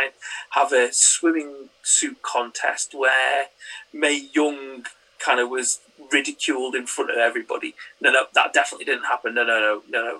have 0.52 0.72
a 0.72 0.94
swimming 0.94 1.70
suit 1.82 2.22
contest 2.22 2.94
where 2.94 3.48
Mae 3.92 4.30
Young 4.34 4.86
kind 5.24 5.40
of 5.40 5.50
was 5.50 5.80
ridiculed 6.12 6.76
in 6.76 6.86
front 6.86 7.12
of 7.12 7.18
everybody. 7.18 7.76
No, 8.02 8.12
no, 8.12 8.26
that 8.34 8.54
definitely 8.54 8.86
didn't 8.86 9.06
happen. 9.06 9.34
No, 9.34 9.44
no, 9.44 9.60
no, 9.60 9.82
no, 9.90 10.02
no. 10.04 10.20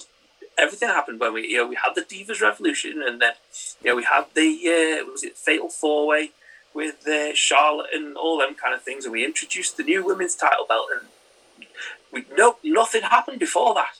Everything 0.58 0.90
happened 0.90 1.20
when 1.20 1.34
we, 1.34 1.48
you 1.48 1.58
know, 1.58 1.68
we 1.68 1.76
had 1.76 1.96
the 1.96 2.02
Divas 2.02 2.42
Revolution, 2.42 3.02
and 3.06 3.22
then, 3.22 3.34
you 3.82 3.90
know, 3.90 3.96
we 3.96 4.04
had 4.04 4.26
the 4.36 5.02
uh, 5.02 5.12
was 5.12 5.24
it 5.24 5.38
Fatal 5.38 5.70
Four 5.70 6.08
Way 6.08 6.32
with 6.74 7.08
uh, 7.08 7.34
Charlotte 7.34 7.90
and 7.94 8.16
all 8.16 8.38
them 8.38 8.56
kind 8.56 8.74
of 8.74 8.82
things, 8.82 9.06
and 9.06 9.12
we 9.12 9.26
introduced 9.26 9.78
the 9.78 9.84
new 9.84 10.06
women's 10.06 10.36
title 10.36 10.66
belt, 10.68 10.88
and 10.94 11.68
we 12.12 12.26
no 12.38 12.58
nothing 12.64 13.02
happened 13.02 13.40
before 13.40 13.74
that. 13.74 14.00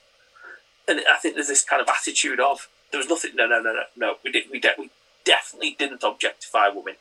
And 0.88 1.02
I 1.12 1.18
think 1.18 1.36
there's 1.36 1.48
this 1.48 1.64
kind 1.64 1.82
of 1.82 1.88
attitude 1.90 2.40
of 2.40 2.68
there 2.92 3.00
was 3.00 3.10
nothing. 3.10 3.32
No, 3.36 3.48
no, 3.48 3.62
no, 3.62 3.74
no, 3.74 3.84
no. 3.96 4.16
We 4.24 4.32
did. 4.32 4.44
We, 4.52 4.60
de- 4.60 4.76
we 4.78 4.90
definitely 5.24 5.76
didn't 5.78 6.04
objectify 6.04 6.70
women. 6.70 6.96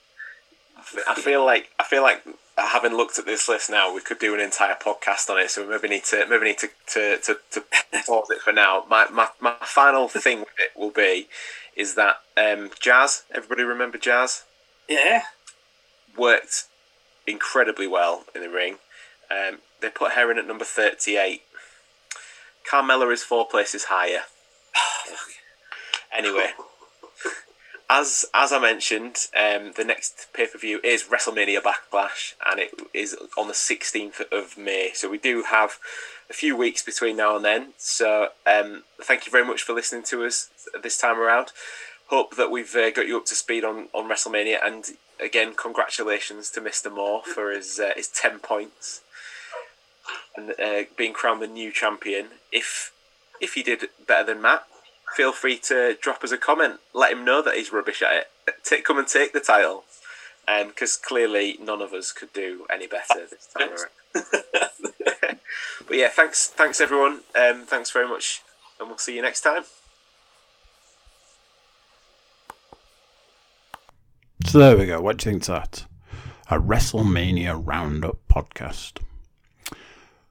I 1.08 1.14
feel 1.14 1.44
like 1.44 1.70
I 1.78 1.84
feel 1.84 2.02
like 2.02 2.24
having 2.56 2.94
looked 2.94 3.18
at 3.18 3.26
this 3.26 3.48
list 3.48 3.70
now, 3.70 3.92
we 3.94 4.00
could 4.00 4.18
do 4.18 4.34
an 4.34 4.40
entire 4.40 4.74
podcast 4.74 5.30
on 5.30 5.38
it. 5.38 5.50
So 5.50 5.64
we 5.64 5.70
maybe 5.70 5.88
need 5.88 6.04
to 6.04 6.26
maybe 6.28 6.44
need 6.44 6.58
to 6.58 6.68
to, 6.88 7.18
to, 7.18 7.36
to 7.52 7.64
pause 8.06 8.30
it 8.30 8.40
for 8.40 8.52
now. 8.52 8.84
My, 8.88 9.06
my 9.10 9.28
my 9.40 9.54
final 9.60 10.08
thing 10.08 10.40
with 10.40 10.48
it 10.58 10.78
will 10.78 10.90
be 10.90 11.28
is 11.76 11.94
that 11.94 12.16
um, 12.36 12.70
Jazz. 12.78 13.24
Everybody 13.34 13.62
remember 13.62 13.98
Jazz? 13.98 14.44
Yeah. 14.88 15.22
Worked 16.16 16.64
incredibly 17.26 17.86
well 17.86 18.24
in 18.34 18.42
the 18.42 18.50
ring. 18.50 18.76
Um, 19.30 19.58
they 19.80 19.88
put 19.88 20.12
her 20.12 20.30
in 20.30 20.38
at 20.38 20.46
number 20.46 20.64
thirty-eight. 20.64 21.42
Carmella 22.70 23.12
is 23.12 23.22
four 23.22 23.46
places 23.46 23.84
higher. 23.84 24.22
anyway, 26.16 26.50
as 27.92 28.24
as 28.32 28.52
I 28.52 28.58
mentioned, 28.58 29.16
um, 29.36 29.72
the 29.76 29.84
next 29.84 30.28
pay 30.32 30.46
per 30.46 30.58
view 30.58 30.80
is 30.82 31.04
WrestleMania 31.12 31.60
Backlash, 31.60 32.32
and 32.46 32.58
it 32.58 32.70
is 32.94 33.14
on 33.36 33.48
the 33.48 33.54
sixteenth 33.70 34.20
of 34.32 34.56
May. 34.56 34.92
So 34.94 35.10
we 35.10 35.18
do 35.18 35.44
have 35.56 35.78
a 36.30 36.32
few 36.32 36.56
weeks 36.56 36.82
between 36.82 37.16
now 37.18 37.36
and 37.36 37.44
then. 37.44 37.62
So 37.76 38.28
um, 38.46 38.84
thank 39.08 39.26
you 39.26 39.32
very 39.36 39.44
much 39.44 39.62
for 39.62 39.74
listening 39.74 40.04
to 40.04 40.24
us 40.24 40.48
this 40.82 40.96
time 40.96 41.18
around. 41.20 41.48
Hope 42.06 42.36
that 42.36 42.50
we've 42.50 42.74
uh, 42.74 42.90
got 42.90 43.06
you 43.06 43.18
up 43.18 43.26
to 43.26 43.34
speed 43.34 43.62
on, 43.62 43.88
on 43.92 44.08
WrestleMania, 44.08 44.58
and 44.64 44.82
again, 45.20 45.52
congratulations 45.54 46.50
to 46.50 46.60
Mister 46.62 46.88
Moore 46.88 47.22
for 47.34 47.50
his 47.50 47.78
uh, 47.78 47.92
his 47.94 48.08
ten 48.08 48.38
points 48.38 49.02
and 50.34 50.54
uh, 50.58 50.84
being 50.96 51.12
crowned 51.12 51.42
the 51.42 51.46
new 51.46 51.70
champion. 51.70 52.26
If 52.50 52.92
if 53.38 53.52
he 53.52 53.62
did 53.62 53.80
better 54.06 54.26
than 54.32 54.40
Matt, 54.40 54.64
feel 55.14 55.32
free 55.32 55.58
to 55.58 55.96
drop 56.00 56.24
us 56.24 56.32
a 56.32 56.38
comment. 56.38 56.80
Let 56.94 57.12
him 57.12 57.24
know 57.24 57.42
that 57.42 57.54
he's 57.54 57.72
rubbish 57.72 58.02
at 58.02 58.12
it. 58.12 58.26
Take, 58.64 58.84
come 58.84 58.98
and 58.98 59.06
take 59.06 59.32
the 59.32 59.40
title, 59.40 59.84
because 60.46 60.96
um, 60.96 61.02
clearly 61.06 61.56
none 61.60 61.80
of 61.80 61.92
us 61.92 62.12
could 62.12 62.32
do 62.32 62.66
any 62.72 62.86
better 62.86 63.26
this 63.30 63.48
time 63.56 63.70
around. 63.70 64.24
but 65.86 65.96
yeah, 65.96 66.08
thanks, 66.08 66.48
thanks 66.48 66.80
everyone. 66.80 67.20
Um, 67.34 67.64
thanks 67.64 67.90
very 67.90 68.08
much, 68.08 68.42
and 68.80 68.88
we'll 68.88 68.98
see 68.98 69.14
you 69.14 69.22
next 69.22 69.42
time. 69.42 69.64
So 74.44 74.58
there 74.58 74.76
we 74.76 74.86
go. 74.86 75.00
What 75.00 75.18
do 75.18 75.30
you 75.30 75.32
think 75.32 75.48
of 75.48 75.54
that? 75.54 75.86
A 76.50 76.58
WrestleMania 76.58 77.62
Roundup 77.64 78.18
podcast. 78.28 78.98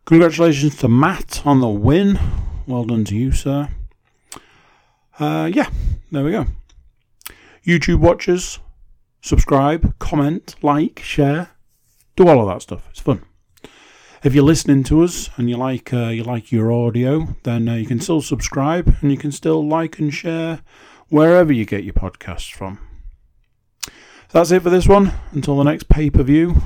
Congratulations 0.06 0.76
to 0.78 0.88
Matt 0.88 1.41
on 1.45 1.62
the 1.62 1.70
win. 1.70 2.20
Well 2.68 2.84
done 2.84 3.06
to 3.06 3.16
you, 3.16 3.32
sir. 3.32 3.70
Uh, 5.22 5.45
yeah, 5.53 5.69
there 6.11 6.23
we 6.23 6.31
go. 6.31 6.48
YouTube 7.64 7.99
watchers, 7.99 8.57
subscribe, 9.22 9.99
comment, 9.99 10.56
like, 10.64 10.99
share, 11.03 11.52
do 12.15 12.27
all 12.27 12.41
of 12.41 12.48
that 12.48 12.64
stuff. 12.64 12.88
It's 12.89 13.02
fun. 13.02 13.23
If 14.23 14.34
you're 14.34 14.43
listening 14.43 14.84
to 14.85 15.03
us 15.03 15.30
and 15.38 15.48
you 15.48 15.57
like 15.57 15.93
uh, 15.93 16.07
you 16.07 16.23
like 16.23 16.52
your 16.52 16.72
audio, 16.72 17.35
then 17.43 17.69
uh, 17.69 17.76
you 17.76 17.85
can 17.85 17.99
still 17.99 18.22
subscribe 18.22 18.95
and 19.02 19.11
you 19.11 19.18
can 19.18 19.31
still 19.31 19.68
like 19.68 19.99
and 19.99 20.11
share 20.11 20.61
wherever 21.10 21.53
you 21.53 21.65
get 21.65 21.84
your 21.84 21.93
podcasts 21.93 22.52
from. 22.52 22.80
So 23.84 23.91
That's 24.34 24.49
it 24.49 24.64
for 24.64 24.72
this 24.72 24.88
one. 24.88 25.14
Until 25.34 25.56
the 25.57 25.64
next 25.64 25.88
pay 25.88 26.10
per 26.10 26.23
view, 26.23 26.64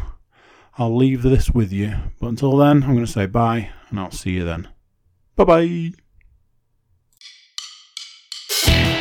I'll 0.78 0.96
leave 0.96 1.24
this 1.24 1.52
with 1.52 1.74
you. 1.74 1.94
But 2.22 2.28
until 2.28 2.56
then, 2.56 2.84
I'm 2.84 2.94
going 2.94 3.06
to 3.06 3.12
say 3.12 3.26
bye 3.26 3.70
and 3.90 4.00
I'll 4.00 4.12
see 4.12 4.32
you 4.32 4.46
then. 4.46 4.70
Bye 5.36 5.44
bye. 5.44 6.05
Shh. 8.66 8.95